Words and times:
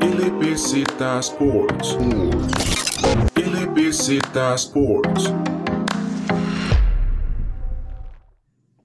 LBZ 0.00 0.84
Sports. 1.20 1.96
LBZ 3.34 4.20
Sports. 4.54 5.32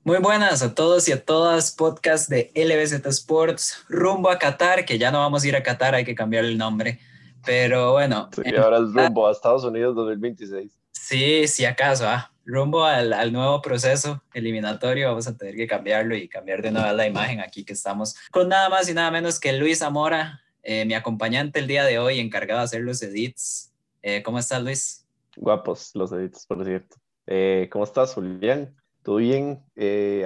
Muy 0.06 0.20
buenas 0.20 0.64
a 0.64 0.74
todos 0.74 1.10
y 1.10 1.12
a 1.12 1.26
todas, 1.26 1.74
podcast 1.74 2.30
de 2.30 2.54
LBZ 2.56 3.06
Sports, 3.08 3.84
rumbo 3.90 4.30
a 4.30 4.40
Qatar, 4.40 4.86
que 4.86 4.98
ya 4.98 5.12
no 5.12 5.20
vamos 5.20 5.44
a 5.44 5.48
ir 5.50 5.58
a 5.58 5.64
Qatar, 5.64 5.94
hay 5.94 6.06
que 6.06 6.16
cambiar 6.16 6.46
el 6.46 6.58
nombre, 6.58 7.00
pero 7.46 7.92
bueno. 7.92 8.30
Sí, 8.34 8.56
ahora 8.56 8.78
es 8.78 8.94
rumbo 8.94 9.28
a 9.28 9.34
Estados 9.34 9.66
Unidos 9.66 9.94
2026. 9.98 10.72
Sí, 11.00 11.48
si 11.48 11.66
acaso, 11.66 12.08
ah, 12.08 12.32
rumbo 12.46 12.84
al, 12.84 13.32
nuevo 13.32 13.62
proceso 13.62 14.24
eliminatorio, 14.34 15.10
vamos 15.10 15.28
a 15.28 15.38
tener 15.38 15.56
que 15.56 15.68
cambiarlo 15.68 16.16
y 16.16 16.28
cambiar 16.28 16.62
de 16.62 16.72
nuevo 16.72 16.92
la 16.94 17.08
imagen 17.08 17.42
aquí 17.42 17.64
que 17.66 17.74
estamos 17.74 18.16
con 18.32 18.50
nada 18.50 18.70
más 18.70 18.90
y 18.90 18.94
nada 18.94 19.12
menos 19.12 19.40
que 19.40 19.54
Luis 19.54 19.80
Zamora, 19.80 20.42
eh, 20.64 20.86
mi 20.86 20.94
acompañante 20.94 21.60
el 21.60 21.68
día 21.68 21.84
de 21.84 22.00
hoy, 22.00 22.20
encargado 22.20 22.60
de 22.60 22.66
hacer 22.66 22.82
los 22.82 23.02
edits. 23.02 23.72
Eh, 24.02 24.24
¿Cómo 24.24 24.40
estás, 24.40 24.64
Luis? 24.64 25.06
Guapos 25.38 25.92
los 25.96 26.12
edits, 26.12 26.46
por 26.46 26.64
cierto. 26.64 26.96
Eh, 27.28 27.68
¿Cómo 27.72 27.84
estás, 27.84 28.14
Julián? 28.14 28.76
¿Todo 29.04 29.18
bien 29.18 29.64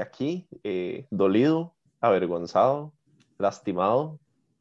aquí? 0.02 0.48
dolido, 1.10 1.76
avergonzado, 2.00 2.94
lastimado, 3.38 4.20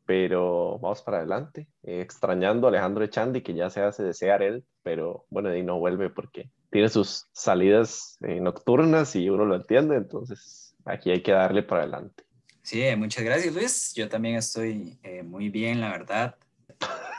pero 0.08 0.78
vamos 0.78 1.02
para 1.02 1.18
adelante. 1.18 1.68
extrañando 1.82 2.66
a 2.66 2.70
Alejandro 2.70 3.04
Echandi, 3.04 3.42
que 3.42 3.52
ya 3.52 3.68
se 3.68 3.82
hace 3.82 4.02
desear 4.02 4.42
él, 4.42 4.64
pero 4.82 5.26
bueno, 5.28 5.54
y 5.54 5.62
no 5.62 5.78
vuelve 5.78 6.08
porque 6.08 6.48
tiene 6.70 6.88
sus 6.88 7.26
salidas 7.32 8.16
nocturnas 8.20 9.14
y 9.16 9.28
uno 9.28 9.44
lo 9.44 9.56
entiende, 9.56 9.96
entonces 9.96 10.74
aquí 10.86 11.10
hay 11.10 11.22
que 11.22 11.32
darle 11.32 11.62
para 11.62 11.82
adelante. 11.82 12.24
Sí, 12.62 12.82
muchas 12.96 13.22
gracias 13.22 13.54
Luis. 13.54 13.92
Yo 13.94 14.08
también 14.08 14.36
estoy 14.36 14.98
eh, 15.02 15.22
muy 15.22 15.50
bien, 15.50 15.82
la 15.82 15.90
verdad. 15.90 16.36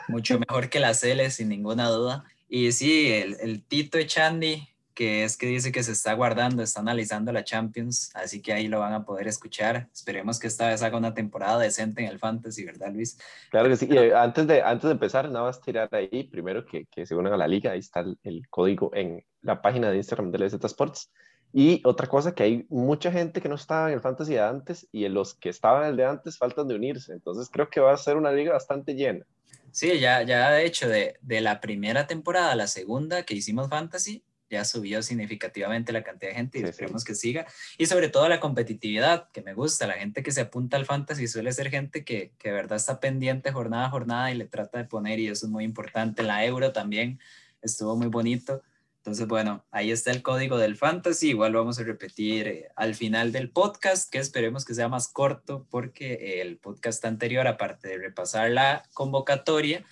Mucho 0.07 0.39
mejor 0.39 0.67
que 0.69 0.79
la 0.79 0.95
Cele, 0.95 1.29
sin 1.29 1.49
ninguna 1.49 1.89
duda. 1.89 2.23
Y 2.47 2.71
sí, 2.71 3.11
el, 3.11 3.37
el 3.39 3.63
Tito 3.63 3.99
Echandi, 3.99 4.67
que 4.99 5.23
es 5.23 5.37
que 5.37 5.45
dice 5.45 5.71
que 5.71 5.81
se 5.81 5.93
está 5.93 6.13
guardando, 6.13 6.61
está 6.61 6.81
analizando 6.81 7.31
la 7.31 7.45
Champions, 7.45 8.11
así 8.15 8.41
que 8.41 8.51
ahí 8.51 8.67
lo 8.67 8.81
van 8.81 8.91
a 8.91 9.05
poder 9.05 9.29
escuchar. 9.29 9.87
Esperemos 9.93 10.39
que 10.39 10.47
esta 10.47 10.67
vez 10.67 10.83
haga 10.83 10.97
una 10.97 11.13
temporada 11.13 11.57
decente 11.57 12.01
en 12.01 12.09
el 12.09 12.19
Fantasy, 12.19 12.65
¿verdad, 12.65 12.91
Luis? 12.91 13.17
Claro 13.49 13.69
que 13.69 13.77
sí. 13.77 13.87
Y 13.89 13.97
eh, 13.97 14.13
antes 14.13 14.45
de, 14.45 14.61
antes 14.61 14.89
de 14.89 14.91
empezar, 14.91 15.31
nada 15.31 15.45
más 15.45 15.61
tirar 15.61 15.87
ahí, 15.93 16.25
primero 16.25 16.65
que, 16.65 16.85
que 16.87 17.05
se 17.05 17.15
unan 17.15 17.31
a 17.31 17.37
la 17.37 17.47
liga, 17.47 17.71
ahí 17.71 17.79
está 17.79 18.01
el, 18.01 18.17
el 18.23 18.49
código 18.49 18.91
en 18.93 19.23
la 19.41 19.61
página 19.61 19.89
de 19.89 19.95
Instagram 19.95 20.31
de 20.31 20.39
LZ 20.39 20.65
Sports 20.65 21.09
y 21.53 21.81
otra 21.85 22.07
cosa 22.07 22.35
que 22.35 22.43
hay 22.43 22.65
mucha 22.67 23.09
gente 23.09 23.39
que 23.39 23.47
no 23.47 23.55
estaba 23.55 23.87
en 23.87 23.93
el 23.93 24.01
fantasy 24.01 24.33
de 24.33 24.41
antes 24.41 24.85
y 24.91 25.05
en 25.05 25.13
los 25.13 25.33
que 25.33 25.47
estaban 25.47 25.83
en 25.83 25.89
el 25.91 25.95
de 25.95 26.07
antes 26.07 26.37
faltan 26.37 26.67
de 26.67 26.75
unirse. 26.75 27.13
Entonces 27.13 27.47
creo 27.49 27.69
que 27.69 27.79
va 27.79 27.93
a 27.93 27.97
ser 27.97 28.17
una 28.17 28.33
liga 28.33 28.51
bastante 28.51 28.95
llena. 28.95 29.25
Sí, 29.71 29.97
ya, 29.97 30.23
ya 30.23 30.51
de 30.51 30.65
hecho 30.65 30.89
de, 30.89 31.15
de 31.21 31.39
la 31.39 31.61
primera 31.61 32.05
temporada 32.05 32.51
a 32.51 32.55
la 32.57 32.67
segunda 32.67 33.23
que 33.23 33.35
hicimos 33.35 33.69
fantasy, 33.69 34.25
ya 34.49 34.65
subió 34.65 35.01
significativamente 35.01 35.93
la 35.93 36.03
cantidad 36.03 36.31
de 36.31 36.35
gente 36.35 36.59
y 36.59 36.63
esperemos 36.63 37.03
que 37.03 37.15
siga. 37.15 37.45
Y 37.77 37.85
sobre 37.85 38.09
todo 38.09 38.27
la 38.27 38.39
competitividad, 38.39 39.29
que 39.31 39.41
me 39.41 39.53
gusta. 39.53 39.87
La 39.87 39.93
gente 39.93 40.23
que 40.23 40.31
se 40.31 40.41
apunta 40.41 40.77
al 40.77 40.85
fantasy 40.85 41.27
suele 41.27 41.51
ser 41.53 41.69
gente 41.69 42.03
que, 42.03 42.33
que 42.37 42.49
de 42.49 42.55
verdad 42.55 42.77
está 42.77 42.99
pendiente 42.99 43.51
jornada 43.51 43.85
a 43.85 43.89
jornada 43.89 44.31
y 44.31 44.35
le 44.35 44.45
trata 44.45 44.79
de 44.79 44.85
poner, 44.85 45.19
y 45.19 45.27
eso 45.27 45.45
es 45.45 45.51
muy 45.51 45.63
importante. 45.63 46.23
La 46.23 46.45
euro 46.45 46.71
también 46.71 47.19
estuvo 47.61 47.95
muy 47.95 48.07
bonito. 48.07 48.61
Entonces, 48.99 49.27
bueno, 49.27 49.65
ahí 49.71 49.91
está 49.91 50.11
el 50.11 50.21
código 50.21 50.57
del 50.57 50.75
fantasy. 50.75 51.29
Igual 51.29 51.53
lo 51.53 51.59
vamos 51.59 51.79
a 51.79 51.83
repetir 51.83 52.47
eh, 52.47 52.67
al 52.75 52.95
final 52.95 53.31
del 53.31 53.49
podcast, 53.49 54.11
que 54.11 54.17
esperemos 54.17 54.65
que 54.65 54.73
sea 54.73 54.89
más 54.89 55.07
corto, 55.07 55.65
porque 55.69 56.41
el 56.41 56.57
podcast 56.57 57.03
anterior, 57.05 57.47
aparte 57.47 57.87
de 57.87 57.97
repasar 57.97 58.51
la 58.51 58.83
convocatoria, 58.93 59.85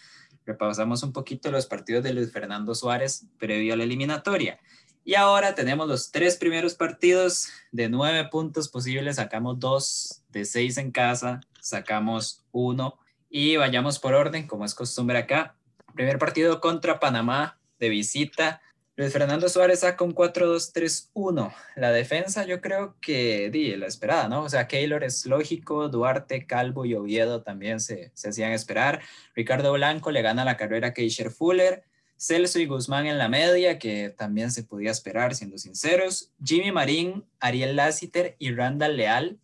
repasamos 0.48 1.03
un 1.03 1.12
poquito 1.12 1.52
los 1.52 1.67
partidos 1.67 2.03
de 2.03 2.14
Luis 2.14 2.31
Fernando 2.31 2.73
Suárez 2.73 3.28
previo 3.38 3.73
a 3.73 3.78
la 3.78 3.84
eliminatoria. 3.84 4.59
Y 5.03 5.16
ahora 5.16 5.56
tenemos 5.56 5.88
los 5.88 6.12
tres 6.12 6.38
primeros 6.38 6.74
partidos 6.74 7.50
de 7.72 7.90
nueve 7.90 8.28
puntos 8.30 8.69
posibles. 8.69 9.18
Sacamos 9.18 9.59
dos 9.59 10.24
de 10.30 10.46
seis 10.46 10.78
en 10.78 10.91
casa, 10.91 11.41
sacamos 11.62 12.44
uno 12.52 12.97
y 13.30 13.57
vayamos 13.57 14.00
por 14.00 14.13
orden, 14.13 14.47
como 14.47 14.66
es 14.66 14.74
costumbre 14.74 15.18
acá. 15.18 15.56
Primer 15.94 16.18
partido 16.18 16.62
contra 16.62 17.00
Panamá 17.00 17.59
de 17.80 17.90
visita. 17.90 18.62
Luis 18.97 19.13
Fernando 19.13 19.47
Suárez 19.47 19.81
saca 19.81 20.03
un 20.03 20.16
4-2-3-1. 20.16 21.53
La 21.75 21.91
defensa 21.91 22.47
yo 22.47 22.62
creo 22.62 22.96
que 23.00 23.52
di 23.52 23.75
la 23.75 23.85
esperada, 23.85 24.28
¿no? 24.28 24.41
O 24.41 24.50
sea, 24.50 24.68
Keylor 24.68 25.03
es 25.03 25.28
lógico, 25.28 25.88
Duarte, 25.88 26.47
Calvo 26.47 26.84
y 26.84 26.96
Oviedo 26.96 27.44
también 27.44 27.80
se, 27.80 28.09
se 28.16 28.30
hacían 28.30 28.53
esperar. 28.53 29.02
Ricardo 29.36 29.72
Blanco 29.74 30.09
le 30.09 30.24
gana 30.24 30.44
la 30.44 30.57
carrera 30.57 30.88
a 30.88 30.94
Keisher 30.96 31.30
Fuller. 31.30 31.84
Celso 32.18 32.57
y 32.57 32.66
Guzmán 32.66 33.06
en 33.06 33.19
la 33.19 33.30
media, 33.30 33.78
que 33.78 34.09
también 34.09 34.50
se 34.50 34.63
podía 34.63 34.90
esperar, 34.90 35.36
siendo 35.36 35.59
sinceros. 35.59 36.31
Jimmy 36.44 36.72
Marín, 36.72 37.24
Ariel 37.40 37.75
Lassiter 37.75 38.36
y 38.40 38.52
Randall 38.56 38.97
Leal. 38.97 39.38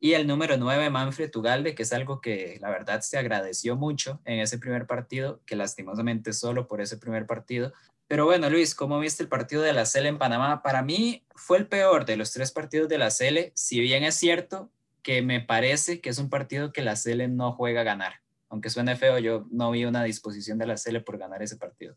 Y 0.00 0.14
el 0.14 0.26
número 0.26 0.56
9, 0.56 0.88
Manfred 0.88 1.30
Tugalde, 1.30 1.74
que 1.74 1.82
es 1.82 1.92
algo 1.92 2.22
que 2.22 2.56
la 2.62 2.70
verdad 2.70 3.02
se 3.02 3.18
agradeció 3.18 3.76
mucho 3.76 4.22
en 4.24 4.38
ese 4.38 4.58
primer 4.58 4.86
partido, 4.86 5.42
que 5.44 5.56
lastimosamente 5.56 6.32
solo 6.32 6.66
por 6.66 6.80
ese 6.80 6.96
primer 6.96 7.26
partido 7.26 7.74
pero 8.06 8.26
bueno, 8.26 8.50
Luis, 8.50 8.74
¿cómo 8.74 8.98
viste 8.98 9.22
el 9.22 9.28
partido 9.28 9.62
de 9.62 9.72
la 9.72 9.86
Cele 9.86 10.08
en 10.08 10.18
Panamá? 10.18 10.62
Para 10.62 10.82
mí 10.82 11.24
fue 11.34 11.58
el 11.58 11.66
peor 11.66 12.04
de 12.04 12.16
los 12.16 12.32
tres 12.32 12.52
partidos 12.52 12.88
de 12.88 12.98
la 12.98 13.10
Cele, 13.10 13.52
si 13.54 13.80
bien 13.80 14.04
es 14.04 14.14
cierto 14.14 14.70
que 15.02 15.22
me 15.22 15.40
parece 15.40 16.00
que 16.00 16.10
es 16.10 16.18
un 16.18 16.30
partido 16.30 16.72
que 16.72 16.82
la 16.82 16.96
Cele 16.96 17.28
no 17.28 17.52
juega 17.52 17.80
a 17.80 17.84
ganar. 17.84 18.14
Aunque 18.48 18.70
suene 18.70 18.96
feo, 18.96 19.18
yo 19.18 19.46
no 19.50 19.70
vi 19.70 19.84
una 19.84 20.04
disposición 20.04 20.58
de 20.58 20.66
la 20.66 20.76
Cele 20.76 21.00
por 21.00 21.18
ganar 21.18 21.42
ese 21.42 21.56
partido. 21.56 21.96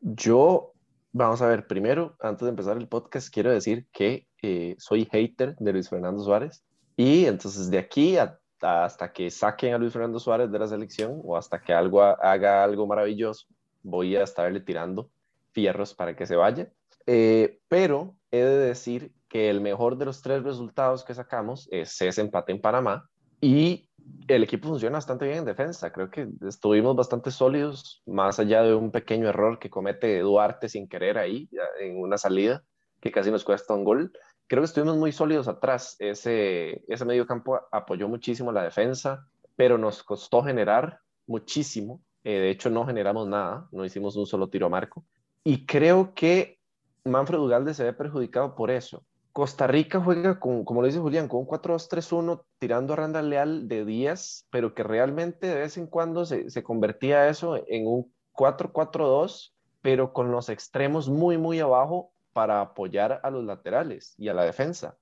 Yo, 0.00 0.72
vamos 1.12 1.42
a 1.42 1.48
ver, 1.48 1.66
primero, 1.66 2.16
antes 2.20 2.44
de 2.44 2.50
empezar 2.50 2.76
el 2.76 2.88
podcast, 2.88 3.32
quiero 3.32 3.50
decir 3.50 3.86
que 3.92 4.26
eh, 4.42 4.76
soy 4.78 5.06
hater 5.10 5.56
de 5.56 5.72
Luis 5.72 5.88
Fernando 5.88 6.22
Suárez. 6.22 6.62
Y 6.96 7.26
entonces 7.26 7.70
de 7.70 7.78
aquí 7.78 8.16
hasta 8.60 9.12
que 9.12 9.30
saquen 9.30 9.74
a 9.74 9.78
Luis 9.78 9.92
Fernando 9.92 10.18
Suárez 10.18 10.50
de 10.50 10.58
la 10.58 10.66
selección 10.68 11.20
o 11.24 11.36
hasta 11.36 11.60
que 11.60 11.72
algo 11.72 12.02
haga 12.02 12.62
algo 12.64 12.86
maravilloso, 12.86 13.46
voy 13.82 14.16
a 14.16 14.22
estarle 14.22 14.60
tirando 14.60 15.10
fierros 15.56 15.94
para 15.94 16.14
que 16.14 16.26
se 16.26 16.36
vaya. 16.36 16.70
Eh, 17.06 17.60
pero 17.66 18.14
he 18.30 18.42
de 18.42 18.58
decir 18.58 19.14
que 19.26 19.48
el 19.48 19.62
mejor 19.62 19.96
de 19.96 20.04
los 20.04 20.20
tres 20.20 20.42
resultados 20.42 21.02
que 21.02 21.14
sacamos 21.14 21.66
es 21.72 21.98
ese 22.02 22.20
empate 22.20 22.52
en 22.52 22.60
Panamá 22.60 23.08
y 23.40 23.88
el 24.28 24.42
equipo 24.42 24.68
funciona 24.68 24.98
bastante 24.98 25.24
bien 25.24 25.38
en 25.38 25.44
defensa. 25.46 25.90
Creo 25.92 26.10
que 26.10 26.28
estuvimos 26.46 26.94
bastante 26.94 27.30
sólidos, 27.30 28.02
más 28.04 28.38
allá 28.38 28.62
de 28.62 28.74
un 28.74 28.90
pequeño 28.90 29.28
error 29.28 29.58
que 29.58 29.70
comete 29.70 30.20
Duarte 30.20 30.68
sin 30.68 30.88
querer 30.88 31.16
ahí 31.16 31.48
en 31.80 31.98
una 31.98 32.18
salida 32.18 32.62
que 33.00 33.10
casi 33.10 33.30
nos 33.30 33.44
cuesta 33.44 33.72
un 33.72 33.84
gol. 33.84 34.12
Creo 34.46 34.60
que 34.60 34.66
estuvimos 34.66 34.96
muy 34.96 35.10
sólidos 35.10 35.48
atrás. 35.48 35.96
Ese, 35.98 36.84
ese 36.86 37.04
medio 37.06 37.26
campo 37.26 37.58
apoyó 37.72 38.08
muchísimo 38.08 38.52
la 38.52 38.62
defensa, 38.62 39.26
pero 39.56 39.78
nos 39.78 40.02
costó 40.02 40.42
generar 40.42 41.00
muchísimo. 41.26 42.02
Eh, 42.24 42.40
de 42.40 42.50
hecho, 42.50 42.68
no 42.68 42.84
generamos 42.84 43.26
nada, 43.26 43.68
no 43.72 43.84
hicimos 43.84 44.16
un 44.16 44.26
solo 44.26 44.48
tiro 44.48 44.66
a 44.66 44.70
marco. 44.70 45.04
Y 45.46 45.64
creo 45.64 46.12
que 46.12 46.58
Manfred 47.04 47.38
Ugalde 47.38 47.72
se 47.72 47.84
ve 47.84 47.92
perjudicado 47.92 48.56
por 48.56 48.68
eso. 48.68 49.04
Costa 49.30 49.68
Rica 49.68 50.00
juega, 50.00 50.40
con, 50.40 50.64
como 50.64 50.80
lo 50.80 50.88
dice 50.88 50.98
Julián, 50.98 51.28
con 51.28 51.38
un 51.38 51.46
4-2-3-1 51.46 52.42
tirando 52.58 52.94
a 52.94 52.96
Randa 52.96 53.22
Leal 53.22 53.68
de 53.68 53.84
10, 53.84 54.48
pero 54.50 54.74
que 54.74 54.82
realmente 54.82 55.46
de 55.46 55.54
vez 55.54 55.76
en 55.76 55.86
cuando 55.86 56.24
se, 56.24 56.50
se 56.50 56.64
convertía 56.64 57.28
eso 57.28 57.62
en 57.68 57.86
un 57.86 58.12
4-4-2, 58.32 59.52
pero 59.82 60.12
con 60.12 60.32
los 60.32 60.48
extremos 60.48 61.08
muy, 61.08 61.38
muy 61.38 61.60
abajo 61.60 62.10
para 62.32 62.60
apoyar 62.60 63.20
a 63.22 63.30
los 63.30 63.44
laterales 63.44 64.16
y 64.18 64.28
a 64.28 64.34
la 64.34 64.42
defensa. 64.42 64.96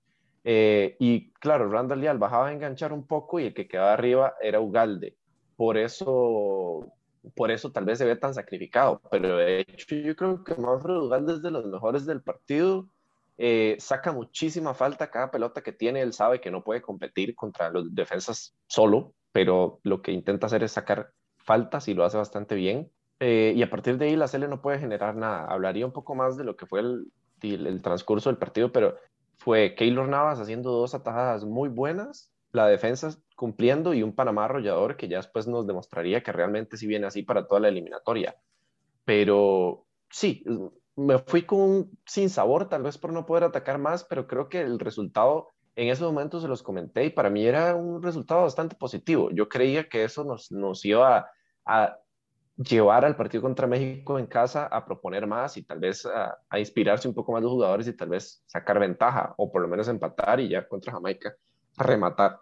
Eh, 0.45 0.95
y 0.99 1.31
claro, 1.41 1.71
Randall 1.71 2.03
Leal 2.03 2.19
bajaba 2.19 2.49
a 2.49 2.53
enganchar 2.53 2.93
un 2.93 3.07
poco 3.07 3.41
y 3.41 3.47
el 3.47 3.55
que 3.55 3.67
quedaba 3.67 3.95
arriba 3.95 4.35
era 4.43 4.61
Ugalde. 4.61 5.17
Por 5.57 5.79
eso 5.79 6.93
por 7.35 7.51
eso 7.51 7.73
tal 7.73 7.85
vez 7.85 7.99
se 7.99 8.05
ve 8.05 8.17
tan 8.17 8.35
sacrificado, 8.35 9.01
pero 9.11 9.37
de 9.37 9.61
hecho 9.61 9.95
yo 9.97 10.15
creo 10.17 10.45
que 10.45 10.55
Manfred 10.55 10.97
Ugalde 10.97 11.35
es 11.35 11.43
de 11.43 11.51
los 11.51 11.65
mejores 11.67 12.07
del 12.07 12.23
partido, 12.23 12.89
eh, 13.37 13.77
saca 13.81 14.13
muchísima 14.13 14.75
falta 14.75 15.11
cada 15.11 15.31
pelota 15.31 15.63
que 15.63 15.73
tiene, 15.73 16.03
él 16.03 16.13
sabe 16.13 16.41
que 16.41 16.51
no 16.51 16.63
puede 16.63 16.83
competir 16.83 17.35
contra 17.35 17.71
los 17.71 17.95
defensas 17.95 18.55
solo, 18.67 19.15
pero 19.33 19.81
lo 19.83 20.03
que 20.03 20.13
intenta 20.13 20.47
hacer 20.47 20.63
es 20.63 20.73
sacar 20.73 21.11
faltas 21.39 21.89
y 21.89 21.95
lo 21.95 22.05
hace 22.05 22.17
bastante 22.17 22.55
bien. 22.55 22.91
Eh, 23.21 23.53
y 23.57 23.63
a 23.63 23.71
partir 23.71 23.99
de 23.99 24.07
ahí 24.07 24.17
la 24.17 24.29
Cele 24.29 24.49
no 24.49 24.61
puede 24.61 24.79
generar 24.79 25.17
nada. 25.17 25.47
Hablaría 25.47 25.87
un 25.87 25.93
poco 25.93 26.15
más 26.15 26.37
de 26.37 26.45
lo 26.45 26.57
que 26.57 26.67
fue 26.67 26.81
el, 26.81 27.13
el 27.43 27.83
transcurso 27.83 28.29
del 28.29 28.39
partido, 28.39 28.71
pero 28.73 28.97
fue 29.39 29.75
Keylor 29.75 30.09
Navas 30.09 30.41
haciendo 30.41 30.71
dos 30.71 30.95
atajadas 30.95 31.45
muy 31.45 31.69
buenas, 31.69 32.33
la 32.53 32.67
defensa 32.67 33.09
cumpliendo 33.35 33.95
y 33.95 34.03
un 34.03 34.15
Panamá 34.15 34.45
arrollador 34.45 34.97
que 34.97 35.09
ya 35.09 35.19
después 35.19 35.47
nos 35.47 35.67
demostraría 35.67 36.23
que 36.23 36.33
realmente 36.33 36.77
sí 36.77 36.87
viene 36.87 37.07
así 37.07 37.23
para 37.23 37.47
toda 37.47 37.61
la 37.61 37.69
eliminatoria. 37.69 38.37
Pero 39.05 39.87
sí, 40.11 40.45
me 40.97 41.19
fui 41.19 41.43
con 41.43 41.61
un 41.61 41.99
sin 42.07 42.31
sabor, 42.31 42.69
tal 42.69 42.83
vez 42.83 42.99
por 42.99 43.13
no 43.13 43.27
poder 43.27 43.45
atacar 43.45 43.79
más, 43.79 44.05
pero 44.05 44.27
creo 44.27 44.49
que 44.49 44.61
el 44.61 44.79
resultado 44.79 45.49
en 45.77 45.89
ese 45.89 46.05
momento 46.05 46.41
se 46.41 46.49
los 46.49 46.63
comenté 46.63 47.05
y 47.05 47.11
para 47.11 47.31
mí 47.31 47.45
era 47.45 47.75
un 47.75 48.03
resultado 48.03 48.43
bastante 48.43 48.77
positivo. 48.77 49.31
Yo 49.33 49.49
creía 49.49 49.89
que 49.89 50.05
eso 50.05 50.25
nos, 50.25 50.53
nos 50.53 50.85
iba 50.85 51.29
a, 51.67 51.99
llevar 52.57 53.05
al 53.05 53.17
partido 53.17 53.43
contra 53.43 53.67
México 53.67 54.17
en 54.17 54.27
casa 54.27 54.67
a 54.67 54.85
proponer 54.85 55.27
más 55.27 55.57
y 55.57 55.65
tal 55.65 55.81
vez 55.81 56.07
a, 56.07 56.39
a, 56.49 56.59
inspirarse 56.61 57.09
un 57.09 57.15
poco 57.15 57.33
más 57.33 57.43
los 57.43 57.51
jugadores 57.51 57.89
y 57.89 57.97
tal 57.97 58.11
vez 58.11 58.45
sacar 58.47 58.79
ventaja 58.79 59.35
o 59.39 59.51
por 59.51 59.61
lo 59.61 59.67
menos 59.67 59.89
empatar 59.89 60.39
y 60.39 60.49
ya 60.49 60.69
contra 60.69 60.93
Jamaica 60.93 61.35
rematar. 61.77 62.39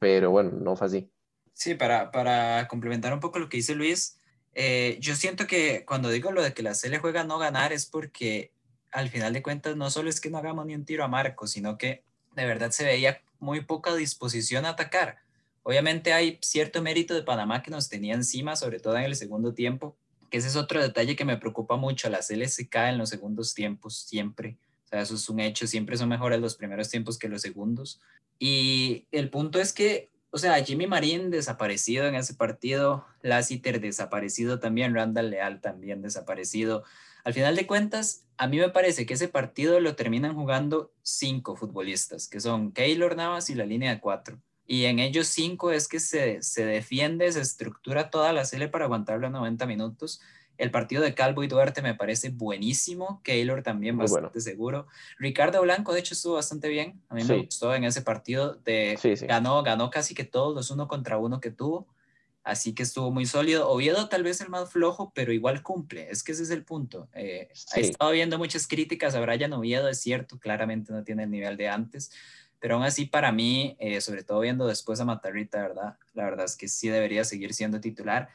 Pero 0.00 0.30
bueno, 0.30 0.50
no 0.50 0.74
fue 0.74 0.88
así. 0.88 1.10
Sí, 1.52 1.74
para, 1.74 2.10
para 2.10 2.66
complementar 2.66 3.12
un 3.12 3.20
poco 3.20 3.38
lo 3.38 3.48
que 3.48 3.58
dice 3.58 3.74
Luis, 3.76 4.18
eh, 4.54 4.96
yo 5.00 5.14
siento 5.14 5.46
que 5.46 5.84
cuando 5.84 6.08
digo 6.08 6.32
lo 6.32 6.42
de 6.42 6.52
que 6.52 6.62
la 6.62 6.72
le 6.82 6.98
juega 6.98 7.22
no 7.22 7.38
ganar 7.38 7.72
es 7.72 7.86
porque 7.86 8.52
al 8.90 9.10
final 9.10 9.32
de 9.32 9.42
cuentas 9.42 9.76
no 9.76 9.90
solo 9.90 10.10
es 10.10 10.20
que 10.20 10.30
no 10.30 10.38
hagamos 10.38 10.66
ni 10.66 10.74
un 10.74 10.84
tiro 10.84 11.04
a 11.04 11.08
Marco, 11.08 11.46
sino 11.46 11.78
que 11.78 12.02
de 12.34 12.46
verdad 12.46 12.70
se 12.70 12.84
veía 12.84 13.22
muy 13.38 13.60
poca 13.60 13.94
disposición 13.94 14.64
a 14.64 14.70
atacar. 14.70 15.18
Obviamente 15.62 16.12
hay 16.12 16.38
cierto 16.40 16.82
mérito 16.82 17.14
de 17.14 17.22
Panamá 17.22 17.62
que 17.62 17.70
nos 17.70 17.88
tenía 17.88 18.14
encima, 18.14 18.56
sobre 18.56 18.80
todo 18.80 18.96
en 18.96 19.04
el 19.04 19.14
segundo 19.14 19.52
tiempo, 19.52 19.96
que 20.30 20.38
ese 20.38 20.48
es 20.48 20.56
otro 20.56 20.80
detalle 20.80 21.14
que 21.14 21.26
me 21.26 21.36
preocupa 21.36 21.76
mucho. 21.76 22.08
La 22.08 22.20
CL 22.22 22.46
se 22.48 22.68
cae 22.68 22.90
en 22.90 22.98
los 22.98 23.10
segundos 23.10 23.54
tiempos 23.54 23.98
siempre. 23.98 24.56
Eso 24.90 25.14
es 25.14 25.28
un 25.28 25.40
hecho. 25.40 25.66
Siempre 25.66 25.96
son 25.96 26.08
mejores 26.08 26.40
los 26.40 26.56
primeros 26.56 26.88
tiempos 26.88 27.18
que 27.18 27.28
los 27.28 27.42
segundos. 27.42 28.00
Y 28.38 29.06
el 29.12 29.30
punto 29.30 29.60
es 29.60 29.72
que, 29.72 30.10
o 30.30 30.38
sea, 30.38 30.62
Jimmy 30.64 30.86
Marín 30.86 31.30
desaparecido 31.30 32.06
en 32.06 32.14
ese 32.14 32.34
partido, 32.34 33.06
Lassiter 33.22 33.80
desaparecido 33.80 34.58
también, 34.58 34.94
Randall 34.94 35.30
Leal 35.30 35.60
también 35.60 36.02
desaparecido. 36.02 36.84
Al 37.22 37.34
final 37.34 37.54
de 37.54 37.66
cuentas, 37.66 38.24
a 38.38 38.46
mí 38.46 38.58
me 38.58 38.70
parece 38.70 39.04
que 39.04 39.14
ese 39.14 39.28
partido 39.28 39.78
lo 39.80 39.94
terminan 39.94 40.34
jugando 40.34 40.92
cinco 41.02 41.56
futbolistas, 41.56 42.28
que 42.28 42.40
son 42.40 42.72
Keylor 42.72 43.14
Navas 43.14 43.50
y 43.50 43.54
la 43.54 43.66
línea 43.66 43.94
de 43.94 44.00
cuatro. 44.00 44.40
Y 44.66 44.84
en 44.84 45.00
ellos 45.00 45.26
cinco 45.26 45.72
es 45.72 45.88
que 45.88 46.00
se, 46.00 46.42
se 46.42 46.64
defiende, 46.64 47.30
se 47.32 47.40
estructura 47.40 48.08
toda 48.08 48.32
la 48.32 48.44
serie 48.44 48.68
para 48.68 48.84
aguantar 48.84 49.18
los 49.18 49.30
90 49.30 49.66
minutos. 49.66 50.20
El 50.60 50.70
partido 50.70 51.02
de 51.02 51.14
Calvo 51.14 51.42
y 51.42 51.48
Duarte 51.48 51.80
me 51.80 51.94
parece 51.94 52.28
buenísimo. 52.28 53.22
Keylor 53.24 53.62
también 53.62 53.96
bastante 53.96 54.40
seguro. 54.42 54.86
Ricardo 55.18 55.62
Blanco, 55.62 55.94
de 55.94 56.00
hecho, 56.00 56.12
estuvo 56.12 56.34
bastante 56.34 56.68
bien. 56.68 57.00
A 57.08 57.14
mí 57.14 57.24
me 57.24 57.38
gustó 57.38 57.74
en 57.74 57.84
ese 57.84 58.02
partido. 58.02 58.54
De, 58.64 58.98
Ganó, 59.26 59.62
ganó 59.62 59.88
casi 59.88 60.14
que 60.14 60.24
todos 60.24 60.54
los 60.54 60.70
uno 60.70 60.86
contra 60.86 61.16
uno 61.16 61.40
que 61.40 61.50
tuvo. 61.50 61.86
Así 62.42 62.74
que 62.74 62.82
estuvo 62.82 63.10
muy 63.10 63.24
sólido. 63.24 63.70
Oviedo 63.70 64.08
tal 64.10 64.22
vez 64.22 64.42
el 64.42 64.50
más 64.50 64.70
flojo, 64.70 65.12
pero 65.14 65.32
igual 65.32 65.62
cumple. 65.62 66.10
Es 66.10 66.22
que 66.22 66.32
ese 66.32 66.42
es 66.42 66.50
el 66.50 66.64
punto. 66.64 67.08
Eh, 67.14 67.48
He 67.74 67.80
estado 67.80 68.10
viendo 68.10 68.36
muchas 68.36 68.66
críticas 68.66 69.14
a 69.14 69.20
Brian 69.20 69.52
Oviedo, 69.54 69.88
es 69.88 70.00
cierto, 70.00 70.38
claramente 70.38 70.92
no 70.92 71.04
tiene 71.04 71.24
el 71.24 71.30
nivel 71.30 71.56
de 71.56 71.68
antes, 71.68 72.10
pero 72.58 72.74
aún 72.74 72.84
así 72.84 73.06
para 73.06 73.32
mí, 73.32 73.76
eh, 73.78 74.00
sobre 74.00 74.24
todo 74.24 74.40
viendo 74.40 74.66
después 74.66 75.00
a 75.00 75.04
Matarrita, 75.04 75.60
¿verdad? 75.60 75.96
La 76.14 76.24
verdad 76.24 76.44
es 76.44 76.56
que 76.56 76.68
sí 76.68 76.88
debería 76.88 77.24
seguir 77.24 77.54
siendo 77.54 77.80
titular. 77.80 78.28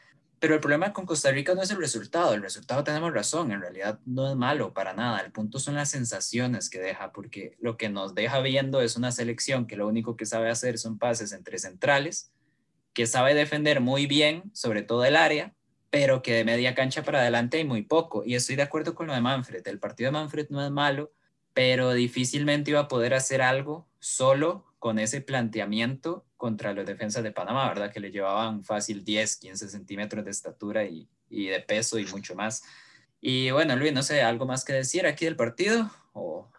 Pero 0.46 0.54
el 0.54 0.62
problema 0.62 0.94
con 0.94 1.08
Costa 1.08 1.32
Rica 1.32 1.56
no 1.56 1.64
es 1.64 1.72
el 1.72 1.78
resultado, 1.78 2.36
el 2.36 2.44
resultado 2.44 2.84
tenemos 2.84 3.12
razón, 3.12 3.52
en 3.52 3.62
realidad 3.62 4.00
no 4.06 4.30
es 4.30 4.36
malo 4.36 4.76
para 4.76 4.94
nada, 4.94 5.22
el 5.22 5.32
punto 5.32 5.58
son 5.58 5.74
las 5.74 5.90
sensaciones 5.90 6.70
que 6.70 6.78
deja, 6.78 7.12
porque 7.14 7.58
lo 7.60 7.78
que 7.78 7.90
nos 7.90 8.14
deja 8.14 8.40
viendo 8.42 8.80
es 8.80 8.96
una 8.96 9.12
selección 9.12 9.66
que 9.66 9.76
lo 9.76 9.88
único 9.88 10.16
que 10.16 10.28
sabe 10.28 10.52
hacer 10.52 10.78
son 10.78 11.00
pases 11.00 11.32
entre 11.32 11.58
centrales, 11.58 12.32
que 12.94 13.08
sabe 13.08 13.34
defender 13.34 13.82
muy 13.82 14.06
bien, 14.06 14.52
sobre 14.54 14.84
todo 14.84 15.04
el 15.04 15.16
área, 15.16 15.56
pero 15.90 16.22
que 16.22 16.34
de 16.34 16.46
media 16.46 16.76
cancha 16.76 17.02
para 17.02 17.22
adelante 17.22 17.58
hay 17.58 17.66
muy 17.66 17.82
poco. 17.82 18.24
Y 18.24 18.36
estoy 18.36 18.56
de 18.56 18.62
acuerdo 18.62 18.94
con 18.94 19.08
lo 19.08 19.16
de 19.16 19.22
Manfred. 19.22 19.68
El 19.68 19.80
partido 19.80 20.10
de 20.10 20.12
Manfred 20.12 20.46
no 20.52 20.64
es 20.64 20.70
malo, 20.70 21.12
pero 21.56 21.94
difícilmente 21.94 22.70
iba 22.70 22.82
a 22.82 22.88
poder 22.88 23.16
hacer 23.16 23.42
algo 23.42 23.88
solo 23.98 24.75
con 24.86 25.00
ese 25.00 25.20
planteamiento 25.20 26.28
contra 26.38 26.72
los 26.72 26.86
defensas 26.86 27.24
de 27.24 27.32
Panamá, 27.32 27.68
¿verdad? 27.70 27.92
Que 27.92 28.00
le 28.00 28.12
llevaban 28.12 28.64
fácil 28.64 29.04
10, 29.04 29.38
15 29.38 29.68
centímetros 29.68 30.24
de 30.24 30.30
estatura 30.30 30.86
y, 30.86 31.10
y 31.28 31.48
de 31.48 31.60
peso 31.60 31.98
y 31.98 32.06
mucho 32.06 32.36
más. 32.36 32.62
Y 33.20 33.50
bueno, 33.50 33.76
Luis, 33.76 33.94
no 33.94 34.04
sé, 34.04 34.22
¿algo 34.22 34.46
más 34.46 34.64
que 34.64 34.74
decir 34.74 35.08
aquí 35.08 35.26
del 35.26 35.36
partido? 35.36 35.90
¿O 36.14 36.52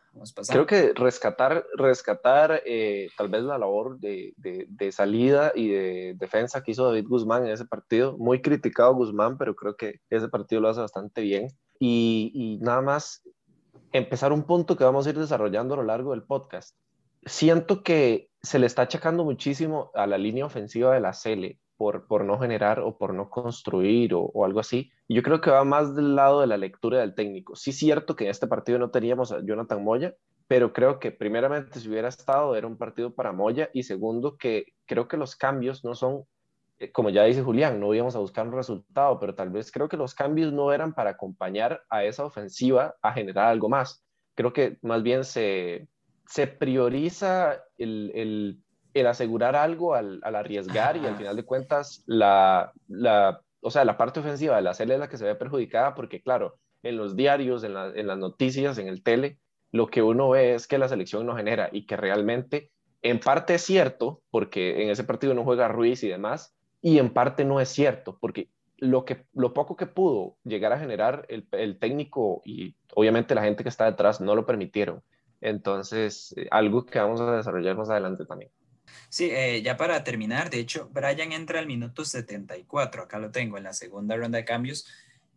Creo 0.48 0.66
que 0.66 0.92
rescatar, 0.96 1.64
rescatar 1.76 2.62
eh, 2.66 3.10
tal 3.16 3.28
vez 3.28 3.44
la 3.44 3.58
labor 3.58 4.00
de, 4.00 4.34
de, 4.36 4.90
salida 4.90 5.52
y 5.54 5.68
de 5.68 6.16
defensa 6.18 6.64
que 6.64 6.72
hizo 6.72 6.84
David 6.84 7.06
Guzmán 7.06 7.44
en 7.44 7.52
ese 7.52 7.64
partido. 7.64 8.18
Muy 8.18 8.42
criticado 8.42 8.92
Guzmán, 8.96 9.38
pero 9.38 9.54
creo 9.54 9.76
que 9.76 10.00
ese 10.10 10.28
partido 10.28 10.62
lo 10.62 10.68
hace 10.68 10.80
bastante 10.80 11.20
bien. 11.20 11.56
Y 11.78 12.58
nada 12.60 12.80
más 12.80 13.22
empezar 13.92 14.32
un 14.32 14.42
punto 14.42 14.76
que 14.76 14.82
vamos 14.82 15.06
a 15.06 15.10
ir 15.10 15.18
desarrollando 15.18 15.74
a 15.74 15.76
lo 15.76 15.84
largo 15.84 16.10
del 16.10 16.24
podcast. 16.24 16.74
Siento 17.26 17.82
que 17.82 18.30
se 18.40 18.60
le 18.60 18.66
está 18.66 18.82
achacando 18.82 19.24
muchísimo 19.24 19.90
a 19.94 20.06
la 20.06 20.16
línea 20.16 20.46
ofensiva 20.46 20.94
de 20.94 21.00
la 21.00 21.12
Cele 21.12 21.58
por, 21.76 22.06
por 22.06 22.24
no 22.24 22.38
generar 22.38 22.78
o 22.78 22.96
por 22.96 23.14
no 23.14 23.28
construir 23.30 24.14
o, 24.14 24.44
algo 24.44 24.60
así. 24.60 24.92
Yo 25.08 25.24
creo 25.24 25.40
que 25.40 25.50
va 25.50 25.64
más 25.64 25.96
del 25.96 26.14
lado 26.14 26.40
de 26.40 26.46
la 26.46 26.56
lectura 26.56 27.00
del 27.00 27.16
técnico. 27.16 27.56
Sí 27.56 27.72
cierto 27.72 28.14
que 28.14 28.24
en 28.24 28.30
este 28.30 28.46
partido 28.46 28.78
no 28.78 28.90
teníamos 28.90 29.32
a 29.32 29.44
Jonathan 29.44 29.82
Moya, 29.82 30.14
pero 30.46 30.72
creo 30.72 31.00
que 31.00 31.10
primeramente 31.10 31.80
si 31.80 31.88
hubiera 31.88 32.08
estado 32.08 32.54
era 32.54 32.68
un 32.68 32.78
partido 32.78 33.12
para 33.12 33.32
Moya 33.32 33.70
y 33.72 33.82
segundo 33.82 34.36
que 34.36 34.74
creo 34.86 35.08
que 35.08 35.16
los 35.16 35.34
cambios 35.34 35.84
no 35.84 35.96
son, 35.96 36.26
eh, 36.78 36.92
como 36.92 37.10
ya 37.10 37.24
dice 37.24 37.42
Julián, 37.42 37.80
no 37.80 37.92
íbamos 37.92 38.14
a 38.14 38.20
buscar 38.20 38.46
un 38.46 38.54
resultado, 38.54 39.18
pero 39.18 39.34
tal 39.34 39.50
vez 39.50 39.72
creo 39.72 39.88
que 39.88 39.96
los 39.96 40.14
cambios 40.14 40.52
no 40.52 40.72
eran 40.72 40.94
para 40.94 41.10
acompañar 41.10 41.82
a 41.90 42.04
esa 42.04 42.24
ofensiva 42.24 42.94
a 43.02 43.12
generar 43.12 43.48
algo 43.48 43.68
más. 43.68 44.04
Creo 44.36 44.52
que 44.52 44.78
más 44.82 45.02
bien 45.02 45.24
se, 45.24 45.88
se 46.26 46.46
prioriza 46.46 47.62
el, 47.78 48.12
el 48.14 48.60
el 49.00 49.06
asegurar 49.06 49.56
algo 49.56 49.94
al, 49.94 50.20
arriesgar 50.22 50.96
y 50.96 51.04
al 51.06 51.16
final 51.16 51.36
de 51.36 51.44
cuentas 51.44 52.02
la, 52.06 52.72
la, 52.88 53.42
o 53.60 53.70
sea, 53.70 53.84
la 53.84 53.98
parte 53.98 54.20
ofensiva 54.20 54.56
de 54.56 54.62
la 54.62 54.72
serie 54.72 54.94
es 54.94 55.00
la 55.00 55.08
que 55.08 55.18
se 55.18 55.24
ve 55.26 55.34
perjudicada 55.34 55.94
porque 55.94 56.22
claro, 56.22 56.58
en 56.82 56.96
los 56.96 57.14
diarios, 57.14 57.62
en, 57.62 57.76
en 57.76 58.06
las 58.06 58.16
noticias, 58.16 58.78
en 58.78 58.88
el 58.88 59.02
tele, 59.02 59.38
lo 59.70 59.88
que 59.88 60.02
uno 60.02 60.30
ve 60.30 60.54
es 60.54 60.66
que 60.66 60.78
la 60.78 60.88
selección 60.88 61.26
no 61.26 61.36
genera 61.36 61.68
y 61.72 61.84
que 61.84 61.96
realmente 61.96 62.70
en 63.02 63.20
parte 63.20 63.56
es 63.56 63.62
cierto 63.62 64.22
porque 64.30 64.82
en 64.82 64.90
ese 64.90 65.04
partido 65.04 65.34
no 65.34 65.44
juega 65.44 65.68
Ruiz 65.68 66.02
y 66.02 66.08
demás 66.08 66.56
y 66.80 66.98
en 66.98 67.12
parte 67.12 67.44
no 67.44 67.60
es 67.60 67.68
cierto 67.68 68.16
porque 68.18 68.48
lo, 68.78 69.04
que, 69.04 69.26
lo 69.34 69.52
poco 69.52 69.76
que 69.76 69.86
pudo 69.86 70.36
llegar 70.42 70.72
a 70.72 70.78
generar 70.78 71.26
el, 71.28 71.46
el 71.52 71.78
técnico 71.78 72.40
y 72.46 72.74
obviamente 72.94 73.34
la 73.34 73.42
gente 73.42 73.62
que 73.62 73.68
está 73.68 73.84
detrás 73.84 74.22
no 74.22 74.34
lo 74.34 74.46
permitieron. 74.46 75.02
Entonces, 75.40 76.34
eh, 76.36 76.46
algo 76.50 76.86
que 76.86 76.98
vamos 76.98 77.20
a 77.20 77.36
desarrollar 77.36 77.76
más 77.76 77.90
adelante 77.90 78.24
también. 78.24 78.50
Sí, 79.08 79.30
eh, 79.30 79.62
ya 79.62 79.76
para 79.76 80.02
terminar, 80.04 80.50
de 80.50 80.60
hecho, 80.60 80.88
Brian 80.92 81.32
entra 81.32 81.58
al 81.58 81.66
minuto 81.66 82.04
74, 82.04 83.02
acá 83.02 83.18
lo 83.18 83.30
tengo 83.30 83.56
en 83.58 83.64
la 83.64 83.72
segunda 83.72 84.16
ronda 84.16 84.38
de 84.38 84.44
cambios. 84.44 84.86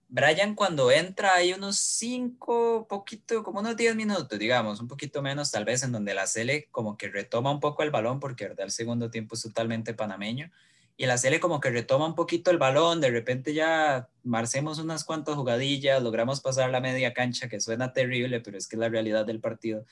Brian 0.08 0.56
cuando 0.56 0.91
entra 0.91 1.36
hay 1.36 1.53
unos 1.53 1.77
5, 1.77 2.88
poquito, 2.89 3.44
como 3.44 3.60
unos 3.60 3.77
10 3.77 3.96
minutos, 3.96 4.39
digamos, 4.39 4.79
un 4.79 4.88
poquito 4.88 5.22
menos 5.22 5.51
tal 5.51 5.65
vez, 5.65 5.84
en 5.84 5.91
donde 5.91 6.15
la 6.15 6.25
Cele 6.25 6.68
como 6.72 6.98
que 6.98 7.10
retoma 7.10 7.51
un 7.51 7.60
poco 7.60 7.84
el 7.84 7.91
balón, 7.91 8.20
porque 8.20 8.48
verdad 8.48 8.65
el 8.65 8.72
segundo 8.72 9.12
tiempo 9.12 9.36
es 9.36 9.44
totalmente 9.44 9.94
panameño, 9.94 10.51
y 11.00 11.06
la 11.06 11.18
Cele 11.18 11.39
como 11.39 11.62
que 11.62 11.70
retoma 11.70 12.06
un 12.06 12.13
poquito 12.13 12.51
el 12.51 12.58
balón, 12.58 13.00
de 13.00 13.10
repente 13.10 13.53
ya 13.53 14.10
marcemos 14.25 14.79
unas 14.79 15.06
cuantas 15.06 15.36
jugadillas, 15.36 16.03
logramos 16.03 16.41
pasar 16.41 16.70
la 16.72 16.82
media 16.82 17.13
cancha, 17.13 17.48
que 17.48 17.62
suena 17.62 17.94
terrible, 17.94 18.41
pero 18.41 18.58
es 18.58 18.68
que 18.68 18.75
es 18.75 18.82
la 18.82 18.89
realidad 18.89 19.25
del 19.25 19.39
partido, 19.39 19.86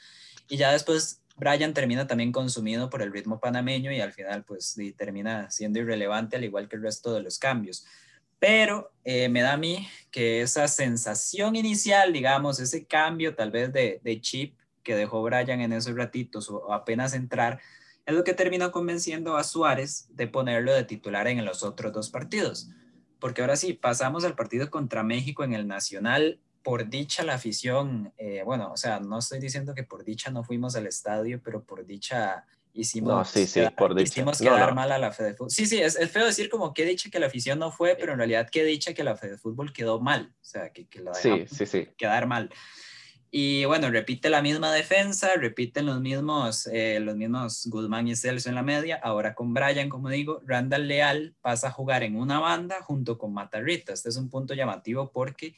y 0.49 0.57
ya 0.57 0.73
después 0.73 1.21
Brian 1.37 1.73
termina 1.73 2.07
también 2.07 2.33
consumido 2.33 2.89
por 2.89 3.01
el 3.01 3.13
ritmo 3.13 3.39
panameño 3.39 3.89
y 3.93 4.01
al 4.01 4.11
final 4.11 4.43
pues 4.43 4.75
termina 4.97 5.49
siendo 5.49 5.79
irrelevante 5.79 6.35
al 6.35 6.43
igual 6.43 6.67
que 6.67 6.75
el 6.75 6.81
resto 6.81 7.13
de 7.13 7.21
los 7.21 7.39
cambios. 7.39 7.85
Pero 8.37 8.91
eh, 9.05 9.29
me 9.29 9.41
da 9.41 9.53
a 9.53 9.57
mí 9.57 9.87
que 10.11 10.41
esa 10.41 10.67
sensación 10.67 11.55
inicial, 11.55 12.11
digamos, 12.11 12.59
ese 12.59 12.85
cambio 12.85 13.33
tal 13.33 13.51
vez 13.51 13.71
de, 13.71 14.19
chip 14.19 14.57
que 14.83 14.95
dejó 14.95 15.23
Brian 15.23 15.61
en 15.61 15.71
esos 15.71 15.95
ratitos 15.95 16.49
o 16.49 16.73
apenas 16.73 17.13
entrar, 17.13 17.61
es 18.07 18.15
lo 18.15 18.23
que 18.23 18.33
terminó 18.33 18.71
convenciendo 18.71 19.35
a 19.35 19.43
Suárez 19.43 20.07
de 20.11 20.27
ponerlo 20.27 20.73
de 20.73 20.85
titular 20.85 21.27
en 21.27 21.43
los 21.43 21.61
otros 21.61 21.91
dos 21.91 22.09
partidos. 22.09 22.69
Porque 23.19 23.41
ahora 23.41 23.57
sí, 23.57 23.73
pasamos 23.73 24.23
al 24.23 24.33
partido 24.33 24.71
contra 24.71 25.03
México 25.03 25.43
en 25.43 25.53
el 25.53 25.67
Nacional 25.67 26.39
por 26.63 26.89
dicha 26.89 27.23
la 27.23 27.33
afición, 27.33 28.13
eh, 28.17 28.43
bueno, 28.45 28.71
o 28.71 28.77
sea, 28.77 29.01
no 29.01 29.19
estoy 29.19 29.39
diciendo 29.39 29.75
que 29.75 29.83
por 29.83 30.05
dicha 30.05 30.31
no 30.31 30.43
fuimos 30.43 30.75
al 30.77 30.87
estadio, 30.87 31.41
pero 31.43 31.63
por 31.63 31.85
dicha 31.85 32.45
hicimos, 32.73 33.13
no, 33.13 33.25
sí, 33.25 33.45
sí, 33.45 33.61
por 33.77 33.93
dicha. 33.93 34.19
hicimos 34.19 34.39
quedar 34.39 34.73
mal 34.73 34.91
a 34.93 34.97
la 34.97 35.11
Fede 35.11 35.33
Fútbol. 35.33 35.51
Sí, 35.51 35.65
sí, 35.65 35.81
es, 35.81 35.97
es, 35.97 36.09
feo 36.09 36.25
decir 36.25 36.49
como 36.49 36.73
que 36.73 36.85
dicha 36.85 37.09
que 37.09 37.19
la 37.19 37.27
afición 37.27 37.59
no 37.59 37.71
fue, 37.71 37.95
pero 37.95 38.13
en 38.13 38.19
realidad 38.19 38.49
que 38.49 38.63
dicha 38.63 38.93
que 38.93 39.03
la 39.03 39.17
Fede 39.17 39.37
Fútbol 39.37 39.73
quedó 39.73 39.99
mal, 39.99 40.33
o 40.41 40.45
sea, 40.45 40.71
que, 40.71 40.87
que 40.87 41.01
la 41.01 41.13
sí, 41.13 41.45
sí, 41.49 41.65
sí. 41.65 41.89
quedar 41.97 42.27
mal. 42.27 42.49
Y 43.39 43.65
bueno, 43.65 43.91
repite 43.91 44.31
la 44.31 44.41
misma 44.41 44.73
defensa, 44.73 45.35
repiten 45.35 45.85
los 45.85 46.01
mismos, 46.01 46.65
eh, 46.73 46.99
los 46.99 47.15
mismos 47.15 47.67
Guzmán 47.67 48.07
y 48.07 48.15
Celso 48.15 48.49
en 48.49 48.55
la 48.55 48.63
media, 48.63 48.99
ahora 49.03 49.35
con 49.35 49.53
Brian, 49.53 49.89
como 49.89 50.09
digo, 50.09 50.41
Randall 50.43 50.87
Leal 50.87 51.35
pasa 51.39 51.67
a 51.67 51.71
jugar 51.71 52.01
en 52.01 52.15
una 52.15 52.39
banda 52.39 52.81
junto 52.81 53.19
con 53.19 53.35
Matarrita. 53.35 53.93
Este 53.93 54.09
es 54.09 54.17
un 54.17 54.31
punto 54.31 54.55
llamativo 54.55 55.11
porque 55.11 55.55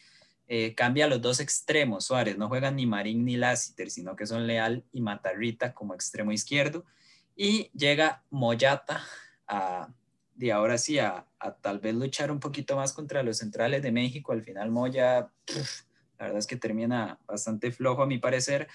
eh, 0.49 0.75
cambia 0.75 1.07
los 1.07 1.21
dos 1.21 1.39
extremos, 1.39 2.03
Suárez, 2.03 2.37
no 2.37 2.49
juegan 2.49 2.75
ni 2.75 2.85
Marín 2.85 3.23
ni 3.23 3.37
Lassiter, 3.37 3.89
sino 3.89 4.13
que 4.17 4.25
son 4.25 4.45
Leal 4.45 4.83
y 4.91 4.99
Matarrita 4.99 5.73
como 5.73 5.93
extremo 5.93 6.33
izquierdo, 6.33 6.83
y 7.33 7.71
llega 7.73 8.25
Moyata 8.29 9.05
a, 9.47 9.87
de 10.35 10.51
ahora 10.51 10.77
sí, 10.77 10.99
a, 10.99 11.25
tal 11.61 11.79
vez 11.79 11.95
luchar 11.95 12.29
un 12.29 12.41
poquito 12.41 12.75
más 12.75 12.91
contra 12.91 13.23
los 13.23 13.37
centrales 13.37 13.81
de 13.81 13.93
México, 13.93 14.33
al 14.33 14.43
final 14.43 14.69
Moya, 14.69 15.31
la 16.19 16.25
verdad 16.25 16.39
es 16.39 16.47
que 16.47 16.57
termina 16.57 17.17
bastante 17.25 17.71
flojo 17.71 18.03
a 18.03 18.07
mi 18.07 18.17
parecer, 18.17 18.67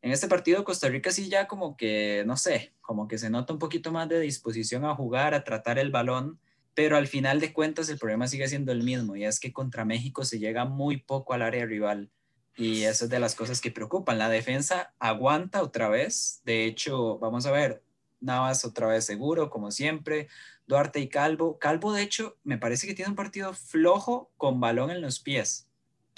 en 0.00 0.12
este 0.12 0.28
partido 0.28 0.64
Costa 0.64 0.88
Rica 0.88 1.10
sí 1.10 1.28
ya 1.28 1.48
como 1.48 1.76
que, 1.76 2.22
no 2.26 2.36
sé, 2.36 2.72
como 2.80 3.08
que 3.08 3.18
se 3.18 3.30
nota 3.30 3.52
un 3.52 3.58
poquito 3.58 3.92
más 3.92 4.08
de 4.08 4.20
disposición 4.20 4.84
a 4.84 4.94
jugar, 4.94 5.34
a 5.34 5.44
tratar 5.44 5.78
el 5.78 5.90
balón, 5.90 6.38
pero 6.74 6.96
al 6.96 7.08
final 7.08 7.40
de 7.40 7.52
cuentas 7.52 7.88
el 7.88 7.98
problema 7.98 8.28
sigue 8.28 8.46
siendo 8.46 8.70
el 8.70 8.84
mismo 8.84 9.16
y 9.16 9.24
es 9.24 9.40
que 9.40 9.52
contra 9.52 9.84
México 9.84 10.24
se 10.24 10.38
llega 10.38 10.64
muy 10.64 10.98
poco 10.98 11.34
al 11.34 11.42
área 11.42 11.66
rival 11.66 12.10
y 12.56 12.84
eso 12.84 13.04
es 13.04 13.10
de 13.10 13.20
las 13.20 13.34
cosas 13.34 13.60
que 13.60 13.72
preocupan. 13.72 14.18
La 14.18 14.28
defensa 14.28 14.94
aguanta 14.98 15.62
otra 15.62 15.88
vez, 15.88 16.40
de 16.44 16.64
hecho, 16.64 17.18
vamos 17.18 17.46
a 17.46 17.50
ver, 17.50 17.82
Navas 18.20 18.64
otra 18.64 18.86
vez 18.86 19.04
seguro, 19.04 19.50
como 19.50 19.70
siempre, 19.70 20.28
Duarte 20.66 21.00
y 21.00 21.08
Calvo. 21.08 21.58
Calvo, 21.58 21.92
de 21.92 22.02
hecho, 22.02 22.36
me 22.44 22.58
parece 22.58 22.86
que 22.86 22.94
tiene 22.94 23.10
un 23.10 23.16
partido 23.16 23.52
flojo 23.52 24.30
con 24.36 24.60
balón 24.60 24.90
en 24.90 25.00
los 25.00 25.20
pies 25.20 25.67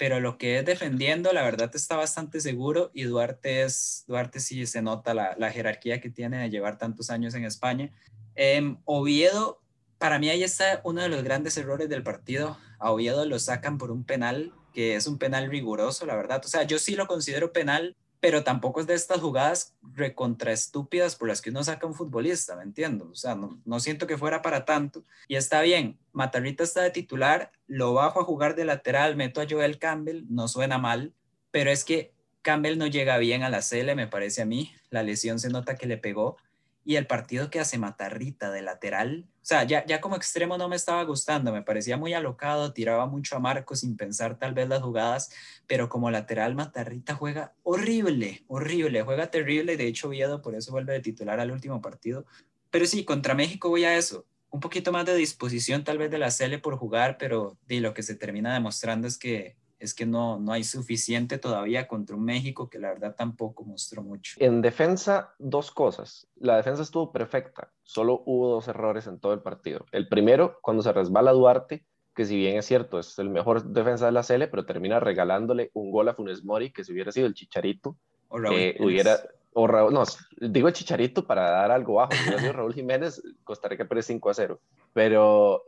pero 0.01 0.19
lo 0.19 0.39
que 0.39 0.57
es 0.57 0.65
defendiendo, 0.65 1.31
la 1.31 1.43
verdad 1.43 1.69
está 1.75 1.95
bastante 1.95 2.41
seguro 2.41 2.89
y 2.91 3.03
Duarte, 3.03 3.61
es, 3.61 4.03
Duarte 4.07 4.39
sí 4.39 4.65
se 4.65 4.81
nota 4.81 5.13
la, 5.13 5.35
la 5.37 5.51
jerarquía 5.51 6.01
que 6.01 6.09
tiene 6.09 6.39
de 6.39 6.49
llevar 6.49 6.79
tantos 6.79 7.11
años 7.11 7.35
en 7.35 7.45
España. 7.45 7.91
Eh, 8.33 8.77
Oviedo, 8.85 9.61
para 9.99 10.17
mí 10.17 10.31
ahí 10.31 10.41
está 10.41 10.81
uno 10.85 11.03
de 11.03 11.09
los 11.09 11.23
grandes 11.23 11.55
errores 11.55 11.87
del 11.87 12.01
partido. 12.01 12.57
A 12.79 12.91
Oviedo 12.91 13.23
lo 13.27 13.37
sacan 13.37 13.77
por 13.77 13.91
un 13.91 14.03
penal, 14.03 14.51
que 14.73 14.95
es 14.95 15.05
un 15.05 15.19
penal 15.19 15.51
riguroso, 15.51 16.07
la 16.07 16.15
verdad. 16.15 16.41
O 16.43 16.47
sea, 16.47 16.63
yo 16.63 16.79
sí 16.79 16.95
lo 16.95 17.05
considero 17.05 17.53
penal, 17.53 17.95
pero 18.21 18.43
tampoco 18.43 18.79
es 18.79 18.87
de 18.87 18.93
estas 18.93 19.19
jugadas 19.19 19.75
recontra 19.81 20.53
estúpidas 20.53 21.15
por 21.15 21.27
las 21.27 21.41
que 21.41 21.49
uno 21.49 21.63
saca 21.63 21.85
a 21.85 21.89
un 21.89 21.95
futbolista, 21.95 22.55
¿me 22.55 22.63
entiendo? 22.63 23.09
O 23.11 23.15
sea, 23.15 23.35
no, 23.35 23.59
no, 23.65 23.79
siento 23.79 24.05
que 24.07 24.17
fuera 24.17 24.43
para 24.43 24.63
tanto. 24.63 25.03
Y 25.27 25.35
está 25.35 25.61
bien, 25.61 25.99
Matarrita 26.13 26.63
está 26.63 26.83
de 26.83 26.91
titular, 26.91 27.51
lo 27.67 27.93
bajo 27.93 28.21
a 28.21 28.23
jugar 28.23 28.55
de 28.55 28.63
lateral, 28.63 29.15
meto 29.15 29.41
a 29.41 29.47
Joel 29.49 29.79
Campbell, 29.79 30.25
no 30.29 30.47
suena 30.47 30.77
mal, 30.77 31.13
pero 31.49 31.71
es 31.71 31.83
que 31.83 32.13
Campbell 32.43 32.77
no 32.77 32.85
llega 32.85 33.17
bien 33.17 33.41
a 33.41 33.49
la 33.49 33.61
CL, 33.61 33.95
me 33.95 34.07
parece 34.07 34.43
a 34.43 34.45
mí. 34.45 34.71
La 34.91 35.01
lesión 35.01 35.39
se 35.39 35.49
nota 35.49 35.75
que 35.75 35.87
le 35.87 35.97
pegó 35.97 36.37
y 36.85 36.97
el 36.97 37.07
partido 37.07 37.49
que 37.49 37.59
hace 37.59 37.79
Matarrita 37.79 38.51
de 38.51 38.61
lateral, 38.61 39.27
o 39.41 39.43
sea, 39.43 39.63
ya, 39.63 39.83
ya 39.87 39.99
como 39.99 40.15
extremo 40.15 40.55
no 40.55 40.69
me 40.69 40.75
estaba 40.75 41.03
gustando, 41.03 41.51
me 41.51 41.63
parecía 41.63 41.97
muy 41.97 42.13
alocado, 42.13 42.73
tiraba 42.73 43.07
mucho 43.07 43.35
a 43.35 43.39
Marco 43.39 43.75
sin 43.75 43.97
pensar 43.97 44.37
tal 44.37 44.53
vez 44.53 44.69
las 44.69 44.83
jugadas, 44.83 45.31
pero 45.65 45.89
como 45.89 46.11
lateral 46.11 46.53
Matarrita 46.53 47.15
juega 47.15 47.55
horrible, 47.63 48.43
horrible, 48.47 49.01
juega 49.01 49.31
terrible, 49.31 49.77
de 49.77 49.87
hecho 49.87 50.09
Viedo 50.09 50.43
por 50.43 50.53
eso 50.53 50.71
vuelve 50.71 50.93
de 50.93 50.99
titular 50.99 51.39
al 51.39 51.49
último 51.49 51.81
partido, 51.81 52.23
pero 52.69 52.85
sí, 52.85 53.03
contra 53.03 53.33
México 53.33 53.69
voy 53.69 53.83
a 53.83 53.97
eso, 53.97 54.27
un 54.51 54.59
poquito 54.59 54.91
más 54.91 55.07
de 55.07 55.15
disposición 55.15 55.83
tal 55.83 55.97
vez 55.97 56.11
de 56.11 56.19
la 56.19 56.29
Cele 56.29 56.59
por 56.59 56.77
jugar, 56.77 57.17
pero 57.17 57.57
de 57.65 57.81
lo 57.81 57.95
que 57.95 58.03
se 58.03 58.13
termina 58.13 58.53
demostrando 58.53 59.07
es 59.07 59.17
que 59.17 59.55
es 59.81 59.95
que 59.95 60.05
no, 60.05 60.39
no 60.39 60.53
hay 60.53 60.63
suficiente 60.63 61.39
todavía 61.39 61.87
contra 61.87 62.15
un 62.15 62.23
México 62.23 62.69
que 62.69 62.77
la 62.77 62.89
verdad 62.89 63.15
tampoco 63.17 63.63
mostró 63.63 64.03
mucho. 64.03 64.35
En 64.37 64.61
defensa, 64.61 65.33
dos 65.39 65.71
cosas. 65.71 66.27
La 66.35 66.55
defensa 66.55 66.83
estuvo 66.83 67.11
perfecta, 67.11 67.71
solo 67.81 68.21
hubo 68.27 68.49
dos 68.49 68.67
errores 68.67 69.07
en 69.07 69.19
todo 69.19 69.33
el 69.33 69.41
partido. 69.41 69.85
El 69.91 70.07
primero, 70.07 70.59
cuando 70.61 70.83
se 70.83 70.93
resbala 70.93 71.31
Duarte, 71.31 71.83
que 72.13 72.25
si 72.25 72.35
bien 72.35 72.57
es 72.57 72.65
cierto, 72.65 72.99
es 72.99 73.17
el 73.17 73.29
mejor 73.29 73.63
defensa 73.63 74.05
de 74.05 74.11
la 74.11 74.21
Cele, 74.21 74.47
pero 74.47 74.65
termina 74.65 74.99
regalándole 74.99 75.71
un 75.73 75.89
gol 75.89 76.09
a 76.09 76.13
Funes 76.13 76.43
Mori, 76.43 76.71
que 76.71 76.83
si 76.83 76.91
hubiera 76.91 77.11
sido 77.11 77.25
el 77.25 77.33
Chicharito, 77.33 77.97
o 78.27 78.39
eh, 78.51 78.77
hubiera, 78.79 79.17
o 79.53 79.65
Raúl, 79.65 79.93
no, 79.93 80.03
digo 80.39 80.67
el 80.67 80.75
Chicharito 80.75 81.25
para 81.25 81.49
dar 81.49 81.71
algo 81.71 81.95
bajo, 81.95 82.11
si 82.13 82.21
hubiera 82.23 82.39
sido 82.39 82.53
Raúl 82.53 82.73
Jiménez, 82.75 83.23
Costa 83.43 83.67
Rica 83.67 83.85
pierde 83.85 84.03
5 84.03 84.29
a 84.29 84.33
0, 84.35 84.61
pero 84.93 85.63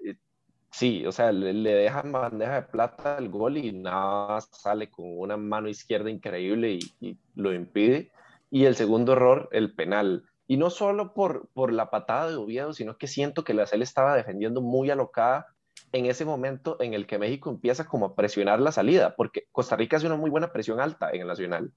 Sí, 0.73 1.05
o 1.05 1.11
sea, 1.11 1.31
le, 1.31 1.53
dejan 1.53 2.11
bandeja 2.11 2.55
de 2.55 2.61
plata 2.63 3.17
el 3.19 3.29
gol 3.29 3.57
y 3.57 3.71
nada 3.71 4.41
sale 4.41 4.89
con 4.89 5.05
una 5.19 5.37
mano 5.37 5.69
izquierda 5.69 6.09
increíble 6.09 6.79
y, 6.99 7.17
lo 7.35 7.53
impide. 7.53 8.11
Y 8.49 8.65
el 8.65 8.75
segundo 8.75 9.13
error, 9.13 9.49
el 9.51 9.75
penal. 9.75 10.23
Y 10.47 10.57
no 10.57 10.71
solo 10.71 11.13
por, 11.13 11.47
por 11.53 11.71
la 11.71 11.91
patada 11.91 12.31
de 12.31 12.37
Oviedo, 12.37 12.73
sino 12.73 12.97
que 12.97 13.05
siento 13.07 13.43
que 13.43 13.53
la 13.53 13.67
CL 13.67 13.83
estaba 13.83 14.15
defendiendo 14.15 14.61
muy 14.61 14.89
alocada 14.89 15.45
en 15.91 16.07
ese 16.07 16.25
momento 16.25 16.77
en 16.81 16.95
el 16.95 17.05
que 17.05 17.19
México 17.19 17.51
empieza 17.51 17.85
como 17.85 18.07
a 18.07 18.15
presionar 18.15 18.59
la 18.59 18.71
salida, 18.71 19.15
porque 19.15 19.45
Costa 19.51 19.75
Rica 19.75 19.97
hace 19.97 20.07
una 20.07 20.17
muy 20.17 20.31
buena 20.31 20.51
presión 20.51 20.79
alta 20.79 21.11
en 21.11 21.21
el 21.21 21.27
Nacional. 21.27 21.71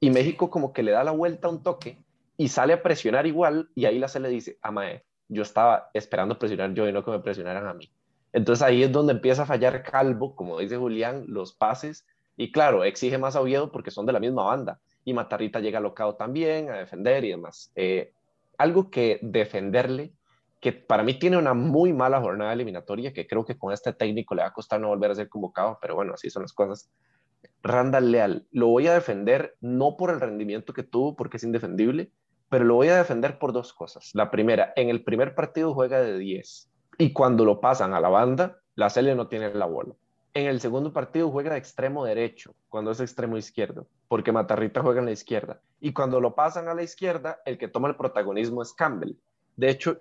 Y 0.00 0.08
México 0.08 0.48
como 0.48 0.72
que 0.72 0.82
le 0.82 0.92
da 0.92 1.04
la 1.04 1.10
vuelta 1.10 1.48
a 1.48 1.50
un 1.50 1.62
toque 1.62 2.02
y 2.38 2.48
sale 2.48 2.72
a 2.72 2.82
presionar 2.82 3.26
igual 3.26 3.68
y 3.74 3.84
ahí 3.84 3.98
la 3.98 4.08
CL 4.08 4.26
dice, 4.28 4.58
Amae, 4.62 5.04
yo 5.28 5.42
estaba 5.42 5.90
esperando 5.92 6.38
presionar 6.38 6.72
yo 6.72 6.88
y 6.88 6.92
no 6.92 7.04
que 7.04 7.10
me 7.10 7.20
presionaran 7.20 7.66
a 7.66 7.74
mí. 7.74 7.90
Entonces 8.32 8.62
ahí 8.62 8.82
es 8.82 8.92
donde 8.92 9.12
empieza 9.14 9.42
a 9.42 9.46
fallar 9.46 9.82
Calvo, 9.82 10.34
como 10.34 10.58
dice 10.58 10.76
Julián, 10.76 11.24
los 11.26 11.54
pases. 11.54 12.06
Y 12.36 12.52
claro, 12.52 12.84
exige 12.84 13.18
más 13.18 13.36
a 13.36 13.40
Oviedo 13.40 13.72
porque 13.72 13.90
son 13.90 14.06
de 14.06 14.12
la 14.12 14.20
misma 14.20 14.44
banda. 14.44 14.80
Y 15.04 15.14
Matarrita 15.14 15.60
llega 15.60 15.80
locado 15.80 16.16
también 16.16 16.70
a 16.70 16.78
defender 16.78 17.24
y 17.24 17.30
demás. 17.30 17.72
Eh, 17.74 18.12
algo 18.58 18.90
que 18.90 19.18
defenderle, 19.22 20.12
que 20.60 20.72
para 20.72 21.02
mí 21.02 21.18
tiene 21.18 21.36
una 21.36 21.54
muy 21.54 21.92
mala 21.92 22.20
jornada 22.20 22.52
eliminatoria, 22.52 23.12
que 23.12 23.26
creo 23.26 23.44
que 23.44 23.56
con 23.56 23.72
este 23.72 23.92
técnico 23.92 24.34
le 24.34 24.42
va 24.42 24.48
a 24.48 24.52
costar 24.52 24.80
no 24.80 24.88
volver 24.88 25.12
a 25.12 25.14
ser 25.14 25.28
convocado, 25.28 25.78
pero 25.80 25.94
bueno, 25.94 26.14
así 26.14 26.28
son 26.28 26.42
las 26.42 26.52
cosas. 26.52 26.90
Randall 27.62 28.10
Leal, 28.10 28.46
lo 28.50 28.68
voy 28.68 28.88
a 28.88 28.94
defender 28.94 29.56
no 29.60 29.96
por 29.96 30.10
el 30.10 30.20
rendimiento 30.20 30.72
que 30.72 30.82
tuvo, 30.82 31.16
porque 31.16 31.36
es 31.36 31.44
indefendible, 31.44 32.10
pero 32.48 32.64
lo 32.64 32.74
voy 32.74 32.88
a 32.88 32.96
defender 32.96 33.38
por 33.38 33.52
dos 33.52 33.72
cosas. 33.72 34.10
La 34.14 34.30
primera, 34.30 34.72
en 34.74 34.88
el 34.88 35.04
primer 35.04 35.34
partido 35.34 35.74
juega 35.74 36.00
de 36.00 36.18
10 36.18 36.70
y 36.98 37.12
cuando 37.12 37.44
lo 37.44 37.60
pasan 37.60 37.94
a 37.94 38.00
la 38.00 38.08
banda, 38.08 38.58
la 38.74 38.90
Cele 38.90 39.14
no 39.14 39.28
tiene 39.28 39.54
la 39.54 39.66
bola. 39.66 39.94
En 40.34 40.46
el 40.46 40.60
segundo 40.60 40.92
partido 40.92 41.30
juega 41.30 41.52
de 41.52 41.58
extremo 41.58 42.04
derecho, 42.04 42.54
cuando 42.68 42.90
es 42.90 43.00
extremo 43.00 43.36
izquierdo, 43.36 43.86
porque 44.08 44.32
Matarrita 44.32 44.82
juega 44.82 44.98
en 44.98 45.06
la 45.06 45.12
izquierda. 45.12 45.60
Y 45.80 45.92
cuando 45.92 46.20
lo 46.20 46.34
pasan 46.34 46.68
a 46.68 46.74
la 46.74 46.82
izquierda, 46.82 47.40
el 47.44 47.56
que 47.56 47.68
toma 47.68 47.88
el 47.88 47.96
protagonismo 47.96 48.62
es 48.62 48.72
Campbell. 48.72 49.16
De 49.56 49.70
hecho, 49.70 50.00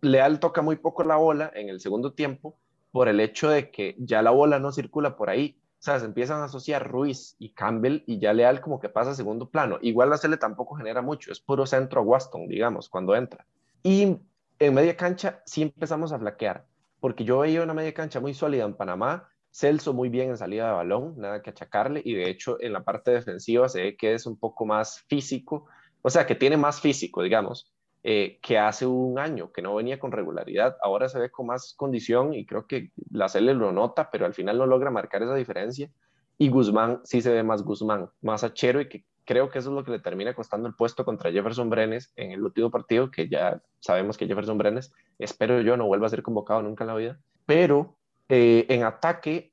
Leal 0.00 0.40
toca 0.40 0.60
muy 0.60 0.76
poco 0.76 1.04
la 1.04 1.16
bola 1.16 1.50
en 1.54 1.68
el 1.68 1.80
segundo 1.80 2.12
tiempo 2.12 2.56
por 2.90 3.08
el 3.08 3.20
hecho 3.20 3.48
de 3.48 3.70
que 3.70 3.96
ya 3.98 4.22
la 4.22 4.30
bola 4.30 4.58
no 4.58 4.72
circula 4.72 5.16
por 5.16 5.30
ahí. 5.30 5.56
O 5.78 5.82
sea, 5.84 5.98
se 6.00 6.06
empiezan 6.06 6.40
a 6.40 6.44
asociar 6.44 6.88
Ruiz 6.88 7.36
y 7.38 7.50
Campbell 7.50 8.02
y 8.06 8.18
ya 8.18 8.32
Leal 8.32 8.60
como 8.60 8.80
que 8.80 8.88
pasa 8.88 9.10
a 9.10 9.14
segundo 9.14 9.48
plano. 9.50 9.78
Igual 9.82 10.10
la 10.10 10.18
Cele 10.18 10.36
tampoco 10.36 10.76
genera 10.76 11.02
mucho, 11.02 11.30
es 11.30 11.40
puro 11.40 11.66
centro 11.66 12.00
a 12.00 12.04
Waston, 12.04 12.48
digamos, 12.48 12.88
cuando 12.88 13.14
entra. 13.14 13.46
Y 13.82 14.18
en 14.58 14.74
media 14.74 14.96
cancha 14.96 15.42
sí 15.44 15.62
empezamos 15.62 16.12
a 16.12 16.18
flaquear, 16.18 16.64
porque 17.00 17.24
yo 17.24 17.40
veía 17.40 17.62
una 17.62 17.74
media 17.74 17.94
cancha 17.94 18.20
muy 18.20 18.34
sólida 18.34 18.64
en 18.64 18.74
Panamá, 18.74 19.28
Celso 19.50 19.92
muy 19.92 20.08
bien 20.08 20.30
en 20.30 20.36
salida 20.36 20.66
de 20.66 20.72
balón, 20.72 21.14
nada 21.16 21.40
que 21.40 21.50
achacarle, 21.50 22.02
y 22.04 22.14
de 22.14 22.28
hecho 22.28 22.60
en 22.60 22.72
la 22.72 22.82
parte 22.82 23.12
defensiva 23.12 23.68
se 23.68 23.82
ve 23.82 23.96
que 23.96 24.14
es 24.14 24.26
un 24.26 24.36
poco 24.36 24.66
más 24.66 25.04
físico, 25.08 25.66
o 26.02 26.10
sea, 26.10 26.26
que 26.26 26.34
tiene 26.34 26.56
más 26.56 26.80
físico, 26.80 27.22
digamos, 27.22 27.72
eh, 28.02 28.38
que 28.42 28.58
hace 28.58 28.84
un 28.84 29.18
año, 29.18 29.50
que 29.50 29.62
no 29.62 29.74
venía 29.74 29.98
con 29.98 30.12
regularidad, 30.12 30.76
ahora 30.82 31.08
se 31.08 31.18
ve 31.18 31.30
con 31.30 31.46
más 31.46 31.72
condición 31.74 32.34
y 32.34 32.44
creo 32.44 32.66
que 32.66 32.90
la 33.10 33.30
Cele 33.30 33.54
lo 33.54 33.72
nota, 33.72 34.10
pero 34.10 34.26
al 34.26 34.34
final 34.34 34.58
no 34.58 34.66
logra 34.66 34.90
marcar 34.90 35.22
esa 35.22 35.34
diferencia. 35.34 35.90
Y 36.36 36.50
Guzmán 36.50 37.00
sí 37.04 37.22
se 37.22 37.32
ve 37.32 37.42
más 37.42 37.62
Guzmán, 37.62 38.10
más 38.20 38.44
achero 38.44 38.80
y 38.80 38.88
que 38.90 39.06
creo 39.24 39.50
que 39.50 39.58
eso 39.58 39.70
es 39.70 39.74
lo 39.74 39.84
que 39.84 39.90
le 39.90 39.98
termina 39.98 40.34
costando 40.34 40.68
el 40.68 40.74
puesto 40.74 41.04
contra 41.04 41.32
Jefferson 41.32 41.70
Brenes 41.70 42.12
en 42.16 42.32
el 42.32 42.42
último 42.42 42.70
partido, 42.70 43.10
que 43.10 43.28
ya 43.28 43.60
sabemos 43.80 44.16
que 44.16 44.26
Jefferson 44.26 44.58
Brenes, 44.58 44.92
espero 45.18 45.60
yo, 45.60 45.76
no 45.76 45.86
vuelva 45.86 46.06
a 46.06 46.10
ser 46.10 46.22
convocado 46.22 46.62
nunca 46.62 46.84
en 46.84 46.88
la 46.88 46.94
vida. 46.94 47.18
Pero 47.46 47.96
eh, 48.28 48.66
en 48.68 48.84
ataque, 48.84 49.52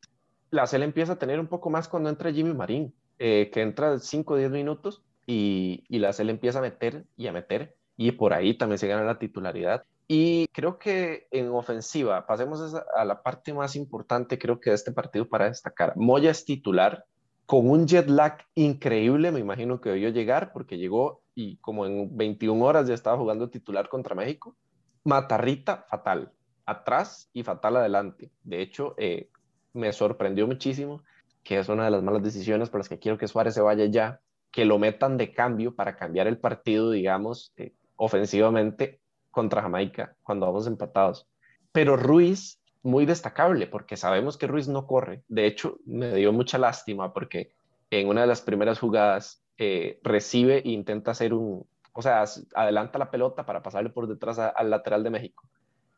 la 0.49 0.67
CL 0.67 0.83
empieza 0.83 1.13
a 1.13 1.19
tener 1.19 1.39
un 1.39 1.47
poco 1.47 1.69
más 1.69 1.87
cuando 1.87 2.09
entra 2.09 2.31
Jimmy 2.31 2.53
Marín, 2.53 2.93
eh, 3.19 3.49
que 3.53 3.61
entra 3.61 3.99
5 3.99 4.33
o 4.33 4.37
10 4.37 4.51
minutos 4.51 5.03
y, 5.25 5.83
y 5.87 5.99
la 5.99 6.13
CL 6.13 6.29
empieza 6.29 6.59
a 6.59 6.63
meter 6.63 7.05
y 7.15 7.27
a 7.27 7.31
meter, 7.31 7.75
y 7.97 8.11
por 8.11 8.33
ahí 8.33 8.53
también 8.57 8.77
se 8.77 8.87
gana 8.87 9.03
la 9.03 9.19
titularidad. 9.19 9.83
Y 10.07 10.47
creo 10.47 10.77
que 10.77 11.27
en 11.31 11.49
ofensiva, 11.51 12.27
pasemos 12.27 12.73
a 12.73 13.05
la 13.05 13.23
parte 13.23 13.53
más 13.53 13.77
importante, 13.77 14.37
creo 14.37 14.59
que 14.59 14.71
de 14.71 14.75
este 14.75 14.91
partido 14.91 15.29
para 15.29 15.45
destacar. 15.45 15.93
Moya 15.95 16.31
es 16.31 16.43
titular, 16.43 17.05
con 17.45 17.69
un 17.69 17.87
jet 17.87 18.07
lag 18.09 18.37
increíble, 18.55 19.31
me 19.31 19.39
imagino 19.39 19.81
que 19.81 19.89
debió 19.89 20.09
llegar 20.09 20.53
porque 20.53 20.77
llegó 20.77 21.21
y 21.35 21.57
como 21.57 21.85
en 21.85 22.15
21 22.15 22.63
horas 22.63 22.87
ya 22.87 22.93
estaba 22.93 23.17
jugando 23.17 23.49
titular 23.49 23.89
contra 23.89 24.15
México. 24.15 24.55
Matarrita, 25.03 25.85
fatal, 25.89 26.31
atrás 26.65 27.29
y 27.33 27.43
fatal 27.43 27.77
adelante. 27.77 28.31
De 28.43 28.61
hecho, 28.61 28.95
eh, 28.97 29.29
me 29.73 29.91
sorprendió 29.93 30.47
muchísimo, 30.47 31.03
que 31.43 31.59
es 31.59 31.69
una 31.69 31.85
de 31.85 31.91
las 31.91 32.03
malas 32.03 32.23
decisiones 32.23 32.69
por 32.69 32.79
las 32.79 32.89
que 32.89 32.99
quiero 32.99 33.17
que 33.17 33.27
Suárez 33.27 33.53
se 33.53 33.61
vaya 33.61 33.85
ya, 33.85 34.21
que 34.51 34.65
lo 34.65 34.77
metan 34.79 35.17
de 35.17 35.33
cambio 35.33 35.75
para 35.75 35.95
cambiar 35.95 36.27
el 36.27 36.37
partido, 36.37 36.91
digamos, 36.91 37.53
eh, 37.57 37.73
ofensivamente 37.95 39.01
contra 39.31 39.61
Jamaica, 39.61 40.15
cuando 40.23 40.45
vamos 40.45 40.67
empatados. 40.67 41.27
Pero 41.71 41.95
Ruiz 41.95 42.60
muy 42.83 43.05
destacable 43.05 43.67
porque 43.67 43.97
sabemos 43.97 44.37
que 44.37 44.47
Ruiz 44.47 44.67
no 44.67 44.87
corre. 44.87 45.23
De 45.27 45.45
hecho, 45.45 45.77
me 45.85 46.13
dio 46.13 46.33
mucha 46.33 46.57
lástima 46.57 47.13
porque 47.13 47.51
en 47.89 48.07
una 48.07 48.21
de 48.21 48.27
las 48.27 48.41
primeras 48.41 48.79
jugadas 48.79 49.43
eh, 49.57 49.99
recibe 50.03 50.57
e 50.59 50.69
intenta 50.69 51.11
hacer 51.11 51.33
un, 51.33 51.65
o 51.93 52.01
sea, 52.01 52.23
adelanta 52.55 52.99
la 52.99 53.11
pelota 53.11 53.45
para 53.45 53.61
pasarle 53.61 53.89
por 53.89 54.07
detrás 54.07 54.39
al 54.39 54.69
lateral 54.69 55.03
de 55.03 55.09
México. 55.09 55.43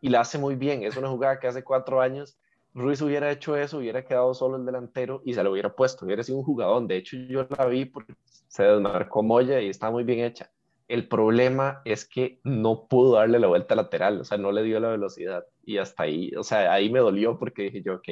Y 0.01 0.09
la 0.09 0.21
hace 0.21 0.37
muy 0.37 0.55
bien. 0.55 0.83
Es 0.83 0.97
una 0.97 1.09
jugada 1.09 1.39
que 1.39 1.47
hace 1.47 1.63
cuatro 1.63 2.01
años 2.01 2.37
Ruiz 2.73 3.01
hubiera 3.01 3.31
hecho 3.31 3.55
eso, 3.55 3.77
hubiera 3.77 4.03
quedado 4.03 4.33
solo 4.33 4.57
el 4.57 4.65
delantero 4.65 5.21
y 5.23 5.33
se 5.33 5.43
lo 5.43 5.51
hubiera 5.51 5.75
puesto, 5.75 6.05
hubiera 6.05 6.23
sido 6.23 6.39
un 6.39 6.43
jugador. 6.43 6.87
De 6.87 6.97
hecho, 6.97 7.17
yo 7.17 7.47
la 7.55 7.65
vi 7.67 7.85
porque 7.85 8.15
se 8.47 8.63
desmarcó 8.63 9.21
Moya 9.21 9.61
y 9.61 9.69
está 9.69 9.91
muy 9.91 10.03
bien 10.03 10.21
hecha. 10.21 10.49
El 10.93 11.07
problema 11.07 11.81
es 11.85 12.07
que 12.07 12.39
no 12.43 12.85
pudo 12.87 13.15
darle 13.15 13.39
la 13.39 13.47
vuelta 13.47 13.73
lateral, 13.73 14.21
o 14.21 14.23
sea, 14.23 14.37
no 14.37 14.51
le 14.51 14.61
dio 14.61 14.79
la 14.79 14.89
velocidad 14.89 15.43
y 15.65 15.79
hasta 15.79 16.03
ahí, 16.03 16.31
o 16.37 16.43
sea, 16.43 16.71
ahí 16.71 16.91
me 16.91 16.99
dolió 16.99 17.39
porque 17.39 17.63
dije 17.63 17.81
yo, 17.81 17.95
ok, 17.95 18.07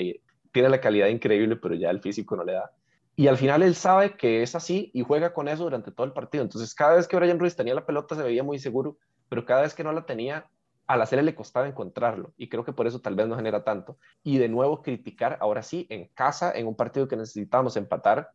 tiene 0.51 0.67
la 0.67 0.81
calidad 0.81 1.05
increíble, 1.09 1.57
pero 1.57 1.75
ya 1.75 1.91
el 1.91 2.01
físico 2.01 2.35
no 2.35 2.43
le 2.43 2.53
da. 2.53 2.71
Y 3.15 3.27
al 3.27 3.37
final 3.37 3.61
él 3.61 3.75
sabe 3.75 4.17
que 4.17 4.41
es 4.41 4.55
así 4.55 4.89
y 4.95 5.03
juega 5.03 5.31
con 5.31 5.47
eso 5.47 5.65
durante 5.65 5.91
todo 5.91 6.07
el 6.07 6.13
partido. 6.13 6.43
Entonces, 6.43 6.73
cada 6.73 6.95
vez 6.95 7.07
que 7.07 7.17
Brian 7.17 7.37
Ruiz 7.37 7.55
tenía 7.55 7.75
la 7.75 7.85
pelota 7.85 8.15
se 8.15 8.23
veía 8.23 8.41
muy 8.41 8.57
seguro, 8.57 8.97
pero 9.29 9.45
cada 9.45 9.61
vez 9.61 9.75
que 9.75 9.83
no 9.83 9.91
la 9.91 10.07
tenía, 10.07 10.47
a 10.87 10.97
la 10.97 11.05
serie 11.05 11.21
le 11.21 11.35
costaba 11.35 11.67
encontrarlo 11.67 12.33
y 12.35 12.49
creo 12.49 12.65
que 12.65 12.73
por 12.73 12.87
eso 12.87 12.99
tal 12.99 13.13
vez 13.13 13.27
no 13.27 13.35
genera 13.35 13.63
tanto. 13.63 13.99
Y 14.23 14.39
de 14.39 14.49
nuevo 14.49 14.81
criticar, 14.81 15.37
ahora 15.39 15.61
sí, 15.61 15.85
en 15.91 16.07
casa, 16.15 16.51
en 16.51 16.65
un 16.65 16.75
partido 16.75 17.07
que 17.07 17.15
necesitábamos 17.15 17.77
empatar, 17.77 18.31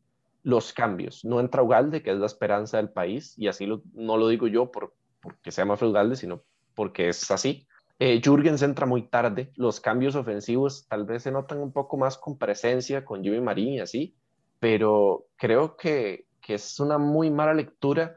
los 0.46 0.72
cambios. 0.72 1.24
No 1.24 1.40
entra 1.40 1.64
Ugalde, 1.64 2.04
que 2.04 2.12
es 2.12 2.18
la 2.18 2.26
esperanza 2.26 2.76
del 2.76 2.90
país, 2.90 3.36
y 3.36 3.48
así 3.48 3.66
no 3.94 4.16
lo 4.16 4.28
digo 4.28 4.46
yo 4.46 4.70
por, 4.70 4.94
porque 5.20 5.50
sea 5.50 5.64
más 5.64 5.82
Ugalde, 5.82 6.14
sino 6.14 6.44
porque 6.76 7.08
es 7.08 7.28
así. 7.32 7.66
Eh, 7.98 8.20
Jürgens 8.22 8.62
entra 8.62 8.86
muy 8.86 9.08
tarde, 9.08 9.50
los 9.56 9.80
cambios 9.80 10.14
ofensivos 10.14 10.86
tal 10.86 11.04
vez 11.04 11.24
se 11.24 11.32
notan 11.32 11.58
un 11.58 11.72
poco 11.72 11.96
más 11.96 12.16
con 12.16 12.38
presencia, 12.38 13.04
con 13.04 13.24
Jimmy 13.24 13.40
Marín 13.40 13.74
y 13.74 13.80
así, 13.80 14.14
pero 14.60 15.26
creo 15.34 15.76
que, 15.76 16.26
que 16.40 16.54
es 16.54 16.78
una 16.78 16.96
muy 16.96 17.28
mala 17.28 17.52
lectura 17.52 18.14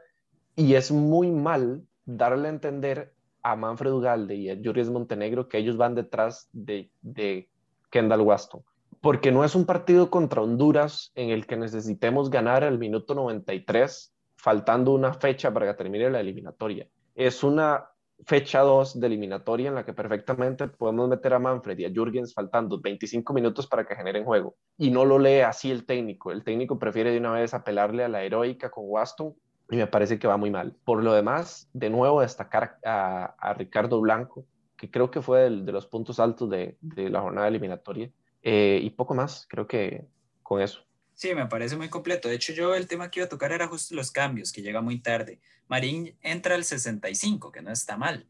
y 0.54 0.74
es 0.74 0.92
muy 0.92 1.32
mal 1.32 1.82
darle 2.04 2.46
a 2.46 2.52
entender 2.52 3.12
a 3.42 3.56
Manfred 3.56 3.90
Ugalde 3.90 4.36
y 4.36 4.50
a 4.50 4.56
Jürgens 4.56 4.90
Montenegro 4.90 5.48
que 5.48 5.58
ellos 5.58 5.76
van 5.76 5.96
detrás 5.96 6.48
de, 6.52 6.92
de 7.02 7.48
Kendall 7.90 8.20
Waston 8.20 8.62
porque 9.00 9.32
no 9.32 9.44
es 9.44 9.54
un 9.54 9.64
partido 9.64 10.10
contra 10.10 10.42
Honduras 10.42 11.10
en 11.14 11.30
el 11.30 11.46
que 11.46 11.56
necesitemos 11.56 12.30
ganar 12.30 12.64
al 12.64 12.78
minuto 12.78 13.14
93, 13.14 14.14
faltando 14.36 14.92
una 14.92 15.14
fecha 15.14 15.52
para 15.52 15.66
que 15.66 15.74
termine 15.74 16.10
la 16.10 16.20
eliminatoria. 16.20 16.86
Es 17.14 17.42
una 17.42 17.86
fecha 18.26 18.60
2 18.60 19.00
de 19.00 19.06
eliminatoria 19.06 19.68
en 19.68 19.74
la 19.74 19.84
que 19.86 19.94
perfectamente 19.94 20.68
podemos 20.68 21.08
meter 21.08 21.32
a 21.32 21.38
Manfred 21.38 21.78
y 21.78 21.86
a 21.86 21.90
Jürgens 21.90 22.34
faltando 22.34 22.78
25 22.78 23.32
minutos 23.32 23.66
para 23.66 23.86
que 23.86 23.96
generen 23.96 24.24
juego. 24.24 24.56
Y 24.76 24.90
no 24.90 25.06
lo 25.06 25.18
lee 25.18 25.40
así 25.40 25.70
el 25.70 25.86
técnico. 25.86 26.30
El 26.30 26.44
técnico 26.44 26.78
prefiere 26.78 27.10
de 27.10 27.18
una 27.18 27.32
vez 27.32 27.54
apelarle 27.54 28.04
a 28.04 28.08
la 28.08 28.22
heroica 28.22 28.70
con 28.70 28.84
Waston 28.86 29.34
y 29.70 29.76
me 29.76 29.86
parece 29.86 30.18
que 30.18 30.28
va 30.28 30.36
muy 30.36 30.50
mal. 30.50 30.76
Por 30.84 31.02
lo 31.02 31.14
demás, 31.14 31.70
de 31.72 31.88
nuevo 31.88 32.20
destacar 32.20 32.78
a, 32.84 33.54
Ricardo 33.56 33.98
Blanco, 34.00 34.44
que 34.76 34.90
creo 34.90 35.10
que 35.10 35.22
fue 35.22 35.48
de 35.48 35.72
los 35.72 35.86
puntos 35.86 36.20
altos 36.20 36.50
de 36.50 36.76
la 36.82 37.22
jornada 37.22 37.48
eliminatoria 37.48 38.10
eh, 38.42 38.80
y 38.82 38.90
poco 38.90 39.14
más, 39.14 39.46
creo 39.48 39.66
que 39.66 40.06
con 40.42 40.60
eso. 40.60 40.80
Sí, 41.14 41.34
me 41.34 41.46
parece 41.46 41.76
muy 41.76 41.88
completo. 41.88 42.28
De 42.28 42.34
hecho, 42.36 42.52
yo 42.52 42.74
el 42.74 42.88
tema 42.88 43.10
que 43.10 43.20
iba 43.20 43.26
a 43.26 43.28
tocar 43.28 43.52
era 43.52 43.68
justo 43.68 43.94
los 43.94 44.10
cambios, 44.10 44.52
que 44.52 44.62
llega 44.62 44.80
muy 44.80 45.00
tarde. 45.00 45.38
Marín 45.68 46.16
entra 46.22 46.54
al 46.54 46.64
65, 46.64 47.52
que 47.52 47.60
no 47.60 47.70
está 47.70 47.96
mal. 47.96 48.26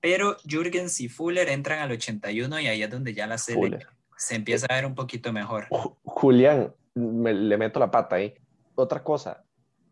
Pero 0.00 0.36
Jürgens 0.46 1.00
y 1.00 1.08
Fuller 1.08 1.48
entran 1.48 1.78
al 1.78 1.92
81 1.92 2.60
y 2.60 2.66
ahí 2.66 2.82
es 2.82 2.90
donde 2.90 3.14
ya 3.14 3.26
la 3.26 3.38
serie 3.38 3.78
se 4.16 4.34
empieza 4.34 4.66
a 4.68 4.74
ver 4.74 4.86
un 4.86 4.94
poquito 4.94 5.32
mejor. 5.32 5.66
Julián, 6.04 6.74
le 6.94 7.56
meto 7.56 7.80
la 7.80 7.90
pata 7.90 8.16
ahí. 8.16 8.34
Otra 8.74 9.02
cosa, 9.02 9.44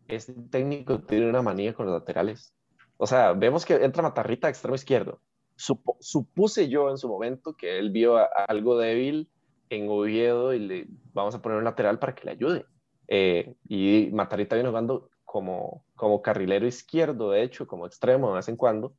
este 0.08 0.32
técnico 0.50 1.00
tiene 1.00 1.28
una 1.28 1.42
manía 1.42 1.74
con 1.74 1.86
los 1.86 1.94
laterales. 1.94 2.54
O 2.96 3.06
sea, 3.06 3.32
vemos 3.32 3.64
que 3.64 3.74
entra 3.74 4.02
Matarrita 4.02 4.48
extremo 4.48 4.74
izquierdo. 4.74 5.20
supuse 5.56 6.68
yo 6.68 6.90
en 6.90 6.98
su 6.98 7.08
momento 7.08 7.56
que 7.56 7.78
él 7.78 7.90
vio 7.90 8.18
algo 8.48 8.78
débil 8.78 9.30
en 9.70 9.88
Oviedo 9.88 10.52
y 10.52 10.58
le 10.58 10.86
vamos 11.12 11.34
a 11.34 11.42
poner 11.42 11.58
un 11.58 11.64
lateral 11.64 11.98
para 11.98 12.14
que 12.14 12.24
le 12.24 12.32
ayude. 12.32 12.66
Eh, 13.08 13.54
y 13.68 14.10
Matarita 14.12 14.56
viene 14.56 14.68
jugando 14.68 15.10
como, 15.24 15.84
como 15.96 16.22
carrilero 16.22 16.66
izquierdo, 16.66 17.30
de 17.30 17.42
hecho, 17.42 17.66
como 17.66 17.86
extremo 17.86 18.28
de 18.28 18.36
vez 18.36 18.48
en 18.48 18.56
cuando, 18.56 18.94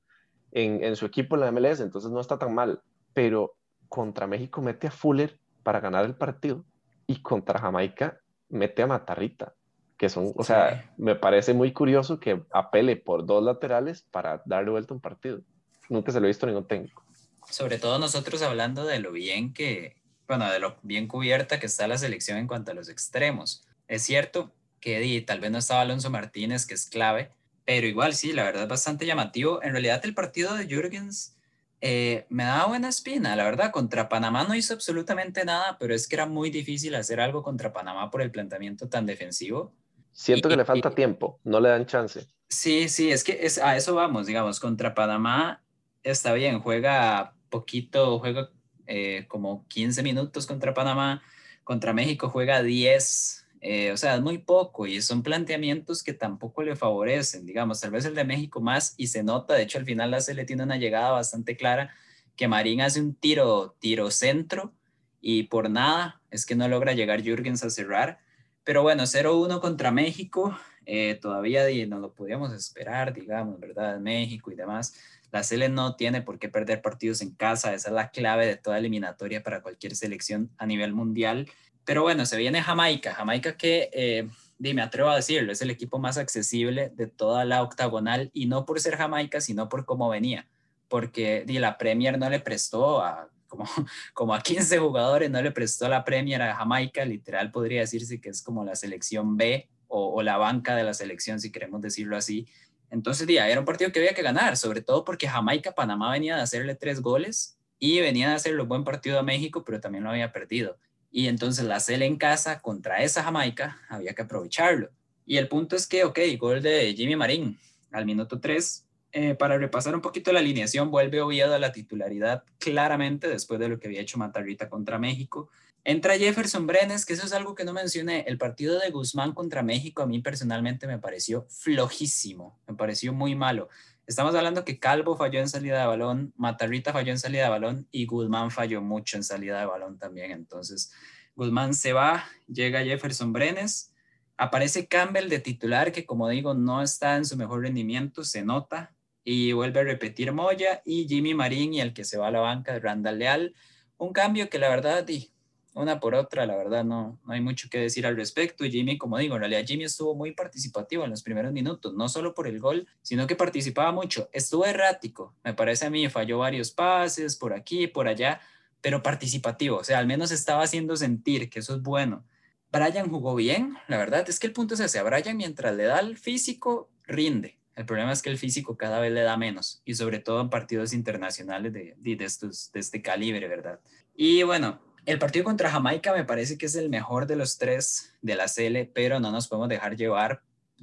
en, 0.52 0.84
en 0.84 0.96
su 0.96 1.06
equipo 1.06 1.36
en 1.36 1.42
la 1.42 1.52
MLS, 1.52 1.80
entonces 1.80 2.12
no 2.12 2.20
está 2.20 2.38
tan 2.38 2.54
mal. 2.54 2.82
Pero 3.14 3.56
contra 3.90 4.28
México 4.28 4.62
mete 4.62 4.88
a 4.88 4.92
Fuller 4.92 5.40
para 5.64 5.80
ganar 5.80 6.06
el 6.06 6.16
partido 6.16 6.66
y 7.08 7.22
contra 7.22 7.60
Jamaica 7.60 8.20
mete 8.50 8.82
a 8.82 8.88
Matarrita, 8.88 9.56
que 9.98 10.10
son, 10.10 10.34
o 10.36 10.44
sea, 10.44 10.94
me 10.98 11.16
parece 11.16 11.54
muy 11.54 11.72
curioso 11.72 12.20
que 12.20 12.44
apele 12.52 12.96
por 12.96 13.26
dos 13.26 13.44
laterales 13.44 14.04
para 14.12 14.42
darle 14.46 14.72
vuelta 14.72 14.94
a 14.94 14.96
un 14.96 15.02
partido. 15.02 15.42
Nunca 15.90 16.12
se 16.12 16.20
lo 16.20 16.26
he 16.26 16.30
visto 16.30 16.46
ningún 16.46 16.68
técnico. 16.68 17.04
Sobre 17.50 17.78
todo 17.78 18.00
nosotros 18.00 18.42
hablando 18.42 18.86
de 18.86 19.00
lo 19.00 19.12
bien 19.12 19.54
que, 19.54 19.96
bueno, 20.28 20.52
de 20.52 20.60
lo 20.60 20.78
bien 20.82 21.08
cubierta 21.08 21.60
que 21.60 21.66
está 21.66 21.88
la 21.88 21.98
selección 21.98 22.38
en 22.38 22.48
cuanto 22.48 22.72
a 22.72 22.74
los 22.74 22.90
extremos. 22.90 23.64
Es 23.88 24.04
cierto 24.04 24.54
que 24.80 25.24
tal 25.26 25.40
vez 25.40 25.52
no 25.52 25.58
estaba 25.58 25.82
Alonso 25.82 26.10
Martínez, 26.10 26.66
que 26.66 26.74
es 26.74 26.90
clave, 26.90 27.32
pero 27.66 27.88
igual 27.88 28.14
sí, 28.14 28.34
la 28.34 28.44
verdad 28.44 28.64
es 28.64 28.70
bastante 28.70 29.06
llamativo. 29.06 29.62
En 29.64 29.72
realidad 29.72 30.02
el 30.04 30.14
partido 30.14 30.54
de 30.54 30.68
Jürgens 30.68 31.36
eh, 31.82 32.26
me 32.30 32.44
daba 32.44 32.68
buena 32.68 32.90
espina, 32.90 33.36
la 33.36 33.44
verdad. 33.44 33.72
Contra 33.72 34.10
Panamá 34.10 34.44
no 34.44 34.56
hizo 34.56 34.74
absolutamente 34.74 35.44
nada, 35.46 35.78
pero 35.80 35.94
es 35.94 36.08
que 36.08 36.16
era 36.16 36.26
muy 36.26 36.50
difícil 36.50 36.96
hacer 36.96 37.20
algo 37.20 37.44
contra 37.44 37.74
Panamá 37.74 38.10
por 38.12 38.22
el 38.22 38.32
planteamiento 38.32 38.88
tan 38.88 39.06
defensivo. 39.06 39.74
Siento 40.12 40.48
que 40.48 40.56
le 40.56 40.66
falta 40.66 40.92
tiempo, 40.92 41.40
no 41.44 41.60
le 41.60 41.70
dan 41.70 41.86
chance. 41.86 42.28
Sí, 42.48 42.88
sí, 42.88 43.12
es 43.12 43.24
que 43.24 43.40
es, 43.42 43.58
a 43.58 43.76
eso 43.76 43.96
vamos, 43.96 44.28
digamos, 44.28 44.60
contra 44.60 44.94
Panamá 44.96 45.62
está 46.04 46.34
bien, 46.34 46.60
juega 46.60 47.34
poquito, 47.50 48.20
juega 48.20 48.52
eh, 48.88 49.26
como 49.28 49.66
15 49.68 50.04
minutos 50.04 50.46
contra 50.46 50.74
Panamá, 50.74 51.22
contra 51.64 51.94
México 51.94 52.30
juega 52.30 52.62
10, 52.62 53.46
eh, 53.68 53.92
o 53.92 53.98
sea, 53.98 54.16
es 54.16 54.22
muy 54.22 54.38
poco 54.38 54.86
y 54.86 55.02
son 55.02 55.24
planteamientos 55.24 56.04
que 56.04 56.14
tampoco 56.14 56.62
le 56.62 56.76
favorecen, 56.76 57.46
digamos, 57.46 57.82
tal 57.82 57.92
vez 57.92 58.06
el 58.06 58.14
de 58.14 58.24
México 58.24 58.62
más 58.62 58.94
y 58.96 59.08
se 59.08 59.24
nota, 59.24 59.56
de 59.56 59.64
hecho 59.64 59.80
al 59.80 59.86
final 59.86 60.12
la 60.12 60.22
se 60.22 60.36
le 60.36 60.46
tiene 60.46 60.62
una 60.62 60.78
llegada 60.78 61.10
bastante 61.10 61.58
clara, 61.58 61.92
que 62.36 62.48
Marín 62.48 62.82
hace 62.82 63.02
un 63.02 63.16
tiro, 63.16 63.76
tiro 63.80 64.12
centro 64.12 64.74
y 65.20 65.44
por 65.44 65.72
nada 65.72 66.22
es 66.30 66.46
que 66.46 66.56
no 66.56 66.68
logra 66.68 66.94
llegar 66.94 67.24
Jürgens 67.24 67.64
a 67.64 67.72
cerrar, 67.72 68.20
pero 68.64 68.84
bueno, 68.84 69.04
0-1 69.08 69.60
contra 69.62 69.92
México, 69.92 70.56
eh, 70.86 71.16
todavía 71.22 71.66
no 71.88 72.00
lo 72.00 72.14
podíamos 72.14 72.54
esperar, 72.54 73.14
digamos, 73.14 73.60
¿verdad? 73.60 74.00
México 74.00 74.52
y 74.52 74.56
demás 74.56 74.94
la 75.36 75.44
Sele 75.44 75.68
no 75.68 75.98
tiene 75.98 76.22
por 76.22 76.40
qué 76.40 76.48
perder 76.48 76.82
partidos 76.82 77.22
en 77.22 77.32
casa, 77.32 77.74
esa 77.74 77.90
es 77.90 77.94
la 77.94 78.10
clave 78.10 78.48
de 78.48 78.56
toda 78.56 78.78
eliminatoria 78.78 79.44
para 79.44 79.62
cualquier 79.62 79.94
selección 79.94 80.50
a 80.58 80.66
nivel 80.66 80.94
mundial. 80.94 81.52
Pero 81.84 82.04
bueno, 82.04 82.26
se 82.26 82.38
viene 82.38 82.62
Jamaica, 82.62 83.14
Jamaica 83.14 83.58
que, 83.58 83.90
eh, 83.92 84.30
me 84.60 84.82
atrevo 84.82 85.10
a 85.10 85.18
decirlo, 85.18 85.52
es 85.52 85.62
el 85.62 85.72
equipo 85.72 86.00
más 86.00 86.18
accesible 86.18 86.90
de 86.96 87.08
toda 87.08 87.44
la 87.44 87.64
octagonal 87.64 88.32
y 88.34 88.46
no 88.46 88.66
por 88.66 88.80
ser 88.80 88.96
Jamaica, 88.96 89.42
sino 89.42 89.68
por 89.68 89.84
cómo 89.84 90.08
venía, 90.08 90.48
porque 90.88 91.44
di, 91.46 91.60
la 91.60 91.78
Premier 91.78 92.18
no 92.18 92.30
le 92.30 92.40
prestó 92.40 93.02
a 93.02 93.30
como, 93.50 93.66
como 94.14 94.34
a 94.34 94.42
15 94.42 94.78
jugadores, 94.78 95.30
no 95.30 95.42
le 95.42 95.52
prestó 95.52 95.90
la 95.90 96.06
Premier 96.06 96.42
a 96.44 96.56
Jamaica, 96.56 97.04
literal 97.04 97.52
podría 97.52 97.82
decirse 97.82 98.22
que 98.22 98.30
es 98.30 98.42
como 98.42 98.64
la 98.64 98.78
selección 98.78 99.36
B 99.36 99.68
o, 99.98 100.22
la 100.22 100.38
banca 100.38 100.76
de 100.76 100.84
la 100.84 100.94
selección, 100.94 101.40
si 101.40 101.52
queremos 101.52 101.82
decirlo 101.82 102.18
así, 102.18 102.48
entonces, 102.92 103.28
día, 103.28 103.50
era 103.50 103.60
un 103.60 103.66
partido 103.66 103.92
que 103.92 104.00
había 104.00 104.14
que 104.14 104.22
ganar, 104.22 104.58
sobre 104.58 104.82
todo 104.82 105.04
porque 105.04 105.28
Jamaica, 105.28 105.74
Panamá 105.74 106.12
venía 106.12 106.36
de 106.36 106.42
hacerle 106.42 106.76
tres 106.76 107.02
goles 107.02 107.58
y 107.80 108.00
venía 108.00 108.30
de 108.30 108.36
hacerle 108.36 108.62
un 108.62 108.70
buen 108.70 108.84
partido 108.84 109.20
a 109.20 109.24
México, 109.24 109.64
pero 109.66 109.80
también 109.80 110.04
lo 110.04 110.12
había 110.12 110.32
perdido. 110.32 110.78
Y 111.12 111.28
entonces 111.28 111.66
la 111.66 111.80
CL 111.80 112.04
en 112.04 112.18
casa 112.18 112.62
contra 112.62 113.02
esa 113.02 113.24
Jamaica 113.24 113.82
había 113.90 114.14
que 114.14 114.22
aprovecharlo. 114.22 114.90
Y 115.26 115.38
el 115.38 115.48
punto 115.48 115.76
es 115.76 115.88
que, 115.88 116.04
ok, 116.04 116.20
gol 116.38 116.62
de 116.62 116.94
Jimmy 116.96 117.16
Marín 117.16 117.58
al 117.92 118.06
minuto 118.06 118.40
3. 118.40 118.86
Eh, 119.12 119.34
para 119.34 119.58
repasar 119.58 119.96
un 119.96 120.02
poquito 120.02 120.32
la 120.34 120.40
alineación, 120.40 120.92
vuelve 120.92 121.22
Oviedo 121.22 121.56
a 121.56 121.60
la 121.60 121.72
titularidad 121.72 122.44
claramente 122.60 123.30
después 123.30 123.60
de 123.60 123.70
lo 123.70 123.80
que 123.80 123.88
había 123.88 124.02
hecho 124.02 124.18
Matarrita 124.18 124.70
contra 124.70 125.00
México. 125.00 125.50
Entra 125.88 126.18
Jefferson 126.18 126.66
Brenes, 126.66 127.06
que 127.06 127.14
eso 127.14 127.28
es 127.28 127.32
algo 127.32 127.54
que 127.54 127.64
no 127.64 127.72
mencioné. 127.72 128.26
El 128.28 128.40
partido 128.40 128.80
de 128.80 128.90
Guzmán 128.90 129.34
contra 129.34 129.62
México 129.62 130.02
a 130.02 130.08
mí 130.08 130.20
personalmente 130.20 130.88
me 130.88 130.98
pareció 130.98 131.46
flojísimo, 131.48 132.60
me 132.68 132.74
pareció 132.74 133.14
muy 133.14 133.36
malo. 133.36 133.70
Estamos 134.08 134.34
hablando 134.34 134.66
que 134.66 134.80
Calvo 134.80 135.16
falló 135.16 135.40
en 135.40 135.48
salida 135.48 135.80
de 135.80 135.86
balón, 135.86 136.34
Matarrita 136.38 136.92
falló 136.92 137.12
en 137.12 137.20
salida 137.20 137.44
de 137.44 137.50
balón 137.50 137.88
y 137.92 138.08
Guzmán 138.08 138.50
falló 138.50 138.82
mucho 138.82 139.16
en 139.18 139.24
salida 139.24 139.60
de 139.60 139.68
balón 139.68 140.00
también. 140.00 140.32
Entonces, 140.32 140.92
Guzmán 141.36 141.76
se 141.76 141.94
va, 141.94 142.26
llega 142.48 142.84
Jefferson 142.84 143.32
Brenes, 143.32 143.94
aparece 144.38 144.88
Campbell 144.88 145.30
de 145.30 145.38
titular, 145.38 145.92
que 145.92 146.04
como 146.04 146.28
digo, 146.30 146.56
no 146.56 146.82
está 146.82 147.16
en 147.16 147.26
su 147.26 147.38
mejor 147.38 147.62
rendimiento, 147.62 148.24
se 148.24 148.44
nota, 148.44 148.96
y 149.24 149.52
vuelve 149.52 149.82
a 149.82 149.84
repetir 149.84 150.32
Moya 150.32 150.82
y 150.84 151.08
Jimmy 151.08 151.36
Marín 151.36 151.76
y 151.76 151.82
el 151.82 151.94
que 151.94 152.06
se 152.06 152.18
va 152.18 152.30
a 152.30 152.32
la 152.32 152.40
banca, 152.40 152.80
Randall 152.80 153.20
Leal 153.20 153.56
un 153.98 154.14
cambio 154.14 154.50
que 154.50 154.60
la 154.60 154.70
verdad, 154.70 155.08
y 155.08 155.32
una 155.76 156.00
por 156.00 156.16
otra, 156.16 156.46
la 156.46 156.56
verdad 156.56 156.86
no, 156.86 157.20
no 157.26 157.34
hay 157.34 157.42
mucho 157.42 157.70
que 157.70 157.80
decir 157.80 158.08
al 158.08 158.16
respecto. 158.16 158.64
Jimmy, 158.64 158.98
como 158.98 159.18
digo, 159.18 159.36
en 159.36 159.42
realidad 159.42 159.66
Jimmy 159.68 159.84
estuvo 159.84 160.16
muy 160.16 160.32
participativo 160.32 161.04
en 161.04 161.10
los 161.10 161.22
primeros 161.22 161.52
minutos, 161.52 161.94
no 161.94 162.08
solo 162.08 162.34
por 162.34 162.48
el 162.48 162.60
gol, 162.60 162.88
sino 163.02 163.28
que 163.28 163.36
participaba 163.36 163.92
mucho. 163.92 164.30
Estuvo 164.32 164.66
errático, 164.66 165.36
me 165.44 165.54
parece 165.54 165.86
a 165.86 165.90
mí, 165.90 166.08
falló 166.10 166.40
varios 166.40 166.72
pases 166.72 167.36
por 167.36 167.54
aquí, 167.54 167.88
por 167.88 168.08
allá, 168.08 168.40
pero 168.80 169.04
participativo, 169.04 169.78
o 169.78 169.84
sea, 169.84 170.00
al 170.00 170.08
menos 170.08 170.32
estaba 170.32 170.64
haciendo 170.64 170.96
sentir 170.96 171.50
que 171.50 171.60
eso 171.60 171.76
es 171.76 171.82
bueno. 171.82 172.24
Brian 172.72 173.10
jugó 173.10 173.36
bien, 173.36 173.76
la 173.88 173.98
verdad 173.98 174.30
es 174.30 174.40
que 174.40 174.48
el 174.48 174.54
punto 174.54 174.76
es 174.76 174.80
ese, 174.80 175.00
a 175.00 175.04
Brian 175.04 175.36
mientras 175.36 175.76
le 175.76 175.84
da 175.84 176.00
el 176.00 176.18
físico, 176.18 176.90
rinde. 177.04 177.58
El 177.76 177.86
problema 177.86 178.14
es 178.14 178.22
que 178.22 178.30
el 178.30 178.38
físico 178.38 178.78
cada 178.78 179.02
vez 179.02 179.12
le 179.12 179.22
da 179.22 179.36
menos, 179.36 179.82
y 179.84 179.96
sobre 179.96 180.20
todo 180.20 180.40
en 180.40 180.50
partidos 180.50 180.94
internacionales 180.94 181.74
de, 181.74 181.96
de, 181.98 182.24
estos, 182.24 182.72
de 182.72 182.80
este 182.80 183.02
calibre, 183.02 183.48
¿verdad? 183.50 183.82
Y 184.16 184.44
bueno, 184.44 184.80
el 185.06 185.20
partido 185.20 185.46
contra 185.46 185.70
Jamaica 185.70 186.14
me 186.14 186.24
parece 186.24 186.58
que 186.58 186.66
es 186.66 186.76
el 186.76 186.90
mejor 186.90 187.28
de 187.28 187.36
los 187.36 187.58
tres 187.58 188.14
de 188.22 188.36
la 188.36 188.46
CL, 188.46 188.92
pero 188.94 189.20
no 189.20 189.32
nos 189.32 189.48
podemos 189.48 189.70
dejar 189.70 189.96
llevar 189.96 190.42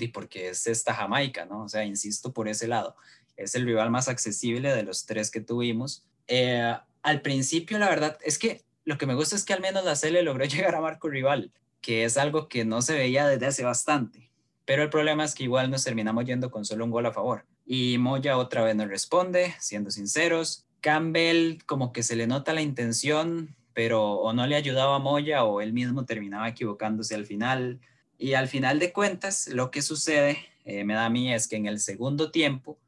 porque 0.08 0.48
es 0.48 0.66
esta 0.66 0.94
Jamaica, 0.94 1.44
¿no? 1.44 1.64
O 1.64 1.68
sea, 1.68 1.84
insisto 1.84 2.32
por 2.32 2.48
ese 2.48 2.68
lado. 2.68 2.96
Es 3.36 3.54
el 3.54 3.64
rival 3.64 3.90
más 3.90 4.08
accesible 4.08 4.74
de 4.74 4.82
los 4.82 5.06
tres 5.06 5.30
que 5.30 5.40
tuvimos. 5.40 6.04
Eh, 6.26 6.74
al 7.02 7.22
principio, 7.22 7.78
la 7.78 7.88
verdad, 7.88 8.18
es 8.24 8.38
que 8.38 8.64
lo 8.84 8.98
que 8.98 9.06
me 9.06 9.14
gusta 9.14 9.36
es 9.36 9.44
que 9.44 9.52
al 9.52 9.60
menos 9.60 9.84
la 9.84 9.96
CL 9.96 10.24
logró 10.24 10.44
llegar 10.46 10.74
a 10.74 10.80
marco 10.80 11.08
rival, 11.08 11.52
que 11.80 12.04
es 12.04 12.16
algo 12.16 12.48
que 12.48 12.64
no 12.64 12.82
se 12.82 12.94
veía 12.94 13.26
desde 13.26 13.46
hace 13.46 13.64
bastante. 13.64 14.30
Pero 14.64 14.82
el 14.82 14.90
problema 14.90 15.24
es 15.24 15.34
que 15.34 15.44
igual 15.44 15.70
nos 15.70 15.84
terminamos 15.84 16.24
yendo 16.24 16.50
con 16.50 16.64
solo 16.64 16.84
un 16.84 16.90
gol 16.90 17.06
a 17.06 17.12
favor. 17.12 17.44
Y 17.66 17.98
Moya 17.98 18.36
otra 18.38 18.62
vez 18.62 18.76
nos 18.76 18.88
responde, 18.88 19.54
siendo 19.58 19.90
sinceros. 19.90 20.66
Campbell 20.80 21.58
como 21.64 21.92
que 21.92 22.02
se 22.02 22.16
le 22.16 22.26
nota 22.26 22.52
la 22.52 22.62
intención 22.62 23.54
pero 23.74 24.14
o 24.14 24.32
no 24.32 24.46
le 24.46 24.56
ayudaba 24.56 24.96
a 24.96 24.98
Moya 24.98 25.44
o 25.44 25.60
él 25.60 25.72
mismo 25.72 26.04
terminaba 26.04 26.48
equivocándose 26.48 27.14
al 27.14 27.26
final. 27.26 27.80
Y 28.18 28.34
al 28.34 28.48
final 28.48 28.78
de 28.78 28.92
cuentas, 28.92 29.48
lo 29.48 29.70
que 29.70 29.82
sucede, 29.82 30.38
eh, 30.64 30.84
me 30.84 30.94
da 30.94 31.06
a 31.06 31.34
es 31.34 31.48
que 31.48 31.56
en 31.56 31.66
el 31.66 31.80
segundo 31.80 32.30
tiempo, 32.30 32.78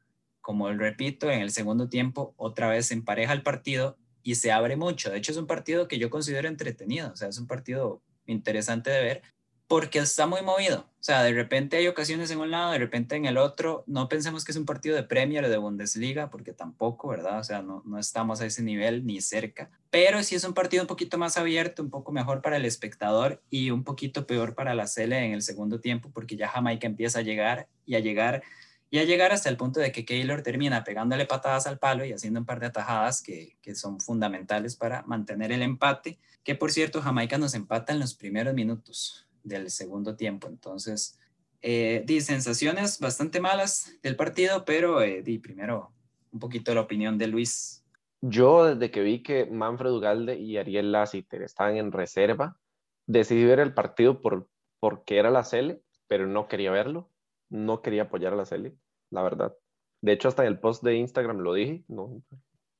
como 0.41 0.71
repito, 0.71 1.29
en 1.29 1.41
el 1.41 1.51
segundo 1.51 1.89
tiempo 1.89 2.33
otra 2.37 2.69
vez 2.69 2.91
empareja 2.91 3.33
el 3.33 3.43
partido 3.43 3.97
y 4.23 4.35
se 4.35 4.51
abre 4.51 4.75
mucho. 4.75 5.11
De 5.11 5.17
hecho, 5.17 5.31
es 5.31 5.37
un 5.37 5.47
partido 5.47 5.87
que 5.87 5.99
yo 5.99 6.09
considero 6.09 6.47
entretenido, 6.47 7.11
o 7.11 7.15
sea, 7.15 7.29
es 7.29 7.37
un 7.37 7.47
partido 7.47 8.01
interesante 8.25 8.89
de 8.89 9.03
ver 9.03 9.21
porque 9.67 9.99
está 9.99 10.27
muy 10.27 10.41
movido. 10.41 10.81
O 10.99 11.03
sea, 11.05 11.23
de 11.23 11.33
repente 11.33 11.77
hay 11.77 11.87
ocasiones 11.87 12.31
en 12.31 12.39
un 12.39 12.51
lado, 12.51 12.71
de 12.71 12.79
repente 12.79 13.15
en 13.15 13.25
el 13.25 13.37
otro. 13.37 13.83
No 13.87 14.07
pensemos 14.09 14.43
que 14.43 14.51
es 14.51 14.57
un 14.57 14.65
partido 14.65 14.95
de 14.95 15.03
Premier 15.03 15.45
o 15.45 15.49
de 15.49 15.57
Bundesliga, 15.57 16.29
porque 16.29 16.53
tampoco, 16.53 17.09
¿verdad? 17.09 17.39
O 17.39 17.43
sea, 17.43 17.61
no, 17.61 17.83
no 17.85 17.99
estamos 17.99 18.41
a 18.41 18.45
ese 18.45 18.63
nivel 18.63 19.05
ni 19.05 19.21
cerca. 19.21 19.69
Pero 19.89 20.21
sí 20.23 20.35
es 20.35 20.43
un 20.43 20.53
partido 20.53 20.83
un 20.83 20.87
poquito 20.87 21.17
más 21.17 21.37
abierto, 21.37 21.81
un 21.83 21.89
poco 21.89 22.11
mejor 22.11 22.41
para 22.41 22.57
el 22.57 22.65
espectador 22.65 23.41
y 23.49 23.71
un 23.71 23.83
poquito 23.83 24.27
peor 24.27 24.55
para 24.55 24.75
la 24.75 24.87
Cele 24.87 25.25
en 25.25 25.33
el 25.33 25.41
segundo 25.41 25.79
tiempo, 25.79 26.11
porque 26.13 26.35
ya 26.35 26.47
Jamaica 26.47 26.87
empieza 26.87 27.19
a 27.19 27.23
llegar 27.23 27.67
y 27.85 27.95
a 27.95 27.99
llegar 27.99 28.43
y 28.91 28.99
a 28.99 29.03
llegar 29.03 29.31
hasta 29.31 29.49
el 29.49 29.57
punto 29.57 29.79
de 29.79 29.91
que 29.91 30.05
Keylor 30.05 30.41
termina 30.41 30.83
pegándole 30.83 31.25
patadas 31.25 31.67
al 31.67 31.79
palo 31.79 32.05
y 32.05 32.13
haciendo 32.13 32.39
un 32.39 32.45
par 32.45 32.59
de 32.59 32.67
atajadas 32.67 33.21
que, 33.21 33.57
que 33.61 33.75
son 33.75 33.99
fundamentales 33.99 34.75
para 34.75 35.01
mantener 35.03 35.51
el 35.51 35.63
empate, 35.63 36.19
que 36.43 36.55
por 36.55 36.71
cierto 36.71 37.01
Jamaica 37.01 37.37
nos 37.37 37.55
empata 37.55 37.93
en 37.93 37.99
los 37.99 38.13
primeros 38.13 38.53
minutos 38.53 39.24
del 39.45 39.69
segundo 39.69 40.15
tiempo. 40.15 40.47
Entonces, 40.47 41.17
eh, 41.61 42.03
di 42.05 42.19
sensaciones 42.21 42.99
bastante 42.99 43.39
malas 43.39 43.93
del 44.03 44.15
partido, 44.15 44.65
pero 44.65 45.01
eh, 45.01 45.21
di 45.21 45.39
primero 45.39 45.93
un 46.31 46.39
poquito 46.39 46.73
la 46.75 46.81
opinión 46.81 47.17
de 47.17 47.27
Luis. 47.27 47.83
Yo 48.21 48.65
desde 48.65 48.91
que 48.91 49.01
vi 49.01 49.23
que 49.23 49.45
Manfred 49.45 49.91
Ugalde 49.91 50.37
y 50.37 50.57
Ariel 50.57 50.91
Lassiter 50.91 51.41
estaban 51.43 51.77
en 51.77 51.91
reserva, 51.91 52.59
decidí 53.07 53.45
ver 53.45 53.59
el 53.59 53.73
partido 53.73 54.21
por, 54.21 54.49
porque 54.79 55.17
era 55.17 55.31
la 55.31 55.43
Cele, 55.43 55.81
pero 56.07 56.27
no 56.27 56.47
quería 56.47 56.71
verlo, 56.71 57.09
no 57.49 57.81
quería 57.81 58.03
apoyar 58.03 58.33
a 58.33 58.35
la 58.35 58.45
Cele, 58.45 58.75
la 59.11 59.23
verdad. 59.23 59.55
De 60.01 60.11
hecho, 60.11 60.27
hasta 60.27 60.43
en 60.43 60.49
el 60.49 60.59
post 60.59 60.83
de 60.83 60.95
Instagram 60.95 61.39
lo 61.39 61.53
dije, 61.53 61.83
no, 61.87 62.21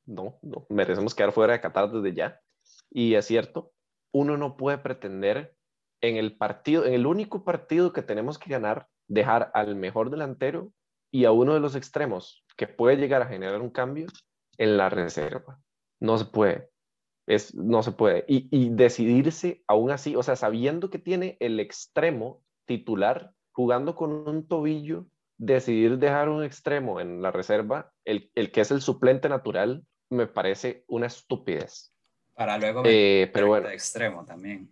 no, 0.06 0.38
no, 0.42 0.66
merecemos 0.70 1.16
quedar 1.16 1.32
fuera 1.32 1.54
de 1.54 1.62
Qatar 1.62 1.92
desde 1.92 2.16
ya. 2.16 2.42
Y 2.90 3.16
es 3.16 3.26
cierto, 3.26 3.72
uno 4.12 4.38
no 4.38 4.58
puede 4.58 4.78
pretender 4.78 5.56
en 6.02 6.18
el 6.18 6.38
partido, 6.38 6.86
en 6.86 6.94
el 6.94 7.06
único 7.06 7.44
partido 7.44 7.94
que 7.94 8.02
tenemos 8.02 8.38
que 8.38 8.50
ganar, 8.50 8.88
dejar 9.08 9.52
al 9.54 9.76
mejor 9.76 10.10
delantero 10.10 10.72
y 11.12 11.26
a 11.26 11.32
uno 11.32 11.54
de 11.54 11.60
los 11.60 11.76
extremos 11.76 12.44
que 12.58 12.68
puede 12.68 12.98
llegar 12.98 13.22
a 13.22 13.28
generar 13.28 13.62
un 13.62 13.70
cambio 13.70 14.08
en 14.58 14.78
la 14.78 14.90
reserva. 14.90 15.60
No 16.00 16.18
se 16.18 16.26
puede. 16.26 16.70
Es, 17.28 17.56
no 17.56 17.82
se 17.84 17.92
puede. 17.92 18.26
Y, 18.28 18.48
y 18.52 18.70
decidirse 18.70 19.64
aún 19.68 19.92
así, 19.92 20.16
o 20.16 20.24
sea, 20.24 20.36
sabiendo 20.36 20.90
que 20.90 21.00
tiene 21.00 21.38
el 21.40 21.60
extremo 21.60 22.44
titular 22.66 23.32
jugando 23.52 23.96
con 23.96 24.12
un 24.28 24.48
tobillo, 24.48 25.06
decidir 25.38 25.98
dejar 25.98 26.30
un 26.30 26.44
extremo 26.44 27.00
en 27.00 27.22
la 27.22 27.32
reserva, 27.32 27.92
el, 28.04 28.30
el 28.36 28.52
que 28.52 28.62
es 28.62 28.72
el 28.72 28.82
suplente 28.82 29.30
natural, 29.30 29.86
me 30.10 30.28
parece 30.28 30.84
una 30.88 31.08
estupidez. 31.08 31.94
Para 32.36 32.58
luego 32.58 32.84
eh, 32.86 33.30
pero 33.34 33.48
bueno, 33.48 33.70
extremo 33.70 34.26
también 34.26 34.70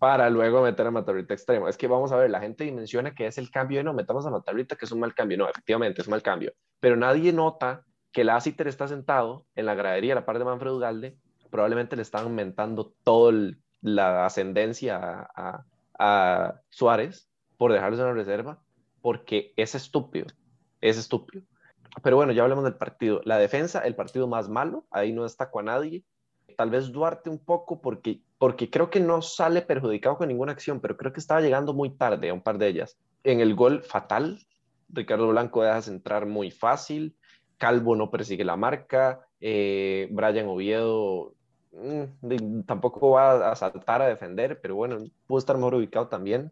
para 0.00 0.30
luego 0.30 0.62
meter 0.62 0.86
a 0.86 0.90
Matabrita 0.90 1.34
extremo. 1.34 1.68
Es 1.68 1.76
que 1.76 1.86
vamos 1.86 2.10
a 2.10 2.16
ver, 2.16 2.30
la 2.30 2.40
gente 2.40 2.64
dimensiona 2.64 3.14
que 3.14 3.26
es 3.26 3.36
el 3.36 3.50
cambio 3.50 3.82
y 3.82 3.84
no, 3.84 3.92
metamos 3.92 4.24
a 4.24 4.30
Matabrita 4.30 4.74
que 4.74 4.86
es 4.86 4.92
un 4.92 5.00
mal 5.00 5.14
cambio. 5.14 5.36
No, 5.36 5.46
efectivamente 5.46 6.00
es 6.00 6.06
un 6.06 6.12
mal 6.12 6.22
cambio. 6.22 6.54
Pero 6.80 6.96
nadie 6.96 7.34
nota 7.34 7.84
que 8.10 8.22
el 8.22 8.30
Aciter 8.30 8.66
está 8.66 8.88
sentado 8.88 9.44
en 9.54 9.66
la 9.66 9.74
gradería 9.74 10.14
a 10.14 10.16
la 10.16 10.24
par 10.24 10.38
de 10.38 10.46
Manfred 10.46 10.72
Ugalde. 10.72 11.18
Probablemente 11.50 11.96
le 11.96 12.02
están 12.02 12.24
aumentando 12.24 12.94
toda 13.04 13.52
la 13.82 14.24
ascendencia 14.24 15.28
a, 15.36 16.54
Suárez 16.70 17.28
por 17.58 17.70
dejarse 17.70 18.00
en 18.00 18.06
la 18.06 18.14
reserva, 18.14 18.62
porque 19.02 19.52
es 19.56 19.74
estúpido. 19.74 20.28
Es 20.80 20.96
estúpido. 20.96 21.44
Pero 22.02 22.16
bueno, 22.16 22.32
ya 22.32 22.42
hablemos 22.42 22.64
del 22.64 22.76
partido. 22.76 23.20
La 23.24 23.36
defensa, 23.36 23.80
el 23.80 23.94
partido 23.94 24.26
más 24.26 24.48
malo, 24.48 24.86
ahí 24.90 25.12
no 25.12 25.24
destacó 25.24 25.60
a 25.60 25.64
nadie. 25.64 26.04
Tal 26.56 26.70
vez 26.70 26.92
Duarte 26.92 27.30
un 27.30 27.38
poco 27.38 27.80
porque 27.80 28.20
porque 28.40 28.70
creo 28.70 28.88
que 28.88 29.00
no 29.00 29.20
sale 29.20 29.60
perjudicado 29.60 30.16
con 30.16 30.28
ninguna 30.28 30.52
acción, 30.52 30.80
pero 30.80 30.96
creo 30.96 31.12
que 31.12 31.20
estaba 31.20 31.42
llegando 31.42 31.74
muy 31.74 31.90
tarde 31.90 32.30
a 32.30 32.34
un 32.34 32.40
par 32.40 32.56
de 32.56 32.68
ellas. 32.68 32.96
En 33.22 33.40
el 33.40 33.54
gol 33.54 33.82
fatal, 33.82 34.46
Ricardo 34.88 35.28
Blanco 35.28 35.62
deja 35.62 35.82
centrar 35.82 36.24
muy 36.24 36.50
fácil, 36.50 37.14
Calvo 37.58 37.96
no 37.96 38.10
persigue 38.10 38.42
la 38.42 38.56
marca, 38.56 39.26
eh, 39.42 40.08
Brian 40.10 40.48
Oviedo 40.48 41.34
mm, 41.72 42.62
tampoco 42.62 43.10
va 43.10 43.50
a 43.50 43.56
saltar 43.56 44.00
a 44.00 44.08
defender, 44.08 44.58
pero 44.62 44.74
bueno, 44.74 45.04
pudo 45.26 45.38
estar 45.38 45.56
mejor 45.56 45.74
ubicado 45.74 46.08
también. 46.08 46.50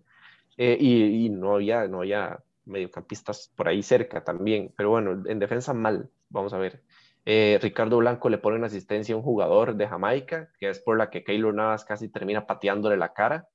Eh, 0.58 0.76
y, 0.78 1.24
y, 1.24 1.28
no, 1.30 1.54
había, 1.54 1.88
no 1.88 2.00
había 2.00 2.40
mediocampistas 2.66 3.50
por 3.56 3.66
ahí 3.68 3.82
cerca 3.82 4.24
también, 4.24 4.74
pero 4.76 4.90
bueno, 4.90 5.22
en 5.24 5.38
defensa 5.38 5.72
mal, 5.72 6.10
vamos 6.28 6.52
a 6.52 6.58
ver. 6.58 6.82
Eh, 7.24 7.58
Ricardo 7.60 7.98
Blanco 7.98 8.28
le 8.28 8.38
pone 8.38 8.56
una 8.56 8.66
asistencia 8.66 9.14
a 9.14 9.18
un 9.18 9.24
jugador 9.24 9.76
de 9.76 9.86
Jamaica, 9.86 10.50
que 10.58 10.70
es 10.70 10.80
por 10.80 10.96
la 10.96 11.10
que 11.10 11.24
Keylor 11.24 11.54
Navas 11.54 11.84
casi 11.84 12.08
termina 12.08 12.46
pateándole 12.46 12.96
la 12.96 13.12
cara. 13.12 13.48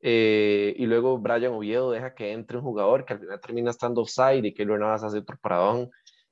Eh, 0.00 0.74
y 0.78 0.86
luego 0.86 1.18
Brian 1.18 1.52
Oviedo 1.52 1.90
deja 1.90 2.14
que 2.14 2.32
entre 2.32 2.58
un 2.58 2.62
jugador 2.62 3.04
que 3.04 3.14
al 3.14 3.20
final 3.20 3.40
termina 3.40 3.70
estando 3.70 4.02
offside 4.02 4.44
y 4.44 4.54
Keylor 4.54 4.78
Navas 4.78 5.02
hace 5.02 5.18
otro 5.18 5.36
paradón 5.40 5.90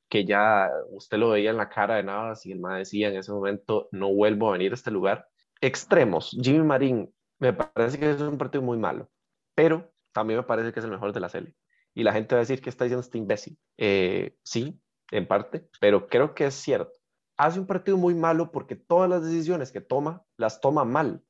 que 0.09 0.25
ya 0.25 0.70
usted 0.90 1.18
lo 1.18 1.31
veía 1.31 1.51
en 1.51 1.57
la 1.57 1.68
cara 1.68 1.96
de 1.96 2.05
Navas 2.05 2.46
y 2.46 2.53
el 2.53 2.61
más 2.61 2.79
decía 2.79 3.09
en 3.09 3.16
ese 3.16 3.33
momento 3.33 3.88
no 3.92 4.12
vuelvo 4.14 4.49
a 4.49 4.53
venir 4.53 4.72
a 4.72 4.75
este 4.75 4.90
lugar. 4.90 5.29
Extremos, 5.61 6.37
Jimmy 6.40 6.64
Marín, 6.64 7.12
me 7.38 7.53
parece 7.53 7.99
que 7.99 8.11
es 8.11 8.20
un 8.20 8.38
partido 8.38 8.62
muy 8.62 8.79
malo, 8.79 9.11
pero 9.55 9.92
también 10.12 10.38
me 10.38 10.44
parece 10.44 10.72
que 10.72 10.81
es 10.81 10.85
el 10.85 10.90
mejor 10.92 11.12
de 11.12 11.20
la 11.20 11.29
serie. 11.29 11.55
Y 11.94 12.03
la 12.03 12.12
gente 12.12 12.35
va 12.35 12.40
a 12.40 12.44
decir 12.44 12.61
que 12.61 12.70
está 12.70 12.85
diciendo 12.85 13.01
este 13.01 13.18
imbécil. 13.18 13.59
Eh, 13.79 14.37
sí, 14.42 14.79
en 15.11 15.27
parte, 15.27 15.69
pero 15.81 16.09
creo 16.09 16.35
que 16.35 16.47
es 16.47 16.55
cierto. 16.55 16.92
Hace 17.37 17.61
un 17.61 17.66
partido 17.66 17.97
muy 17.97 18.14
malo 18.14 18.51
porque 18.51 18.77
todas 18.77 19.11
las 19.11 19.23
decisiones 19.25 19.71
que 19.71 19.81
toma 19.81 20.25
las 20.37 20.61
toma 20.61 20.85
mal. 20.85 21.23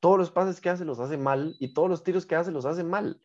Todos 0.00 0.18
los 0.18 0.30
pases 0.30 0.60
que 0.60 0.70
hace 0.70 0.84
los 0.84 1.00
hace 1.00 1.16
mal 1.16 1.56
y 1.58 1.74
todos 1.74 1.88
los 1.88 2.04
tiros 2.04 2.26
que 2.26 2.36
hace 2.36 2.52
los 2.52 2.64
hace 2.64 2.84
mal. 2.84 3.20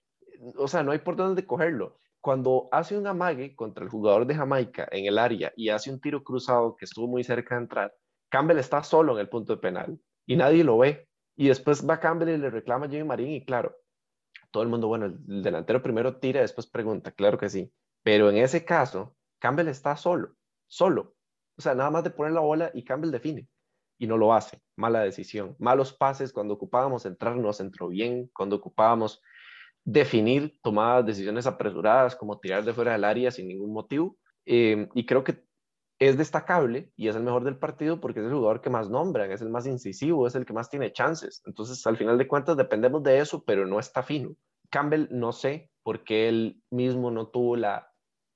O 0.58 0.68
sea, 0.68 0.82
no 0.82 0.92
hay 0.92 1.00
por 1.00 1.16
dónde 1.16 1.46
cogerlo. 1.46 1.98
Cuando 2.20 2.70
hace 2.72 2.98
un 2.98 3.06
amague 3.06 3.56
contra 3.56 3.84
el 3.84 3.90
jugador 3.90 4.26
de 4.26 4.36
Jamaica 4.36 4.88
en 4.92 5.06
el 5.06 5.20
área 5.20 5.54
y 5.56 5.70
hace 5.70 5.92
un 5.92 6.00
tiro 6.00 6.24
cruzado 6.24 6.76
que 6.76 6.86
estuvo 6.86 7.08
muy 7.08 7.24
cerca 7.24 7.56
de 7.56 7.62
entrar, 7.62 7.96
Campbell 8.30 8.58
está 8.58 8.82
solo 8.82 9.14
en 9.14 9.20
el 9.20 9.30
punto 9.30 9.54
de 9.54 9.62
penal 9.62 10.00
y 10.26 10.36
nadie 10.36 10.64
lo 10.64 10.78
ve. 10.78 11.08
Y 11.36 11.50
después 11.50 11.88
va 11.88 12.00
Campbell 12.00 12.30
y 12.30 12.38
le 12.38 12.50
reclama 12.50 12.86
a 12.86 12.90
Jimmy 12.90 13.04
Marín 13.04 13.32
y 13.32 13.46
claro, 13.46 13.76
todo 14.52 14.64
el 14.64 14.70
mundo, 14.70 14.88
bueno, 14.88 15.06
el 15.06 15.44
delantero 15.44 15.82
primero 15.82 16.18
tira, 16.18 16.42
después 16.42 16.68
pregunta, 16.68 17.12
claro 17.12 17.38
que 17.38 17.50
sí. 17.50 17.74
Pero 18.04 18.30
en 18.30 18.38
ese 18.38 18.64
caso, 18.64 19.16
Campbell 19.44 19.68
está 19.68 19.98
solo, 19.98 20.38
solo. 20.68 21.16
O 21.58 21.62
sea, 21.62 21.76
nada 21.76 21.92
más 21.92 22.06
de 22.06 22.12
poner 22.12 22.32
la 22.32 22.40
bola 22.40 22.72
y 22.74 22.86
Campbell 22.86 23.12
define. 23.12 23.46
Y 24.00 24.08
no 24.08 24.18
lo 24.18 24.34
hace. 24.34 24.62
Mala 24.78 25.02
decisión. 25.02 25.58
Malos 25.60 25.92
pases. 25.92 26.32
Cuando 26.32 26.54
ocupábamos 26.54 27.06
entrar, 27.06 27.36
nos 27.36 27.60
entró 27.60 27.90
bien. 27.90 28.32
Cuando 28.34 28.56
ocupábamos 28.56 29.22
definir, 29.84 30.58
tomaba 30.64 31.04
decisiones 31.04 31.46
apresuradas, 31.46 32.16
como 32.16 32.40
tirar 32.40 32.64
de 32.64 32.72
fuera 32.72 32.94
del 32.94 33.04
área 33.04 33.32
sin 33.32 33.50
ningún 33.50 33.74
motivo. 33.74 34.18
Em, 34.46 34.88
y 34.94 35.06
creo 35.06 35.26
que 35.26 35.44
es 36.00 36.18
destacable 36.18 36.94
y 36.96 37.10
es 37.10 37.16
el 37.18 37.24
mejor 37.24 37.44
del 37.44 37.58
partido 37.58 38.00
porque 38.00 38.22
es 38.22 38.26
el 38.26 38.34
jugador 38.34 38.62
que 38.62 38.70
más 38.70 38.90
nombran, 38.90 39.30
es 39.30 39.42
el 39.42 39.50
más 39.50 39.68
incisivo, 39.68 40.26
es 40.26 40.36
el 40.36 40.46
que 40.46 40.54
más 40.54 40.70
tiene 40.70 40.94
chances. 40.94 41.42
Entonces, 41.46 41.86
al 41.86 41.98
final 41.98 42.18
de 42.18 42.30
cuentas, 42.30 42.56
dependemos 42.56 43.04
de 43.04 43.20
eso, 43.20 43.44
pero 43.44 43.68
no 43.68 43.78
está 43.78 44.04
fino. 44.04 44.38
Campbell, 44.70 45.08
no 45.12 45.34
sé 45.34 45.70
por 45.84 46.06
qué 46.06 46.30
él 46.30 46.64
mismo 46.72 47.12
no 47.12 47.28
tuvo 47.28 47.58
la 47.58 47.93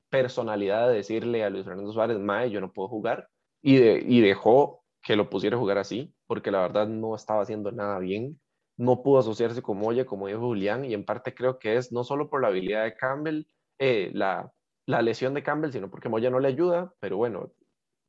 personalidad 0.09 0.89
de 0.89 0.95
decirle 0.95 1.43
a 1.43 1.49
Luis 1.49 1.65
Fernando 1.65 1.91
Suárez, 1.91 2.19
Mae, 2.19 2.49
yo 2.49 2.61
no 2.61 2.71
puedo 2.71 2.89
jugar, 2.89 3.29
y, 3.61 4.21
dejó 4.21 4.83
que 5.01 5.15
lo 5.15 5.29
pusiera 5.29 5.55
a 5.57 5.59
jugar 5.59 5.77
así, 5.77 6.13
porque 6.27 6.51
la 6.51 6.61
verdad 6.61 6.87
no 6.87 7.15
estaba 7.15 7.41
haciendo 7.41 7.71
nada 7.71 7.99
bien. 7.99 8.39
No 8.77 9.01
pudo 9.01 9.19
asociarse 9.19 9.61
con 9.61 9.77
Moya, 9.79 10.05
como 10.05 10.27
dijo 10.27 10.39
Julián, 10.39 10.85
y 10.85 10.93
en 10.93 11.05
parte 11.05 11.33
creo 11.33 11.59
que 11.59 11.77
es 11.77 11.91
no 11.91 12.03
solo 12.03 12.29
por 12.29 12.41
la 12.41 12.49
habilidad 12.49 12.83
de 12.83 12.95
Campbell, 12.95 13.43
eh, 13.79 14.11
la, 14.13 14.51
la 14.85 15.01
lesión 15.01 15.33
de 15.33 15.43
Campbell, 15.43 15.71
sino 15.71 15.89
porque 15.89 16.09
Moya 16.09 16.29
no 16.29 16.39
le 16.39 16.47
ayuda, 16.49 16.93
pero 16.99 17.17
bueno, 17.17 17.51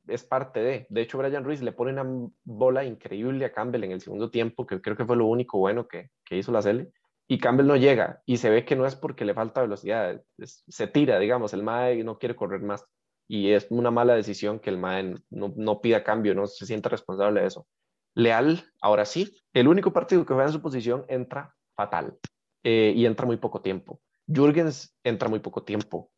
es 0.07 0.23
parte 0.23 0.61
de. 0.61 0.87
De 0.89 1.01
hecho, 1.01 1.17
Brian 1.17 1.43
Ruiz 1.43 1.61
le 1.61 1.71
pone 1.71 1.91
una 1.91 2.29
bola 2.43 2.83
increíble 2.83 3.45
a 3.45 3.51
Campbell 3.51 3.83
en 3.83 3.91
el 3.91 4.01
segundo 4.01 4.29
tiempo, 4.29 4.65
que 4.65 4.81
creo 4.81 4.95
que 4.95 5.05
fue 5.05 5.15
lo 5.15 5.25
único 5.25 5.57
bueno 5.59 5.87
que, 5.87 6.11
que 6.25 6.37
hizo 6.37 6.51
la 6.51 6.61
Cele, 6.61 6.91
y 7.31 7.37
Campbell 7.37 7.67
no 7.67 7.75
llega, 7.75 8.23
y 8.25 8.37
se 8.37 8.49
ve 8.49 8.65
que 8.65 8.75
no 8.75 8.87
es 8.87 8.95
porque 8.95 9.23
le 9.23 9.35
falta 9.35 9.61
velocidad, 9.61 10.21
se 10.39 10.87
tira, 10.87 11.19
digamos, 11.19 11.53
el 11.53 11.63
Mae 11.63 12.03
no 12.03 12.17
quiere 12.17 12.35
correr 12.35 12.61
más, 12.61 12.83
y 13.27 13.51
es 13.51 13.67
una 13.69 13.91
mala 13.91 14.15
decisión 14.15 14.59
que 14.59 14.71
el 14.71 14.79
Mae 14.79 15.15
no, 15.29 15.53
no 15.55 15.79
pida 15.79 16.03
cambio, 16.03 16.33
no 16.33 16.47
se 16.47 16.65
sienta 16.65 16.89
responsable 16.89 17.41
de 17.41 17.47
eso. 17.47 17.67
Leal, 18.15 18.63
ahora 18.81 19.05
sí, 19.05 19.39
el 19.53 19.67
único 19.67 19.93
partido 19.93 20.25
que 20.25 20.33
juega 20.33 20.49
en 20.49 20.53
su 20.53 20.61
posición 20.61 21.05
entra 21.07 21.55
fatal, 21.75 22.17
eh, 22.63 22.93
y 22.95 23.05
entra 23.05 23.27
muy 23.27 23.37
poco 23.37 23.61
tiempo. 23.61 24.01
Jürgens 24.27 24.95
entra 25.03 25.29
muy 25.29 25.39
poco 25.39 25.63
tiempo. 25.63 26.11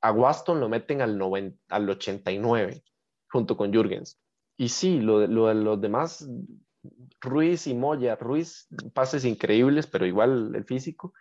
A 0.00 0.12
Waston 0.12 0.60
lo 0.60 0.68
meten 0.68 1.02
al, 1.02 1.16
90, 1.16 1.58
al 1.68 1.88
89 1.88 2.82
junto 3.30 3.56
con 3.56 3.72
Jürgens. 3.72 4.18
Y 4.56 4.68
sí, 4.68 5.00
lo, 5.00 5.20
de 5.20 5.28
los 5.28 5.80
demás, 5.80 6.28
Ruiz 7.20 7.66
y 7.66 7.74
Moya, 7.74 8.16
Ruiz, 8.16 8.68
pases 8.92 9.24
increíbles, 9.24 9.86
pero 9.86 10.06
igual 10.06 10.54
el 10.54 10.64
físico. 10.64 11.14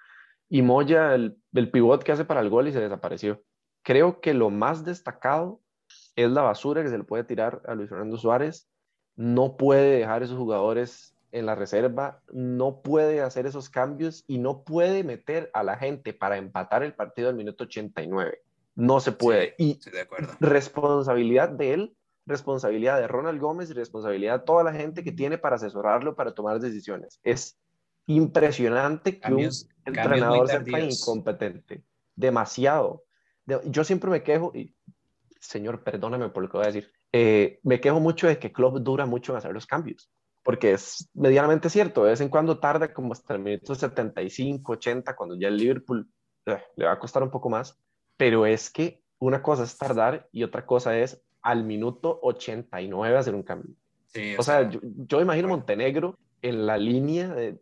Y 0.50 0.62
Moya, 0.62 1.16
el, 1.16 1.38
el 1.54 1.72
pivot 1.72 2.04
que 2.04 2.12
hace 2.12 2.26
para 2.26 2.42
el 2.42 2.50
gol 2.50 2.68
y 2.68 2.74
se 2.74 2.80
desapareció. 2.80 3.42
Creo 3.84 4.22
que 4.22 4.34
lo 4.34 4.50
más 4.50 4.86
destacado 4.86 5.62
es 6.16 6.30
la 6.30 6.42
basura 6.42 6.84
que 6.84 6.90
se 6.90 6.98
le 6.98 7.04
puede 7.04 7.24
tirar 7.24 7.62
a 7.68 7.76
Luis 7.76 7.90
Fernando 7.90 8.18
Suárez. 8.18 8.70
No 9.16 9.58
puede 9.58 10.00
dejar 10.00 10.24
esos 10.24 10.38
jugadores 10.38 11.16
en 11.32 11.48
la 11.48 11.56
reserva, 11.56 12.22
no 12.32 12.82
puede 12.82 13.22
hacer 13.22 13.48
esos 13.48 13.70
cambios 13.70 14.24
y 14.28 14.38
no 14.38 14.64
puede 14.64 15.04
meter 15.04 15.50
a 15.54 15.64
la 15.64 15.78
gente 15.78 16.14
para 16.14 16.38
empatar 16.38 16.84
el 16.84 16.94
partido 16.94 17.30
al 17.30 17.36
minuto 17.36 17.64
89. 17.64 18.40
No 18.76 19.00
se 19.00 19.12
puede. 19.12 19.56
y 19.58 19.80
de 19.92 20.02
acuerdo. 20.02 20.34
responsabilidad 20.40 21.50
de 21.50 21.74
él 21.74 21.98
responsabilidad 22.26 23.00
de 23.00 23.08
Ronald 23.08 23.40
Gómez 23.40 23.70
y 23.70 23.74
responsabilidad 23.74 24.40
de 24.40 24.46
toda 24.46 24.64
la 24.64 24.74
gente 24.74 25.04
que 25.04 25.12
tiene 25.12 25.38
para 25.38 25.56
asesorarlo, 25.56 26.16
para 26.16 26.34
tomar 26.34 26.60
decisiones. 26.60 27.20
Es 27.24 27.58
impresionante 28.06 29.20
que 29.20 29.34
un 29.34 29.50
entrenador 29.86 30.48
sea 30.48 30.64
tan 30.64 30.90
incompetente. 30.90 31.84
Demasiado. 32.16 33.04
yo 33.66 33.84
siempre 33.84 34.10
me 34.10 34.24
quejo, 34.24 34.52
y 34.54 34.76
señor, 35.40 35.84
perdóname 35.84 36.30
por 36.30 36.44
lo 36.44 36.50
que 36.50 36.58
voy 36.58 36.66
a 36.66 36.72
decir, 36.72 36.92
eh, 37.12 37.60
me 37.64 37.80
quejo 37.80 38.00
mucho 38.00 38.28
de 38.28 38.40
que 38.40 38.52
Klopp 38.52 38.78
dura 38.78 39.06
mucho 39.06 39.34
en 39.34 39.38
hacer 39.38 39.52
los 39.52 39.66
cambios, 39.66 40.10
porque 40.44 40.74
es 40.74 41.10
medianamente 41.14 41.70
cierto, 41.70 42.04
de 42.04 42.12
vez 42.12 42.22
en 42.22 42.30
cuando 42.30 42.60
tarda 42.60 42.94
como 42.94 43.14
hasta 43.14 43.34
el 43.36 43.42
minuto 43.42 43.76
75, 43.76 44.74
80, 44.74 45.16
cuando 45.16 45.36
ya 45.36 45.48
el 45.48 45.58
Liverpool 45.58 46.10
eh, 46.46 46.62
le 46.76 46.86
va 46.86 46.94
a 46.94 47.00
costar 47.00 47.24
un 47.24 47.32
poco 47.32 47.50
más, 47.50 47.78
pero 48.18 48.46
es 48.46 48.70
que 48.70 49.02
una 49.20 49.42
cosa 49.42 49.64
es 49.64 49.78
tardar 49.78 50.28
y 50.32 50.44
otra 50.44 50.66
cosa 50.66 50.98
es 50.98 51.22
al 51.44 51.64
minuto 51.64 52.20
89 52.24 53.18
hacer 53.18 53.36
un 53.36 53.44
cambio. 53.44 53.76
o 54.38 54.44
sea, 54.44 54.70
yo, 54.72 55.22
imagino 55.22 55.50
Montenegro 55.50 56.18
en 56.42 56.66
la 56.66 56.78
línea 56.78 57.28
de, 57.34 57.60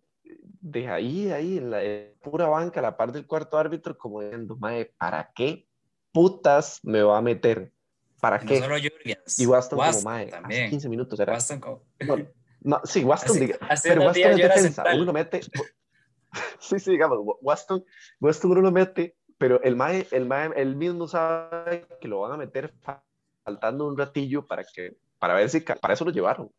de 0.61 0.87
ahí, 0.87 1.31
ahí, 1.31 1.57
en 1.57 1.71
la 1.71 1.81
pura 2.21 2.47
banca, 2.47 2.79
a 2.79 2.83
la 2.83 2.97
par 2.97 3.11
del 3.11 3.25
cuarto 3.25 3.57
árbitro, 3.57 3.97
como 3.97 4.21
diciendo, 4.21 4.55
madre, 4.57 4.93
¿para 4.97 5.31
qué 5.35 5.67
putas 6.11 6.79
me 6.83 7.01
va 7.01 7.17
a 7.17 7.21
meter? 7.21 7.71
¿Para 8.19 8.39
qué? 8.39 8.59
No 8.59 8.65
solo 8.65 8.77
Jürgens. 8.77 9.39
Y 9.39 9.45
Waston, 9.47 9.79
como, 9.79 10.01
madre, 10.03 10.31
hace 10.31 10.69
15 10.69 10.89
minutos 10.89 11.19
era. 11.19 11.33
Waston 11.33 11.59
como... 11.59 11.81
No, 12.63 12.79
sí, 12.83 13.03
Waston, 13.03 13.39
diga, 13.39 13.57
pero 13.83 14.03
Waston 14.03 14.31
es 14.33 14.37
defensa, 14.37 14.83
uno 14.93 15.05
lo 15.05 15.13
mete... 15.13 15.41
sí, 16.59 16.79
sí, 16.79 16.91
digamos, 16.91 17.17
Waston, 17.41 17.83
Waston 18.19 18.51
uno 18.51 18.61
lo 18.61 18.71
mete, 18.71 19.15
pero 19.39 19.59
el 19.63 19.75
mae, 19.75 20.07
el 20.11 20.27
mae, 20.27 20.51
él 20.55 20.75
mismo 20.75 21.07
sabe 21.07 21.87
que 21.99 22.07
lo 22.07 22.19
van 22.19 22.33
a 22.33 22.37
meter 22.37 22.71
faltando 23.43 23.87
un 23.87 23.97
ratillo 23.97 24.45
para 24.45 24.63
que, 24.63 24.97
para 25.19 25.35
ver 25.35 25.49
si, 25.49 25.61
para 25.61 25.93
eso 25.93 26.05
lo 26.05 26.11
llevaron. 26.11 26.51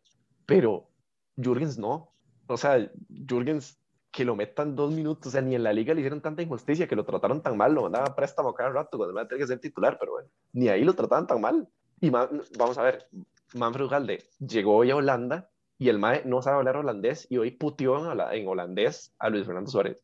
Pero 0.47 0.88
Jürgens 1.37 1.79
no. 1.79 2.12
O 2.47 2.57
sea, 2.57 2.90
Jürgens 3.29 3.79
que 4.12 4.27
lo 4.27 4.37
metan 4.37 4.77
dos 4.77 4.92
minutos, 4.92 5.29
o 5.29 5.31
sea, 5.31 5.40
ni 5.40 5.55
en 5.55 5.62
la 5.62 5.73
liga 5.73 5.95
le 5.95 6.01
hicieron 6.01 6.21
tanta 6.21 6.42
injusticia, 6.42 6.87
que 6.87 6.95
lo 6.95 7.05
trataron 7.05 7.42
tan 7.42 7.57
mal, 7.57 7.73
lo 7.73 7.83
mandaban 7.83 8.11
a 8.11 8.14
préstamo 8.14 8.53
cada 8.53 8.68
rato 8.68 8.99
cuando 8.99 9.14
va 9.14 9.23
a 9.23 9.27
tener 9.27 9.42
que 9.42 9.47
ser 9.49 9.59
titular, 9.59 9.97
pero 9.99 10.12
bueno, 10.12 10.29
ni 10.53 10.68
ahí 10.68 10.85
lo 10.85 10.92
trataban 10.92 11.27
tan 11.27 11.40
mal. 11.40 11.66
Y 11.99 12.11
vamos 12.11 12.77
a 12.77 12.83
ver, 12.83 13.09
Manfred 13.55 13.87
Galde 13.87 14.23
llegó 14.38 14.77
hoy 14.77 14.90
a 14.90 14.97
Holanda 14.97 15.49
y 15.79 15.88
el 15.88 15.99
MAE 15.99 16.25
no 16.27 16.42
sabe 16.42 16.59
hablar 16.59 16.77
holandés 16.77 17.27
y 17.31 17.38
hoy 17.38 17.53
putió 17.53 18.12
en, 18.12 18.47
holandés 18.47 19.14
a 19.18 19.31
Luis 19.31 19.47
Fernando 19.47 19.71
Suárez. 19.71 19.99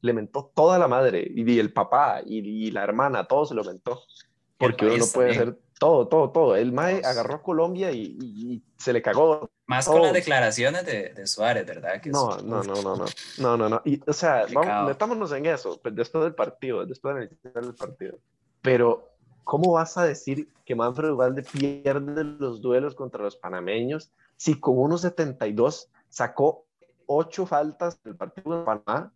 Le 0.00 0.14
mentó 0.14 0.50
toda 0.54 0.78
la 0.78 0.88
madre 0.88 1.30
y, 1.32 1.58
el 1.58 1.72
papá 1.72 2.22
y, 2.24 2.70
la 2.70 2.82
hermana, 2.82 3.26
todo 3.26 3.44
se 3.44 3.54
lo 3.54 3.62
mentó. 3.62 4.00
Porque 4.56 4.86
uno 4.86 4.96
no 4.96 5.04
puede 5.12 5.34
ser 5.34 5.58
todo, 5.80 6.08
todo, 6.08 6.30
todo. 6.30 6.56
El 6.56 6.72
MAE 6.72 7.00
agarró 7.02 7.36
a 7.36 7.42
Colombia 7.42 7.90
y, 7.90 8.62
se 8.76 8.92
le 8.92 9.00
cagó. 9.00 9.50
Más 9.66 9.86
con 9.86 10.02
las 10.02 10.12
declaraciones 10.12 10.84
de, 10.84 11.26
Suárez, 11.26 11.64
¿verdad? 11.64 12.02
no, 12.04 12.36
no, 12.42 12.62
no, 12.62 12.74
no, 12.74 12.96
no, 12.96 13.04
no, 13.38 13.56
no, 13.56 13.68
no. 13.68 13.82
Y, 13.86 13.98
o 14.06 14.12
sea, 14.12 14.44
vamos, 14.52 14.88
metámonos 14.88 15.32
en 15.32 15.46
eso, 15.46 15.80
pues, 15.82 15.94
después 15.94 16.24
del 16.24 16.34
partido, 16.34 16.84
después 16.84 17.30
del 17.42 17.74
partido. 17.74 18.18
Pero, 18.60 19.08
¿cómo 19.42 19.72
vas 19.72 19.96
a 19.96 20.04
decir 20.04 20.52
que 20.66 20.74
Manfred 20.74 21.12
Ugalde 21.12 21.42
pierde 21.44 22.24
los 22.24 22.60
duelos 22.60 22.94
contra 22.94 23.22
los 23.22 23.36
panameños 23.36 24.12
si 24.36 24.60
con 24.60 24.78
unos 24.78 25.00
72 25.00 25.88
sacó 26.10 26.66
ocho 27.06 27.46
faltas 27.46 28.02
del 28.02 28.16
partido 28.16 28.58
de 28.58 28.64
Panamá 28.64 29.12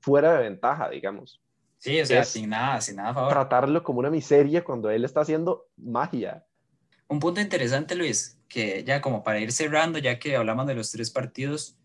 fuera 0.00 0.34
de 0.34 0.42
ventaja, 0.42 0.90
digamos? 0.90 1.41
Sí, 1.82 2.00
o 2.00 2.06
sea, 2.06 2.22
sin 2.22 2.48
nada, 2.48 2.80
sin 2.80 2.94
nada 2.94 3.08
a 3.08 3.14
favor. 3.14 3.32
Tratarlo 3.32 3.82
como 3.82 3.98
una 3.98 4.08
miseria 4.08 4.62
cuando 4.62 4.88
él 4.88 5.04
está 5.04 5.22
haciendo 5.22 5.66
magia. 5.76 6.46
Un 7.08 7.18
punto 7.18 7.40
interesante, 7.40 7.96
Luis, 7.96 8.38
que 8.46 8.84
ya 8.84 9.00
como 9.00 9.24
para 9.24 9.40
ir 9.40 9.50
cerrando, 9.50 9.98
ya 9.98 10.20
que 10.20 10.36
hablamos 10.36 10.68
de 10.68 10.76
los 10.76 10.92
tres 10.92 11.10
partidos, 11.10 11.76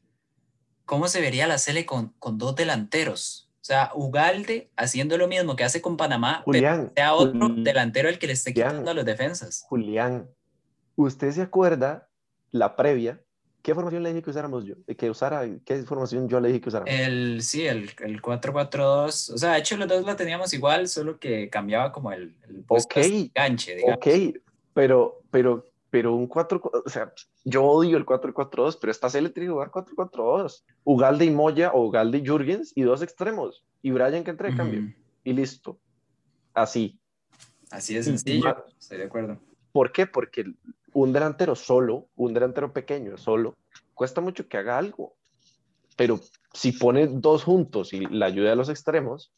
¿cómo 0.85 1.07
se 1.07 1.19
vería 1.19 1.47
la 1.47 1.57
Sele 1.57 1.87
con, 1.87 2.09
con 2.19 2.37
dos 2.37 2.55
delanteros? 2.55 3.49
O 3.55 3.65
sea, 3.65 3.89
Ugalde 3.95 4.69
haciendo 4.75 5.17
lo 5.17 5.27
mismo 5.27 5.55
que 5.55 5.63
hace 5.63 5.81
con 5.81 5.97
Panamá, 5.97 6.43
Julián, 6.45 6.91
pero 6.93 6.93
sea 6.95 7.13
otro 7.15 7.49
delantero 7.49 8.07
el 8.07 8.19
que 8.19 8.27
le 8.27 8.33
esté 8.33 8.53
quitando 8.53 8.91
a 8.91 8.93
los 8.93 9.03
defensas. 9.03 9.63
Julián, 9.67 10.29
¿usted 10.95 11.31
se 11.31 11.41
acuerda 11.41 12.07
la 12.51 12.75
previa 12.75 13.19
¿Qué 13.67 13.75
formación 13.75 14.01
le 14.01 14.13
dije 14.13 14.21
que 14.21 14.29
usáramos 14.29 14.63
yo? 14.63 14.75
Que 14.97 15.09
usara, 15.09 15.45
¿Qué 15.65 15.83
formación 15.83 16.29
yo 16.29 16.39
le 16.39 16.47
dije 16.47 16.61
que 16.61 16.69
usáramos? 16.69 16.89
El, 16.89 17.41
sí, 17.43 17.67
el, 17.67 17.89
el 17.99 18.21
4-4-2. 18.21 19.33
O 19.33 19.37
sea, 19.37 19.51
de 19.51 19.59
hecho 19.59 19.75
los 19.75 19.89
dos 19.89 20.05
la 20.05 20.15
teníamos 20.15 20.53
igual, 20.53 20.87
solo 20.87 21.19
que 21.19 21.49
cambiaba 21.49 21.91
como 21.91 22.13
el, 22.13 22.33
el 22.47 22.63
okay, 22.65 23.29
ganche, 23.35 23.75
digamos. 23.75 23.97
Ok, 23.97 24.39
pero, 24.73 25.19
pero, 25.31 25.65
pero 25.89 26.15
un 26.15 26.27
4, 26.27 26.61
o 26.85 26.89
sea, 26.89 27.11
yo 27.43 27.65
odio 27.65 27.97
el 27.97 28.05
4-4-2, 28.05 28.77
pero 28.79 28.89
esta 28.89 29.09
serie 29.09 29.27
tiene 29.31 29.47
que 29.47 29.51
jugar 29.51 29.69
4-4-2. 29.69 30.63
Ugalde 30.85 31.25
y 31.25 31.31
Moya 31.31 31.73
o 31.73 31.87
Ugalde 31.87 32.19
y 32.19 32.25
Jurgens 32.25 32.71
y 32.73 32.83
dos 32.83 33.01
extremos. 33.01 33.65
Y 33.81 33.91
Brian 33.91 34.23
que 34.23 34.31
entre 34.31 34.51
de 34.51 34.55
cambio. 34.55 34.93
Y 35.25 35.33
listo. 35.33 35.77
Así. 36.53 36.97
Así 37.69 37.95
de 37.95 38.03
sencillo, 38.03 38.65
estoy 38.79 38.99
de 38.99 39.03
acuerdo. 39.03 39.37
¿Por 39.73 39.91
qué? 39.91 40.07
Porque 40.07 40.45
un 40.97 41.13
delantero 41.13 41.55
solo, 41.55 42.09
un 42.15 42.33
delantero 42.33 42.73
pequeño 42.73 43.19
solo, 43.19 43.55
cuesta 43.93 44.19
mucho 44.19 44.47
que 44.47 44.57
haga 44.57 44.79
algo. 44.79 45.13
Pero 45.95 46.19
si 46.53 46.71
pone 46.71 47.05
dos 47.05 47.43
juntos 47.43 47.93
y 47.93 47.99
la 48.07 48.25
ayuda 48.25 48.49
de 48.49 48.55
los 48.55 48.67
extremos, 48.67 49.31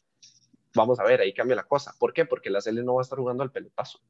vamos 0.74 0.98
a 1.00 1.04
ver, 1.04 1.20
ahí 1.20 1.34
cambia 1.34 1.56
la 1.56 1.64
cosa. 1.64 1.92
¿Por 1.98 2.14
qué? 2.14 2.24
Porque 2.24 2.48
la 2.48 2.62
CL 2.62 2.82
no 2.82 2.94
va 2.94 3.02
a 3.02 3.04
estar 3.04 3.18
jugando 3.18 3.42
al 3.42 3.52
pelotazo. 3.52 4.00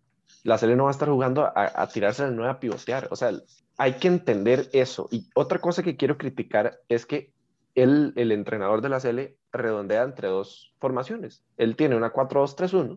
La 0.45 0.59
CL 0.59 0.77
no 0.77 0.85
va 0.85 0.91
a 0.91 0.93
estar 0.93 1.09
jugando 1.09 1.43
a, 1.45 1.53
a 1.75 1.89
tirarse 1.89 2.23
al 2.23 2.37
9 2.37 2.53
a 2.53 2.61
pivotear. 2.61 3.09
O 3.11 3.17
sea, 3.17 3.33
hay 3.77 3.95
que 3.95 4.07
entender 4.07 4.71
eso. 4.73 5.09
Y 5.11 5.29
otra 5.35 5.61
cosa 5.61 5.83
que 5.83 5.97
quiero 5.97 6.19
criticar 6.19 6.79
es 6.89 7.05
que 7.05 7.33
él, 7.75 8.13
el 8.15 8.31
entrenador 8.31 8.81
de 8.81 8.91
la 8.91 9.01
CL 9.01 9.37
redondea 9.51 10.05
entre 10.05 10.29
dos 10.29 10.73
formaciones. 10.79 11.43
Él 11.57 11.75
tiene 11.75 11.97
una 11.97 12.13
4-2-3-1. 12.13 12.97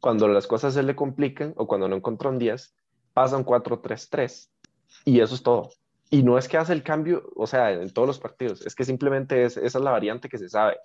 Cuando 0.00 0.26
las 0.26 0.46
cosas 0.46 0.72
se 0.72 0.82
le 0.82 0.96
complican 0.96 1.52
o 1.58 1.66
cuando 1.66 1.86
no 1.86 1.96
encontró 1.96 2.30
un 2.30 2.38
10, 2.38 2.74
pasa 3.12 3.36
un 3.36 3.44
4-3-3 3.44 4.48
y 5.04 5.20
eso 5.20 5.34
es 5.34 5.42
todo. 5.42 5.70
Y 6.10 6.22
no 6.22 6.38
es 6.38 6.48
que 6.48 6.56
hace 6.56 6.72
el 6.72 6.82
cambio, 6.82 7.30
o 7.36 7.46
sea, 7.46 7.70
en 7.70 7.92
todos 7.92 8.08
los 8.08 8.18
partidos, 8.18 8.66
es 8.66 8.74
que 8.74 8.84
simplemente 8.84 9.44
es, 9.44 9.56
esa 9.56 9.78
es 9.78 9.84
la 9.84 9.92
variante 9.92 10.28
que 10.28 10.38
se 10.38 10.48
sabe. 10.48 10.76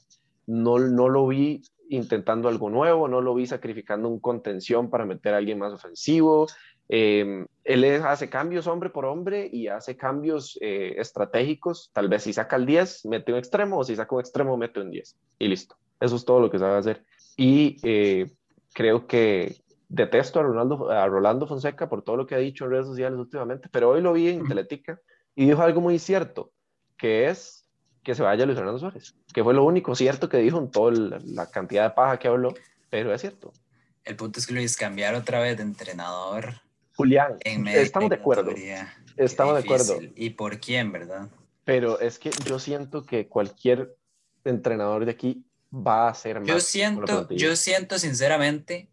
No, 0.46 0.78
no 0.78 1.10
lo 1.10 1.28
vi 1.28 1.64
intentando 1.90 2.48
algo 2.48 2.70
nuevo, 2.70 3.08
no 3.08 3.22
lo 3.22 3.34
vi 3.34 3.48
sacrificando 3.48 4.08
un 4.08 4.20
contención 4.20 4.90
para 4.90 5.06
meter 5.06 5.34
a 5.34 5.38
alguien 5.38 5.60
más 5.60 5.74
ofensivo, 5.74 6.48
Eh, 6.88 7.46
él 7.64 7.84
hace 8.04 8.30
cambios 8.30 8.68
hombre 8.68 8.92
por 8.92 9.06
hombre 9.06 9.50
y 9.52 9.68
hace 9.68 9.98
cambios 9.98 10.58
eh, 10.62 10.96
estratégicos. 10.98 11.90
Tal 11.94 12.10
vez 12.10 12.24
si 12.24 12.34
saca 12.34 12.58
el 12.58 12.66
10, 12.66 13.06
mete 13.06 13.32
un 13.32 13.40
extremo, 13.40 13.80
o 13.80 13.84
si 13.84 13.96
saca 13.96 14.16
un 14.16 14.22
extremo, 14.22 14.58
mete 14.58 14.80
un 14.80 14.92
10. 14.92 15.16
Y 15.40 15.48
listo. 15.48 15.76
Eso 16.00 16.16
es 16.16 16.26
todo 16.26 16.40
lo 16.40 16.52
que 16.52 16.60
sabe 16.60 16.78
hacer. 16.78 17.04
Y 17.38 17.78
eh, 17.84 18.32
creo 18.74 19.08
que 19.08 19.56
detesto 19.96 20.40
a, 20.40 20.44
Ronaldo, 20.44 20.92
a 20.92 21.08
Rolando 21.08 21.48
Fonseca 21.48 21.88
por 21.88 22.04
todo 22.04 22.18
lo 22.18 22.28
que 22.28 22.36
ha 22.36 22.40
dicho 22.40 22.66
en 22.66 22.72
redes 22.72 22.88
sociales 22.88 23.18
últimamente, 23.18 23.70
pero 23.72 23.92
hoy 23.92 24.02
lo 24.02 24.14
vi 24.14 24.30
en 24.30 24.46
Teletica 24.46 25.00
y 25.36 25.46
dijo 25.46 25.62
algo 25.62 25.80
muy 25.80 26.00
cierto, 26.00 26.52
que 26.98 27.30
es 27.30 27.70
que 28.04 28.14
se 28.14 28.22
vaya 28.22 28.46
Luis 28.46 28.58
Fernando 28.58 28.80
Suárez, 28.80 29.16
que 29.34 29.44
fue 29.44 29.54
lo 29.54 29.64
único 29.64 29.96
cierto 29.96 30.28
que 30.28 30.38
dijo 30.38 30.60
en 30.60 30.70
toda 30.70 30.92
la 31.24 31.50
cantidad 31.50 31.84
de 31.84 31.96
paja 31.96 32.20
que 32.20 32.28
habló, 32.28 32.54
pero 32.90 33.14
es 33.14 33.22
cierto. 33.22 33.54
El 34.04 34.16
punto 34.18 34.40
es 34.40 34.46
que 34.46 34.54
Luis, 34.54 34.78
cambiar 34.78 35.16
otra 35.16 35.40
vez 35.40 35.58
de 35.58 35.64
entrenador 35.64 36.62
Julián, 36.96 37.38
estamos 37.44 38.10
de 38.10 38.16
acuerdo. 38.18 38.52
Estamos 39.18 39.56
de 39.56 39.62
acuerdo. 39.62 40.00
¿Y 40.16 40.32
por 40.32 40.60
quién, 40.60 40.92
verdad? 40.92 41.30
Pero 41.64 42.00
es 42.00 42.20
que 42.20 42.32
yo 42.46 42.60
siento 42.60 43.04
que 43.04 43.28
cualquier 43.28 43.98
entrenador 44.44 45.06
de 45.06 45.12
aquí 45.12 45.46
va 45.74 46.10
a 46.10 46.14
ser 46.14 46.40
más. 46.40 46.48
Yo 46.48 46.60
siento, 46.60 47.28
yo 47.30 47.56
siento 47.56 47.98
sinceramente 47.98 48.90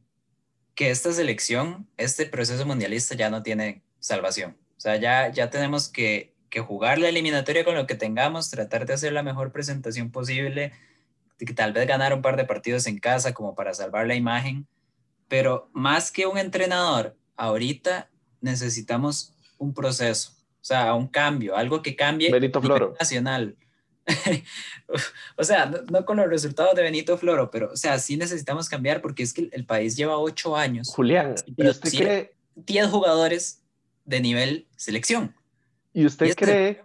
que 0.75 0.91
esta 0.91 1.13
selección, 1.13 1.89
este 1.97 2.27
proceso 2.27 2.65
mundialista 2.67 3.15
ya 3.15 3.31
no 3.31 3.43
tiene 3.43 3.83
salvación. 4.01 4.57
O 4.77 4.81
sea, 4.81 4.97
ya, 4.97 5.31
ya 5.31 5.51
tenemos 5.51 5.89
que, 5.89 6.35
que 6.51 6.61
jugar 6.61 6.99
la 6.99 7.09
eliminatoria 7.09 7.65
con 7.65 7.75
lo 7.75 7.87
que 7.87 7.95
tengamos, 7.95 8.51
tratar 8.51 8.87
de 8.87 8.95
hacer 8.95 9.13
la 9.13 9.23
mejor 9.23 9.53
presentación 9.53 10.11
posible, 10.11 10.73
que 11.39 11.55
tal 11.55 11.73
vez 11.73 11.87
ganar 11.87 12.15
un 12.15 12.23
par 12.23 12.37
de 12.37 12.45
partidos 12.45 12.87
en 12.87 12.99
casa 12.99 13.35
como 13.35 13.55
para 13.55 13.75
salvar 13.75 14.07
la 14.07 14.15
imagen, 14.15 14.67
pero 15.29 15.71
más 15.73 16.11
que 16.13 16.27
un 16.27 16.39
entrenador 16.39 17.17
ahorita 17.37 18.11
necesitamos 18.41 19.35
un 19.59 19.75
proceso, 19.75 20.33
o 20.33 20.65
sea, 20.65 20.95
un 20.95 21.09
cambio, 21.09 21.57
algo 21.57 21.83
que 21.83 21.97
cambie 21.97 22.31
Benito 22.31 22.61
Floro. 22.61 22.95
nacional. 22.99 23.57
o 25.37 25.45
sea, 25.45 25.67
no, 25.67 26.05
con 26.05 26.17
los 26.17 26.29
resultados 26.29 26.75
de 26.75 26.83
Benito 26.83 27.17
Floro, 27.17 27.51
pero, 27.51 27.71
o 27.73 27.77
sea, 27.77 27.99
sí 27.99 28.17
necesitamos 28.17 28.69
cambiar 28.69 29.01
porque 29.01 29.23
es 29.23 29.33
que 29.33 29.49
el 29.53 29.65
país 29.65 29.97
lleva 29.97 30.19
ocho 30.19 30.57
años. 30.57 30.89
Julián, 30.89 31.35
¿y 31.57 31.67
usted 31.67 31.91
cree? 31.91 32.35
Diez 32.55 32.87
jugadores 32.89 33.63
de 34.05 34.21
nivel 34.21 34.67
selección. 34.77 35.35
¿Y 35.93 36.07
usted 36.07 36.35
cree? 36.35 36.81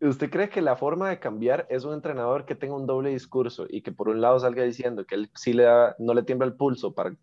¿Usted 0.00 0.30
cree 0.30 0.50
que 0.50 0.60
la 0.60 0.76
forma 0.76 1.08
de 1.08 1.18
cambiar 1.18 1.66
es 1.70 1.84
un 1.84 1.94
entrenador 1.94 2.44
que 2.44 2.54
tenga 2.54 2.76
un 2.76 2.86
doble 2.86 3.10
discurso 3.10 3.66
y 3.68 3.80
que 3.80 3.92
por 3.92 4.08
un 4.08 4.20
lado 4.20 4.38
salga 4.38 4.62
diciendo 4.62 5.06
que 5.06 5.14
él 5.14 5.30
sí 5.34 5.54
le 5.54 5.62
da, 5.62 5.96
no 5.98 6.12
le 6.12 6.22
tiembla 6.22 6.46
el 6.46 6.54
pulso 6.54 6.92
para 6.92 7.16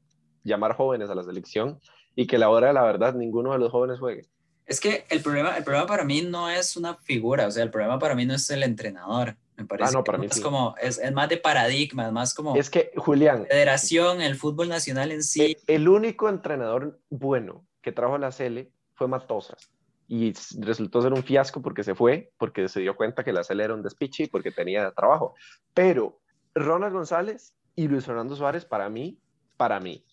llamar 0.43 0.75
jóvenes 0.75 1.09
a 1.09 1.15
la 1.15 1.23
selección 1.23 1.79
y 2.15 2.25
que 2.25 2.39
la 2.39 2.49
hora 2.49 2.67
de 2.67 2.73
la 2.73 2.83
verdad 2.83 3.13
ninguno 3.13 3.53
de 3.53 3.59
los 3.59 3.71
jóvenes 3.71 3.99
juegue. 3.99 4.27
Es 4.65 4.79
que 4.79 5.05
el 5.09 5.21
problema, 5.21 5.57
el 5.57 5.63
problema 5.63 5.87
para 5.87 6.05
mí 6.05 6.21
no 6.21 6.49
es 6.49 6.77
una 6.77 6.95
figura, 6.95 7.47
o 7.47 7.51
sea, 7.51 7.63
el 7.63 7.69
problema 7.69 7.99
para 7.99 8.15
mí 8.15 8.25
no 8.25 8.33
es 8.33 8.49
el 8.49 8.63
entrenador. 8.63 9.35
Me 9.57 9.65
parece 9.65 9.89
ah, 9.89 9.97
no, 9.97 10.03
para 10.03 10.17
mí 10.17 10.27
es 10.29 10.39
como, 10.39 10.75
es, 10.81 10.97
es, 10.97 11.11
más 11.11 11.29
de 11.29 11.37
paradigma, 11.37 12.07
es 12.07 12.11
más 12.11 12.33
como... 12.33 12.55
Es 12.55 12.69
que, 12.69 12.91
Julián... 12.95 13.45
Federación, 13.47 14.21
el 14.21 14.35
fútbol 14.35 14.69
nacional 14.69 15.11
en 15.11 15.23
sí. 15.23 15.57
El, 15.67 15.75
el 15.75 15.89
único 15.89 16.27
entrenador 16.27 16.99
bueno 17.09 17.63
que 17.81 17.91
trajo 17.91 18.15
a 18.15 18.19
la 18.19 18.31
Cele 18.31 18.71
fue 18.95 19.07
Matosas. 19.07 19.69
Y 20.07 20.33
resultó 20.59 21.01
ser 21.01 21.13
un 21.13 21.23
fiasco 21.23 21.61
porque 21.61 21.83
se 21.83 21.95
fue, 21.95 22.31
porque 22.37 22.67
se 22.67 22.79
dio 22.79 22.95
cuenta 22.95 23.23
que 23.23 23.33
la 23.33 23.43
Cele 23.43 23.63
era 23.63 23.73
un 23.73 23.83
despiche 23.83 24.23
y 24.23 24.27
porque 24.27 24.51
tenía 24.51 24.91
trabajo. 24.91 25.35
Pero 25.73 26.19
Ronald 26.55 26.93
González 26.93 27.53
y 27.75 27.87
Luis 27.87 28.05
Fernando 28.05 28.35
Suárez, 28.35 28.65
para 28.65 28.89
mí, 28.89 29.19
para 29.57 29.79
mí, 29.79 30.03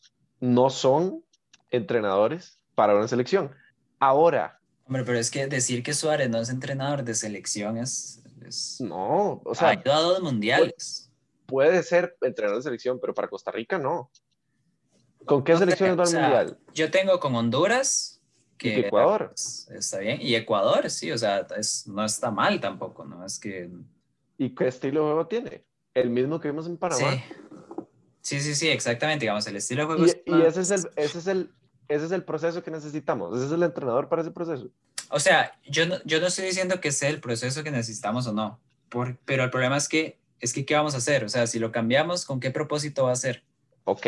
no 0.41 0.71
son 0.71 1.23
entrenadores 1.71 2.59
para 2.75 2.95
una 2.95 3.09
selección. 3.09 3.51
Ahora. 4.01 4.59
Hombre, 4.87 5.05
pero 5.05 5.19
es 5.19 5.31
que 5.31 5.47
decir 5.47 5.85
que 5.85 5.95
Suárez 5.95 6.29
no 6.29 6.41
es 6.41 6.49
entrenador 6.49 7.05
de 7.05 7.15
selección 7.15 7.77
es. 7.79 8.21
no, 8.81 9.41
o 9.45 9.55
sea. 9.55 9.69
Ha 9.69 9.75
ido 9.75 9.93
a 9.93 10.01
dos 10.01 10.21
mundiales. 10.21 11.13
Puede, 11.47 11.83
ser 11.83 12.17
entrenador 12.23 12.59
de 12.59 12.65
selección, 12.65 12.99
pero 13.01 13.15
para 13.15 13.29
Costa 13.29 13.53
Rica 13.53 13.79
no. 13.79 14.11
¿Con 15.27 15.45
qué 15.45 15.57
selección 15.57 15.99
va 15.99 16.05
al 16.05 16.13
mundial? 16.13 16.59
Yo 16.75 16.91
tengo 16.91 17.21
con 17.21 17.37
Honduras. 17.37 18.21
Que 18.57 18.69
¿Y 18.69 18.81
Ecuador. 18.81 19.33
está 19.35 19.99
bien. 19.99 20.19
Y 20.21 20.35
Ecuador, 20.35 20.91
sí, 20.91 21.11
o 21.13 21.17
sea, 21.17 21.47
no 21.87 22.05
está 22.05 22.31
mal 22.31 22.61
tampoco, 22.61 23.05
¿no? 23.05 23.25
Es 23.25 23.39
que. 23.39 23.71
¿Y 24.39 24.55
qué 24.55 24.69
estilo 24.69 25.01
de 25.01 25.07
juego 25.07 25.27
tiene? 25.29 25.65
El 25.95 26.11
mismo 26.11 26.41
que 26.41 26.49
vimos 26.51 26.67
en 26.67 26.77
Panamá. 26.77 27.13
Sí. 27.13 27.23
Sí, 28.23 28.41
sí, 28.41 28.55
sí, 28.55 28.69
exactamente. 28.69 29.25
Digamos, 29.25 29.47
el 29.47 29.57
estilo 29.57 29.83
de 29.83 29.87
juego. 29.87 30.07
Y, 30.07 30.43
ese, 30.43 30.61
es 30.61 30.71
el, 30.71 30.91
ese, 30.97 31.19
es 31.19 31.27
el, 31.27 31.53
ese 31.91 32.07
es 32.07 32.13
el 32.13 32.23
proceso 32.23 32.63
que 32.63 32.71
necesitamos. 32.71 33.37
Ese 33.37 33.47
es 33.47 33.53
el 33.53 33.65
entrenador 33.65 34.09
para 34.09 34.23
ese 34.23 34.31
proceso. 34.31 34.69
O 35.11 35.19
sea, 35.19 35.59
yo 35.67 35.87
no, 35.87 35.97
yo 36.05 36.21
no 36.21 36.29
estoy 36.29 36.45
diciendo 36.45 36.81
que 36.81 36.93
sea 36.93 37.09
el 37.09 37.21
proceso 37.21 37.65
que 37.65 37.73
necesitamos 37.73 38.29
o 38.29 38.33
no. 38.33 38.61
Por, 38.89 39.19
pero 39.25 39.43
el 39.43 39.51
problema 39.51 39.77
es 39.77 39.89
que, 39.89 40.17
es 40.39 40.53
que, 40.53 40.65
¿qué 40.65 40.75
vamos 40.77 40.95
a 40.95 40.99
hacer? 40.99 41.25
O 41.25 41.29
sea, 41.29 41.49
si 41.49 41.59
lo 41.59 41.73
cambiamos, 41.73 42.25
¿con 42.25 42.39
qué 42.39 42.53
propósito 42.53 43.05
va 43.05 43.13
a 43.13 43.17
ser? 43.17 43.43
Ok, 43.85 44.07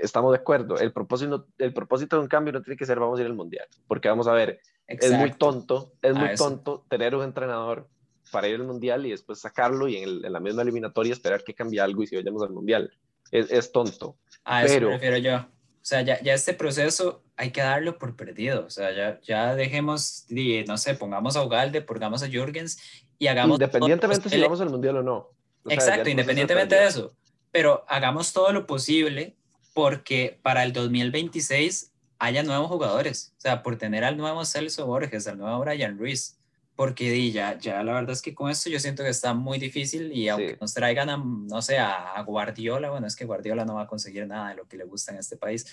estamos 0.00 0.32
de 0.32 0.38
acuerdo. 0.38 0.78
El 0.78 0.90
propósito, 0.90 1.46
el 1.58 1.74
propósito 1.74 2.16
de 2.16 2.22
un 2.22 2.28
cambio 2.28 2.54
no 2.54 2.62
tiene 2.62 2.78
que 2.78 2.86
ser 2.86 2.98
vamos 2.98 3.18
a 3.18 3.22
ir 3.22 3.26
al 3.26 3.34
mundial. 3.34 3.66
Porque 3.86 4.08
vamos 4.08 4.26
a 4.26 4.32
ver, 4.32 4.60
es 4.86 5.12
muy 5.12 5.32
tonto, 5.32 5.92
es 6.00 6.14
muy 6.14 6.34
tonto 6.34 6.86
tener 6.88 7.14
un 7.14 7.24
entrenador 7.24 7.88
para 8.32 8.48
ir 8.48 8.54
al 8.54 8.66
mundial 8.66 9.04
y 9.04 9.10
después 9.10 9.38
sacarlo 9.38 9.86
y 9.86 9.98
en, 9.98 10.24
en, 10.24 10.32
la 10.32 10.40
misma 10.40 10.62
eliminatoria 10.62 11.12
esperar 11.12 11.44
que 11.44 11.54
cambie 11.54 11.80
algo 11.80 12.02
y 12.02 12.06
si 12.06 12.16
vayamos 12.16 12.42
al 12.42 12.50
mundial 12.50 12.90
es, 13.30 13.50
es 13.50 13.70
tonto. 13.70 14.16
A 14.44 14.64
eso 14.64 14.74
pero... 14.74 14.88
prefiero 14.88 15.18
yo. 15.18 15.46
O 15.86 15.88
sea, 15.88 16.02
ya, 16.02 16.20
ya, 16.20 16.34
este 16.34 16.52
proceso 16.52 17.22
hay 17.36 17.52
que 17.52 17.60
darlo 17.60 17.96
por 17.96 18.16
perdido. 18.16 18.66
O 18.66 18.70
sea, 18.70 18.90
ya, 18.90 19.20
ya 19.20 19.54
dejemos, 19.54 20.26
no 20.66 20.78
sé, 20.78 20.94
pongamos 20.94 21.36
a 21.36 21.44
Ugalde, 21.44 21.80
pongamos 21.80 22.24
a 22.24 22.26
Jürgens 22.26 22.76
y 23.20 23.28
hagamos... 23.28 23.54
Independientemente 23.54 24.28
si 24.28 24.40
vamos 24.40 24.60
al 24.60 24.70
Mundial 24.70 24.96
o 24.96 25.02
no. 25.04 25.16
O 25.62 25.70
Exacto, 25.70 26.10
independientemente 26.10 26.74
de 26.74 26.88
eso. 26.88 27.14
Pero 27.52 27.84
hagamos 27.86 28.32
todo 28.32 28.52
lo 28.52 28.66
posible 28.66 29.36
porque 29.74 30.40
para 30.42 30.64
el 30.64 30.72
2026 30.72 31.92
haya 32.18 32.42
nuevos 32.42 32.66
jugadores. 32.66 33.32
O 33.38 33.40
sea, 33.40 33.62
por 33.62 33.78
tener 33.78 34.02
al 34.02 34.16
nuevo 34.16 34.44
Celso 34.44 34.86
Borges, 34.86 35.28
al 35.28 35.38
nuevo 35.38 35.60
Brian 35.60 35.98
Ruiz, 35.98 36.36
porque 36.76 37.32
ya, 37.32 37.58
ya 37.58 37.82
la 37.82 37.94
verdad 37.94 38.12
es 38.12 38.20
que 38.20 38.34
con 38.34 38.50
esto 38.50 38.68
yo 38.68 38.78
siento 38.78 39.02
que 39.02 39.08
está 39.08 39.32
muy 39.32 39.58
difícil 39.58 40.12
y 40.12 40.28
aunque 40.28 40.58
nos 40.60 40.74
traigan, 40.74 41.08
a, 41.08 41.16
no 41.16 41.62
sé, 41.62 41.78
a, 41.78 42.22
Guardiola, 42.22 42.90
bueno, 42.90 43.06
es 43.06 43.16
que 43.16 43.24
Guardiola 43.24 43.64
no 43.64 43.76
va 43.76 43.82
a 43.82 43.86
conseguir 43.86 44.26
nada 44.26 44.50
de 44.50 44.56
lo 44.56 44.68
que 44.68 44.76
le 44.76 44.84
gusta 44.84 45.12
en 45.12 45.18
este 45.18 45.38
país. 45.38 45.66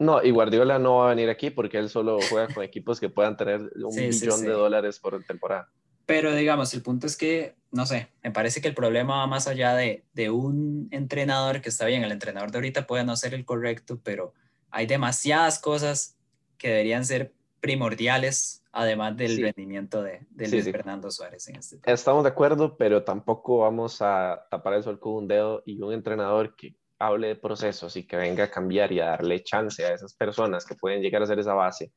No, 0.00 0.22
y 0.22 0.32
Guardiola 0.32 0.80
no 0.80 0.96
va 0.96 1.06
a 1.06 1.14
venir 1.14 1.30
aquí 1.30 1.50
porque 1.50 1.78
él 1.78 1.88
solo 1.88 2.18
juega 2.28 2.52
con 2.52 2.64
equipos 2.64 2.98
que 2.98 3.08
puedan 3.08 3.36
tener 3.36 3.60
un 3.60 3.94
millón 3.94 4.42
de 4.42 4.50
dólares 4.50 4.98
por 4.98 5.22
temporada. 5.24 5.70
Pero 6.04 6.34
digamos, 6.34 6.74
el 6.74 6.82
punto 6.82 7.06
es 7.06 7.16
que, 7.16 7.54
no 7.70 7.86
sé, 7.86 8.08
me 8.24 8.32
parece 8.32 8.60
que 8.60 8.66
el 8.66 8.74
problema 8.74 9.18
va 9.18 9.26
más 9.28 9.46
allá 9.46 9.76
de, 9.76 10.04
de 10.14 10.30
un 10.30 10.88
entrenador 10.90 11.60
que 11.60 11.68
está 11.68 11.86
bien, 11.86 12.02
el 12.02 12.10
entrenador 12.10 12.50
de 12.50 12.58
ahorita 12.58 12.88
puede 12.88 13.04
no 13.04 13.14
ser 13.14 13.34
el 13.34 13.44
correcto, 13.44 14.00
pero 14.02 14.34
hay 14.72 14.86
demasiadas 14.86 15.60
cosas 15.60 16.16
que 16.58 16.68
deberían 16.68 17.04
ser 17.04 17.32
primordiales 17.60 18.59
además 18.72 19.16
del 19.16 19.40
rendimiento 19.40 20.02
de, 20.02 20.26
Luis 20.36 20.70
Fernando 20.70 21.10
Suárez 21.10 21.48
en 21.48 21.56
este 21.56 21.80
Estamos 21.84 22.22
de 22.24 22.30
acuerdo, 22.30 22.76
pero 22.76 23.04
tampoco 23.04 23.58
vamos 23.58 24.00
a 24.02 24.46
tapar 24.50 24.74
el 24.74 24.82
sol 24.82 24.98
con 24.98 25.14
un 25.14 25.28
dedo 25.28 25.62
y 25.66 25.80
un 25.80 25.92
entrenador 25.92 26.54
que 26.56 26.76
hable 26.98 27.28
de 27.28 27.36
procesos 27.36 27.96
y 27.96 28.06
que 28.06 28.16
venga 28.16 28.44
a 28.44 28.50
cambiar 28.50 28.92
y 28.92 29.00
a 29.00 29.06
darle 29.06 29.42
chance 29.42 29.84
a 29.84 29.94
esas 29.94 30.14
personas 30.14 30.66
que 30.66 30.74
pueden 30.74 31.00
llegar 31.00 31.22
a 31.22 31.26
ser 31.26 31.38
esa 31.38 31.54
base 31.54 31.92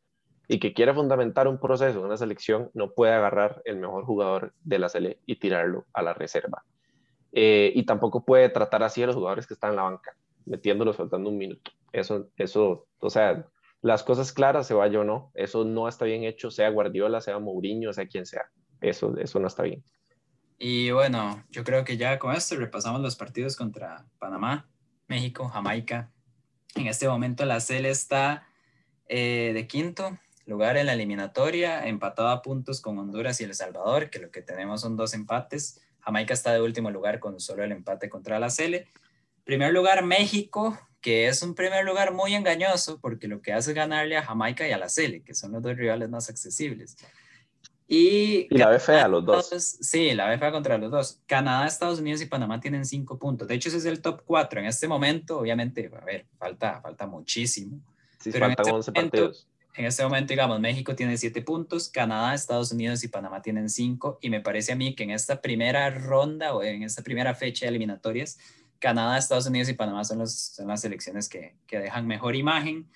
y 0.48 0.60
que 0.60 0.74
quiera 0.74 0.94
fundamentar 0.94 1.48
un 1.48 1.60
proceso, 1.60 2.02
una 2.02 2.18
selección, 2.18 2.70
no 2.74 2.92
puede 2.92 3.14
agarrar 3.14 3.62
el 3.66 3.78
mejor 3.78 4.06
jugador 4.06 4.54
de 4.64 4.80
la 4.80 4.90
sele 4.90 5.20
y 5.26 5.38
tirarlo 5.38 5.86
a 5.94 6.02
la 6.02 6.14
reserva. 6.14 6.64
Eh, 7.32 7.72
y 7.76 7.84
tampoco 7.86 8.24
puede 8.24 8.50
tratar 8.50 8.84
así 8.84 9.02
a 9.02 9.08
los 9.08 9.16
jugadores 9.16 9.48
que 9.48 9.54
están 9.54 9.72
en 9.72 9.78
la 9.78 9.84
banca, 9.84 10.16
metiéndolos 10.46 10.98
faltando 10.98 11.30
un 11.30 11.38
minuto. 11.38 11.72
Eso, 11.92 12.30
eso, 12.38 12.88
o 13.00 13.10
sea, 13.10 13.46
las 13.84 14.02
cosas 14.02 14.32
claras, 14.32 14.66
se 14.66 14.74
vaya 14.74 15.02
o 15.02 15.04
no. 15.04 15.32
Eso 15.36 15.66
no 15.66 15.88
está 15.88 16.06
bien 16.06 16.24
hecho, 16.24 16.50
sea 16.50 16.70
Guardiola, 16.70 17.20
sea 17.22 17.38
Mourinho, 17.38 17.92
sea 17.94 18.08
quien 18.08 18.26
sea. 18.26 18.50
Eso, 18.82 19.16
eso 19.18 19.40
no 19.40 19.48
está 19.48 19.64
bien. 19.64 19.84
Y 20.58 20.92
bueno, 20.92 21.44
yo 21.50 21.66
creo 21.66 21.84
que 21.84 21.98
ya 21.98 22.18
con 22.18 22.34
esto 22.34 22.56
repasamos 22.56 23.02
los 23.02 23.18
partidos 23.18 23.58
contra 23.58 24.06
Panamá, 24.20 24.70
México, 25.08 25.50
Jamaica. 25.50 26.10
En 26.76 26.88
este 26.88 27.10
momento 27.10 27.44
la 27.44 27.60
CEL 27.60 27.86
está 27.86 28.48
eh, 29.10 29.52
de 29.54 29.68
quinto 29.68 30.18
lugar 30.46 30.78
en 30.78 30.86
la 30.86 30.94
eliminatoria, 30.94 31.86
empatado 31.86 32.30
a 32.30 32.42
puntos 32.42 32.80
con 32.80 32.98
Honduras 32.98 33.42
y 33.42 33.44
El 33.44 33.54
Salvador, 33.54 34.10
que 34.10 34.20
lo 34.20 34.32
que 34.32 34.42
tenemos 34.42 34.80
son 34.80 34.96
dos 34.96 35.14
empates. 35.14 35.82
Jamaica 36.00 36.34
está 36.34 36.54
de 36.54 36.62
último 36.62 36.90
lugar 36.90 37.20
con 37.20 37.40
solo 37.42 37.64
el 37.64 37.74
empate 37.74 38.10
contra 38.10 38.40
la 38.40 38.50
CEL. 38.50 38.88
Primer 39.44 39.74
lugar, 39.74 40.06
México, 40.06 40.80
que 41.04 41.28
es 41.28 41.44
un 41.44 41.54
primer 41.54 41.84
lugar 41.84 42.14
muy 42.14 42.34
engañoso 42.34 42.98
porque 43.00 43.28
lo 43.28 43.42
que 43.42 43.52
hace 43.52 43.72
es 43.72 43.76
ganarle 43.76 44.16
a 44.16 44.24
Jamaica 44.24 44.66
y 44.66 44.72
a 44.72 44.78
la 44.78 44.88
Cele, 44.88 45.22
que 45.22 45.36
son 45.36 45.52
los 45.52 45.62
dos 45.62 45.76
rivales 45.76 46.10
más 46.10 46.30
accesibles. 46.30 46.96
Y, 47.90 48.48
y 48.50 48.58
la 48.58 48.70
ve 48.70 48.80
fea, 48.80 49.10
los 49.10 49.26
dos. 49.26 49.50
Sí, 49.82 50.14
la 50.14 50.30
ve 50.30 50.38
fea 50.38 50.52
contra 50.52 50.78
los 50.78 50.90
dos. 50.90 51.20
Canadá, 51.28 51.68
Estados 51.68 52.00
Unidos 52.00 52.22
y 52.22 52.28
Panamá 52.28 52.62
tienen 52.62 52.86
cinco 52.86 53.20
puntos. 53.20 53.50
De 53.50 53.56
hecho, 53.56 53.68
ese 53.68 53.80
es 53.80 53.86
el 53.86 54.02
top 54.02 54.22
cuatro. 54.26 54.62
En 54.62 54.66
este 54.66 54.88
momento, 54.88 55.40
obviamente, 55.40 55.92
a 55.94 56.06
ver, 56.06 56.26
falta, 56.40 56.80
falta 56.82 57.06
muchísimo. 57.06 57.82
Sí, 58.20 58.32
pero 58.32 58.48
faltan 58.48 58.74
11 58.74 58.78
este 58.80 59.02
partidos. 59.02 59.48
en 59.76 59.86
este 59.86 60.04
momento, 60.04 60.30
digamos, 60.30 60.60
México 60.62 60.96
tiene 60.96 61.18
siete 61.18 61.42
puntos, 61.42 61.90
Canadá, 61.90 62.34
Estados 62.34 62.72
Unidos 62.72 63.04
y 63.04 63.10
Panamá 63.10 63.42
tienen 63.42 63.70
cinco, 63.70 64.18
y 64.22 64.30
me 64.30 64.40
parece 64.40 64.72
a 64.72 64.78
mí 64.78 64.96
que 64.96 65.04
en 65.04 65.12
esta 65.12 65.42
primera 65.42 65.90
ronda 65.90 66.56
o 66.56 66.64
en 66.64 66.84
esta 66.84 67.04
primera 67.04 67.36
fecha 67.36 67.66
de 67.66 67.72
eliminatorias, 67.72 68.40
Canadá, 68.84 69.18
Estados 69.18 69.46
Unidos 69.46 69.70
y 69.70 69.76
Panamá 69.76 70.04
son, 70.04 70.20
los, 70.20 70.34
son 70.34 70.68
las 70.68 70.82
selecciones 70.82 71.30
que, 71.30 71.56
que 71.68 71.80
dejan 71.80 72.06
mejor 72.06 72.36
imagen. 72.36 72.90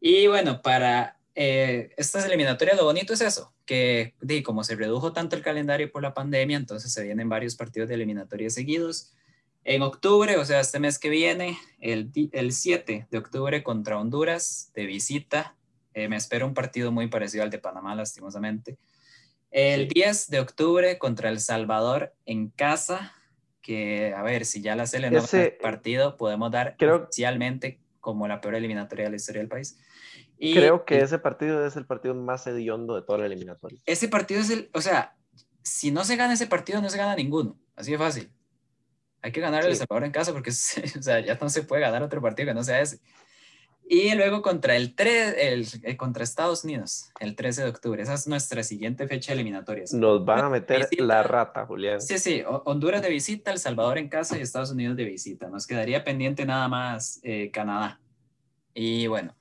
Y 0.00 0.26
bueno, 0.26 0.60
para 0.60 1.20
eh, 1.36 1.94
estas 1.96 2.24
eliminatorias 2.24 2.76
lo 2.76 2.82
bonito 2.84 3.12
es 3.14 3.20
eso, 3.20 3.54
que 3.64 4.12
como 4.44 4.64
se 4.64 4.74
redujo 4.74 5.12
tanto 5.12 5.36
el 5.36 5.42
calendario 5.42 5.92
por 5.92 6.02
la 6.02 6.14
pandemia, 6.14 6.56
entonces 6.56 6.92
se 6.92 7.04
vienen 7.04 7.28
varios 7.28 7.54
partidos 7.54 7.88
de 7.88 7.94
eliminatorias 7.94 8.54
seguidos. 8.54 9.12
En 9.62 9.82
octubre, 9.82 10.36
o 10.36 10.44
sea, 10.44 10.58
este 10.58 10.80
mes 10.80 10.98
que 10.98 11.10
viene, 11.10 11.58
el, 11.78 12.10
el 12.32 12.50
7 12.50 13.06
de 13.08 13.18
octubre 13.18 13.62
contra 13.62 14.00
Honduras, 14.00 14.72
de 14.74 14.84
visita. 14.84 15.54
Eh, 15.94 16.08
me 16.08 16.16
espero 16.16 16.44
un 16.44 16.54
partido 16.54 16.90
muy 16.90 17.06
parecido 17.06 17.44
al 17.44 17.50
de 17.50 17.60
Panamá, 17.60 17.94
lastimosamente. 17.94 18.78
El 19.52 19.86
10 19.86 20.30
de 20.30 20.40
octubre 20.40 20.98
contra 20.98 21.28
El 21.28 21.38
Salvador 21.38 22.12
en 22.26 22.48
casa, 22.48 23.14
que 23.64 24.12
a 24.14 24.22
ver, 24.22 24.44
si 24.44 24.60
ya 24.60 24.76
la 24.76 24.86
se 24.86 24.98
el 24.98 25.56
partido, 25.60 26.18
podemos 26.18 26.50
dar 26.50 26.76
creo, 26.78 26.96
oficialmente 26.96 27.80
como 27.98 28.28
la 28.28 28.42
peor 28.42 28.56
eliminatoria 28.56 29.06
de 29.06 29.10
la 29.10 29.16
historia 29.16 29.40
del 29.40 29.48
país. 29.48 29.78
Y, 30.36 30.52
Creo 30.52 30.84
que 30.84 31.00
ese 31.00 31.18
partido 31.18 31.66
es 31.66 31.74
el 31.74 31.86
partido 31.86 32.14
más 32.14 32.46
hediondo 32.46 32.94
de 32.94 33.02
toda 33.02 33.20
la 33.20 33.26
eliminatoria. 33.26 33.80
Ese 33.86 34.08
partido 34.08 34.42
es 34.42 34.50
el, 34.50 34.68
o 34.74 34.82
sea, 34.82 35.16
si 35.62 35.90
no 35.90 36.04
se 36.04 36.16
gana 36.16 36.34
ese 36.34 36.46
partido, 36.46 36.82
no 36.82 36.90
se 36.90 36.98
gana 36.98 37.16
ninguno. 37.16 37.58
Así 37.74 37.92
de 37.92 37.98
fácil. 37.98 38.30
Hay 39.22 39.32
que 39.32 39.40
ganar 39.40 39.64
el 39.64 39.74
Salvador 39.74 40.04
en 40.04 40.12
casa 40.12 40.34
porque 40.34 40.50
o 40.98 41.02
sea, 41.02 41.20
ya 41.20 41.38
no 41.40 41.48
se 41.48 41.62
puede 41.62 41.80
ganar 41.80 42.02
otro 42.02 42.20
partido 42.20 42.48
que 42.48 42.54
no 42.54 42.62
sea 42.62 42.82
ese. 42.82 43.00
Y 43.86 44.14
luego 44.14 44.40
contra 44.40 44.76
el 44.76 44.94
3, 44.94 45.34
el, 45.38 45.66
eh, 45.82 45.96
contra 45.96 46.24
Estados 46.24 46.64
Unidos, 46.64 47.10
el 47.20 47.36
13 47.36 47.64
de 47.64 47.68
octubre. 47.68 48.02
Esa 48.02 48.14
es 48.14 48.26
nuestra 48.26 48.62
siguiente 48.62 49.06
fecha 49.06 49.32
de 49.32 49.40
eliminatorias. 49.40 49.92
Nos 49.92 50.24
van 50.24 50.44
a 50.44 50.48
meter 50.48 50.88
la 50.98 51.22
rata, 51.22 51.66
Julián. 51.66 52.00
Sí, 52.00 52.18
sí. 52.18 52.42
Honduras 52.64 53.02
de 53.02 53.10
visita, 53.10 53.52
El 53.52 53.58
Salvador 53.58 53.98
en 53.98 54.08
casa 54.08 54.38
y 54.38 54.40
Estados 54.40 54.70
Unidos 54.70 54.96
de 54.96 55.04
visita. 55.04 55.48
Nos 55.50 55.66
quedaría 55.66 56.02
pendiente 56.02 56.46
nada 56.46 56.66
más 56.68 57.20
eh, 57.22 57.50
Canadá. 57.52 58.00
Y 58.72 59.06
bueno, 59.06 59.36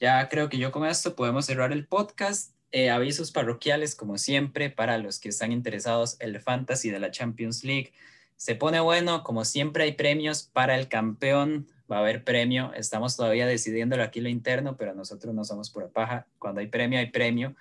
ya 0.00 0.28
creo 0.28 0.48
que 0.48 0.58
yo 0.58 0.72
con 0.72 0.84
esto 0.84 1.14
podemos 1.14 1.46
cerrar 1.46 1.72
el 1.72 1.86
podcast. 1.86 2.54
Eh, 2.72 2.90
avisos 2.90 3.30
parroquiales, 3.30 3.94
como 3.94 4.18
siempre, 4.18 4.70
para 4.70 4.98
los 4.98 5.20
que 5.20 5.28
están 5.28 5.52
interesados, 5.52 6.16
el 6.20 6.40
Fantasy 6.40 6.90
de 6.90 6.98
la 6.98 7.12
Champions 7.12 7.62
League. 7.64 7.92
Se 8.38 8.54
pone 8.54 8.78
bueno, 8.78 9.24
como 9.24 9.44
siempre 9.44 9.82
hay 9.82 9.92
premios 9.92 10.44
para 10.44 10.76
el 10.76 10.86
campeón, 10.86 11.66
va 11.90 11.96
a 11.96 12.00
haber 12.00 12.22
premio, 12.22 12.72
estamos 12.72 13.16
todavía 13.16 13.46
decidiéndolo 13.46 14.04
aquí 14.04 14.20
lo 14.20 14.28
interno, 14.28 14.76
pero 14.76 14.94
nosotros 14.94 15.34
no 15.34 15.44
somos 15.44 15.70
pura 15.70 15.88
paja, 15.88 16.28
cuando 16.38 16.60
hay 16.60 16.68
premio 16.68 17.00
hay 17.00 17.10
premio, 17.10 17.56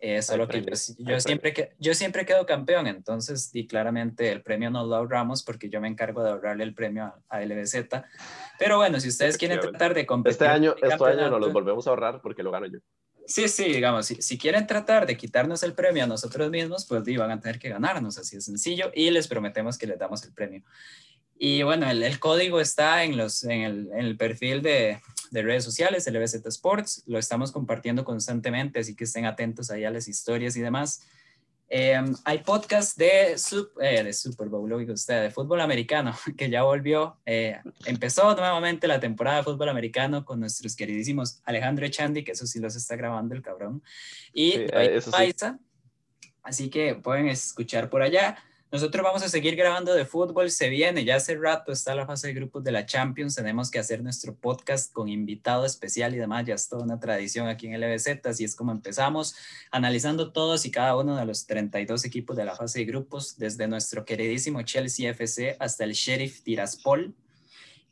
eh, 0.00 0.20
solo 0.20 0.46
que 0.46 0.64
yo, 0.98 1.18
siempre 1.18 1.54
que 1.54 1.72
yo 1.78 1.94
siempre 1.94 2.26
quedo 2.26 2.44
campeón, 2.44 2.86
entonces 2.86 3.50
y 3.54 3.66
claramente 3.66 4.30
el 4.30 4.42
premio 4.42 4.70
no 4.70 4.86
lo 4.86 4.94
ahorramos 4.96 5.42
porque 5.42 5.70
yo 5.70 5.80
me 5.80 5.88
encargo 5.88 6.22
de 6.22 6.30
ahorrarle 6.30 6.62
el 6.62 6.74
premio 6.74 7.14
a, 7.28 7.40
LBZ. 7.40 7.88
Pero 8.58 8.76
bueno, 8.76 9.00
si 9.00 9.08
ustedes 9.08 9.38
quieren 9.38 9.58
tratar 9.58 9.94
de 9.94 10.04
competir. 10.04 10.34
Este 10.34 10.46
año, 10.46 10.76
este 10.80 11.04
año 11.04 11.30
nos 11.30 11.40
los 11.40 11.52
volvemos 11.54 11.86
a 11.86 11.90
ahorrar 11.90 12.20
porque 12.20 12.42
lo 12.42 12.50
gano 12.50 12.66
yo. 12.66 12.80
Sí, 13.28 13.46
sí, 13.46 13.64
digamos, 13.64 14.06
si, 14.06 14.38
quieren 14.38 14.66
tratar 14.66 15.06
de 15.06 15.14
quitarnos 15.14 15.62
el 15.62 15.74
premio 15.74 16.04
a 16.04 16.06
nosotros 16.06 16.50
mismos, 16.50 16.86
pues 16.86 17.04
van 17.18 17.30
a 17.30 17.38
tener 17.38 17.58
que 17.58 17.68
ganarnos, 17.68 18.16
así 18.16 18.36
de 18.36 18.42
sencillo, 18.42 18.90
y 18.94 19.10
les 19.10 19.28
prometemos 19.28 19.76
que 19.76 19.86
les 19.86 19.98
damos 19.98 20.24
el 20.24 20.32
premio. 20.32 20.62
Y 21.38 21.62
bueno, 21.62 21.90
el, 21.90 22.18
código 22.18 22.58
está 22.58 23.04
en, 23.04 23.18
los, 23.18 23.44
en, 23.44 23.60
el, 23.60 23.90
en 23.92 23.98
el 23.98 24.16
perfil 24.16 24.62
de, 24.62 25.02
de 25.30 25.42
redes 25.42 25.62
sociales, 25.62 26.10
LBZ 26.10 26.46
Sports, 26.46 27.02
lo 27.04 27.18
estamos 27.18 27.52
compartiendo 27.52 28.02
constantemente, 28.02 28.80
así 28.80 28.96
que 28.96 29.04
estén 29.04 29.26
atentos 29.26 29.70
ahí 29.70 29.84
a 29.84 29.90
las 29.90 30.08
historias 30.08 30.56
y 30.56 30.62
demás. 30.62 31.06
Em, 31.70 32.14
hay 32.24 32.38
podcast 32.38 32.96
de, 32.96 33.36
eh, 33.82 34.02
de 34.02 34.12
Super 34.14 34.48
Bowl, 34.48 34.72
usted, 34.90 35.24
de 35.24 35.30
fútbol 35.30 35.60
americano, 35.60 36.12
que 36.36 36.48
ya 36.48 36.62
volvió. 36.62 37.18
Eh, 37.26 37.60
empezó 37.84 38.34
nuevamente 38.34 38.88
la 38.88 38.98
temporada 38.98 39.38
de 39.38 39.42
fútbol 39.42 39.68
americano 39.68 40.24
con 40.24 40.40
nuestros 40.40 40.74
queridísimos 40.74 41.42
Alejandro 41.44 41.84
Echandi, 41.84 42.24
que 42.24 42.32
eso 42.32 42.46
sí 42.46 42.58
los 42.58 42.74
está 42.74 42.96
grabando 42.96 43.34
el 43.34 43.42
cabrón, 43.42 43.82
y 44.32 44.52
sí, 44.52 44.66
Paisa. 45.10 45.58
Así 46.42 46.70
que 46.70 46.94
pueden 46.94 47.28
escuchar 47.28 47.90
por 47.90 48.00
allá. 48.00 48.38
Nosotros 48.70 49.02
vamos 49.02 49.22
a 49.22 49.30
seguir 49.30 49.56
grabando 49.56 49.94
de 49.94 50.04
fútbol, 50.04 50.50
se 50.50 50.68
viene, 50.68 51.02
ya 51.02 51.16
hace 51.16 51.34
rato 51.38 51.72
está 51.72 51.94
la 51.94 52.04
fase 52.04 52.26
de 52.26 52.34
grupos 52.34 52.62
de 52.62 52.70
la 52.70 52.84
Champions, 52.84 53.34
tenemos 53.34 53.70
que 53.70 53.78
hacer 53.78 54.02
nuestro 54.02 54.34
podcast 54.34 54.92
con 54.92 55.08
invitado 55.08 55.64
especial 55.64 56.14
y 56.14 56.18
demás, 56.18 56.44
ya 56.44 56.54
es 56.54 56.68
toda 56.68 56.84
una 56.84 57.00
tradición 57.00 57.48
aquí 57.48 57.66
en 57.66 57.80
LBZ, 57.80 58.26
así 58.26 58.44
es 58.44 58.54
como 58.54 58.70
empezamos, 58.70 59.36
analizando 59.70 60.32
todos 60.32 60.66
y 60.66 60.70
cada 60.70 60.98
uno 60.98 61.16
de 61.16 61.24
los 61.24 61.46
32 61.46 62.04
equipos 62.04 62.36
de 62.36 62.44
la 62.44 62.54
fase 62.56 62.80
de 62.80 62.84
grupos, 62.84 63.38
desde 63.38 63.66
nuestro 63.68 64.04
queridísimo 64.04 64.60
Chelsea 64.60 65.12
FC 65.12 65.56
hasta 65.58 65.84
el 65.84 65.92
Sheriff 65.92 66.42
Tiraspol, 66.42 67.14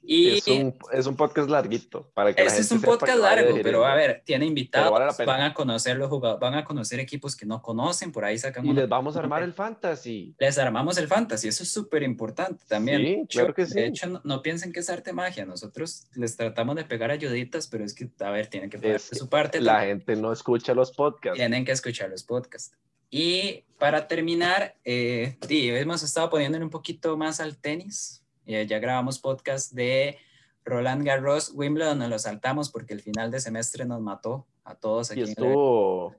y 0.07 0.37
es 0.37 0.47
un, 0.47 0.75
es 0.93 1.07
un 1.07 1.17
podcast 1.17 1.51
larguito. 1.51 2.11
Para 2.15 2.33
que 2.33 2.43
este 2.43 2.61
es 2.61 2.71
un 2.71 2.81
podcast 2.81 3.19
largo, 3.19 3.57
pero 3.63 3.85
a 3.85 3.95
ver, 3.95 4.23
tiene 4.25 4.47
invitados, 4.47 5.17
van 5.27 5.41
a 5.43 5.53
conocer 5.53 5.97
los 5.97 6.09
jugadores, 6.09 6.41
van 6.41 6.55
a 6.55 6.65
conocer 6.65 7.01
equipos 7.01 7.35
que 7.35 7.45
no 7.45 7.61
conocen, 7.61 8.13
por 8.13 8.25
ahí 8.25 8.39
sacan. 8.39 8.65
Y 8.65 8.73
les 8.73 8.89
vamos 8.89 9.17
a 9.17 9.21
armar 9.21 9.43
el 9.43 9.53
fantasy. 9.55 10.35
Les 10.39 10.59
armamos 10.59 10.97
el 10.99 11.09
fantasy, 11.09 11.49
eso 11.49 11.65
es 11.65 11.71
súper 11.71 12.03
importante 12.03 12.65
también. 12.69 13.03
Sí, 13.03 13.27
claro 13.29 13.55
que 13.55 13.67
sí. 13.67 13.75
De 13.75 13.87
hecho, 13.87 14.21
no, 14.23 14.43
piensen 14.43 14.73
que 14.73 14.81
es 14.81 14.91
arte 14.91 15.13
magia, 15.13 15.45
nosotros 15.45 16.07
les 16.15 16.37
tratamos 16.37 16.77
de 16.77 16.85
pegar 16.85 17.11
ayuditas, 17.11 17.67
pero 17.67 17.85
es 17.85 17.95
que, 17.95 18.09
a 18.21 18.31
ver, 18.31 18.47
tienen 18.47 18.71
que 18.71 18.79
poner 18.79 19.01
su 19.01 19.29
parte. 19.29 19.61
La 19.61 19.83
gente 19.83 20.15
no 20.17 20.33
escucha 20.33 20.75
los 20.75 20.93
podcasts. 20.93 21.37
Tienen 21.37 21.65
que 21.65 21.73
escuchar 21.73 22.11
los 22.11 22.23
podcasts. 22.23 22.77
Y 23.11 23.65
para 23.79 24.09
terminar, 24.09 24.77
eh, 24.85 25.37
hemos 25.49 26.03
estado 26.03 26.31
poniéndole 26.31 26.65
un 26.65 26.71
poquito 26.71 27.17
más 27.17 27.41
al 27.41 27.57
tenis 27.57 28.26
ya 28.47 28.79
grabamos 28.79 29.19
podcast 29.19 29.73
de 29.73 30.19
Roland 30.65 31.05
Garros, 31.05 31.53
Wimbledon 31.55 31.99
nos 31.99 32.11
lo 32.11 32.19
saltamos 32.19 32.71
porque 32.71 32.95
el 32.95 33.01
final 33.01 33.31
de 33.31 33.41
semestre 33.41 33.85
nos 33.85 34.01
mató 34.01 34.47
a 34.65 34.75
todos 34.75 35.11
aquí. 35.11 35.21
Y 35.21 35.25
estuvo... 35.25 36.15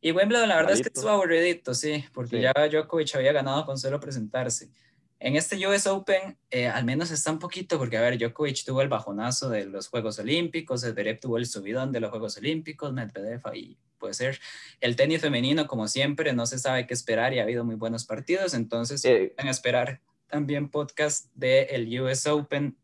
Y 0.00 0.12
Wimbledon 0.12 0.48
la 0.48 0.56
verdad 0.56 0.72
es 0.72 0.82
que 0.82 0.88
estuvo 0.88 1.08
aburridito, 1.08 1.72
sí, 1.72 2.04
porque 2.12 2.40
ya 2.40 2.52
Djokovic 2.52 3.14
había 3.14 3.32
ganado 3.32 3.64
con 3.64 3.78
solo 3.78 3.98
presentarse. 4.00 4.70
En 5.18 5.36
este 5.36 5.66
US 5.66 5.86
Open 5.86 6.36
eh, 6.50 6.66
al 6.66 6.84
menos 6.84 7.10
está 7.10 7.30
un 7.30 7.38
poquito, 7.38 7.78
porque 7.78 7.96
a 7.96 8.02
ver, 8.02 8.18
Djokovic 8.18 8.64
tuvo 8.64 8.82
el 8.82 8.88
bajonazo 8.88 9.48
de 9.48 9.64
los 9.64 9.88
Juegos 9.88 10.18
Olímpicos, 10.18 10.82
Zverev 10.82 11.20
tuvo 11.20 11.38
el 11.38 11.46
subidón 11.46 11.92
de 11.92 12.00
los 12.00 12.10
Juegos 12.10 12.36
Olímpicos, 12.36 12.92
Medvedev 12.92 13.40
ahí 13.44 13.78
puede 13.98 14.12
ser. 14.12 14.38
El 14.82 14.96
tenis 14.96 15.22
femenino, 15.22 15.66
como 15.66 15.88
siempre, 15.88 16.34
no 16.34 16.44
se 16.44 16.58
sabe 16.58 16.86
qué 16.86 16.92
esperar 16.92 17.32
y 17.32 17.38
ha 17.38 17.44
habido 17.44 17.64
muy 17.64 17.76
buenos 17.76 18.04
partidos, 18.04 18.52
entonces 18.52 19.02
eh, 19.06 19.32
pueden 19.34 19.50
esperar 19.50 20.02
también 20.28 20.70
podcast 20.70 21.30
del 21.34 21.66
el 21.70 22.00
US 22.00 22.26
Open, 22.26 22.76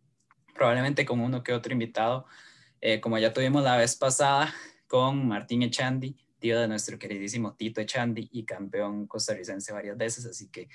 probablemente 0.55 1.05
con 1.05 1.20
uno 1.20 1.43
que 1.43 1.53
otro 1.53 1.72
invitado, 1.72 2.26
eh, 2.80 3.01
como 3.01 3.18
ya 3.18 3.32
tuvimos 3.32 3.62
la 3.62 3.76
vez 3.76 3.97
pasada 3.97 4.55
con 4.86 5.26
Martín 5.28 5.62
Echandi, 5.62 6.16
tío 6.38 6.59
de 6.59 6.68
nuestro 6.68 6.99
queridísimo 6.99 7.55
Tito 7.55 7.80
Echandi 7.80 8.28
y 8.32 8.45
campeón 8.45 9.07
costarricense 9.07 9.72
varias 9.72 9.97
veces, 9.97 10.26
así 10.26 10.49
que 10.49 10.68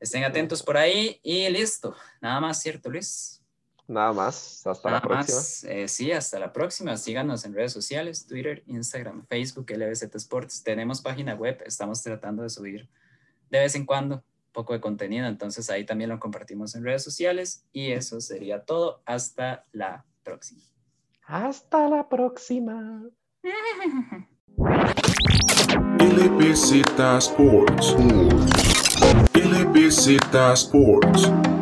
estén 0.00 0.24
atentos 0.24 0.62
por 0.62 0.76
ahí 0.76 1.20
y 1.22 1.48
listo. 1.48 1.96
Nada 2.20 2.40
más, 2.40 2.60
¿cierto, 2.60 2.90
Luis? 2.90 3.42
Nada 3.88 4.12
más, 4.12 4.66
hasta 4.66 4.90
la 4.90 5.00
próxima. 5.00 5.72
Eh, 5.72 5.88
sí, 5.88 6.12
hasta 6.12 6.38
la 6.38 6.52
próxima. 6.52 6.94
Síganos 6.98 7.46
en 7.46 7.54
redes 7.54 7.72
sociales, 7.72 8.26
Twitter, 8.26 8.62
Instagram, 8.66 9.26
Facebook, 9.26 9.70
LBZ 9.70 10.14
Sports. 10.14 10.62
Tenemos 10.62 11.00
página 11.00 11.34
web, 11.34 11.62
estamos 11.64 12.02
tratando 12.02 12.42
de 12.42 12.50
subir 12.50 12.88
de 13.50 13.60
vez 13.60 13.74
en 13.74 13.86
cuando 13.86 14.22
poco 14.58 14.72
de 14.72 14.80
contenido, 14.80 15.28
entonces 15.28 15.70
ahí 15.70 15.86
también 15.86 16.10
lo 16.10 16.18
compartimos 16.18 16.74
en 16.74 16.82
redes 16.82 17.04
sociales 17.04 17.64
y 17.72 17.92
eso 17.92 18.20
sería 18.20 18.64
todo. 18.64 19.02
Hasta 19.06 19.64
la 19.70 20.04
próxima. 20.24 20.62
Hasta 21.22 21.88
la 21.88 22.08
próxima. 22.08 23.08
LBZ 26.00 26.72
Sports. 27.18 27.94
LBZ 29.32 30.18
Sports. 30.54 31.57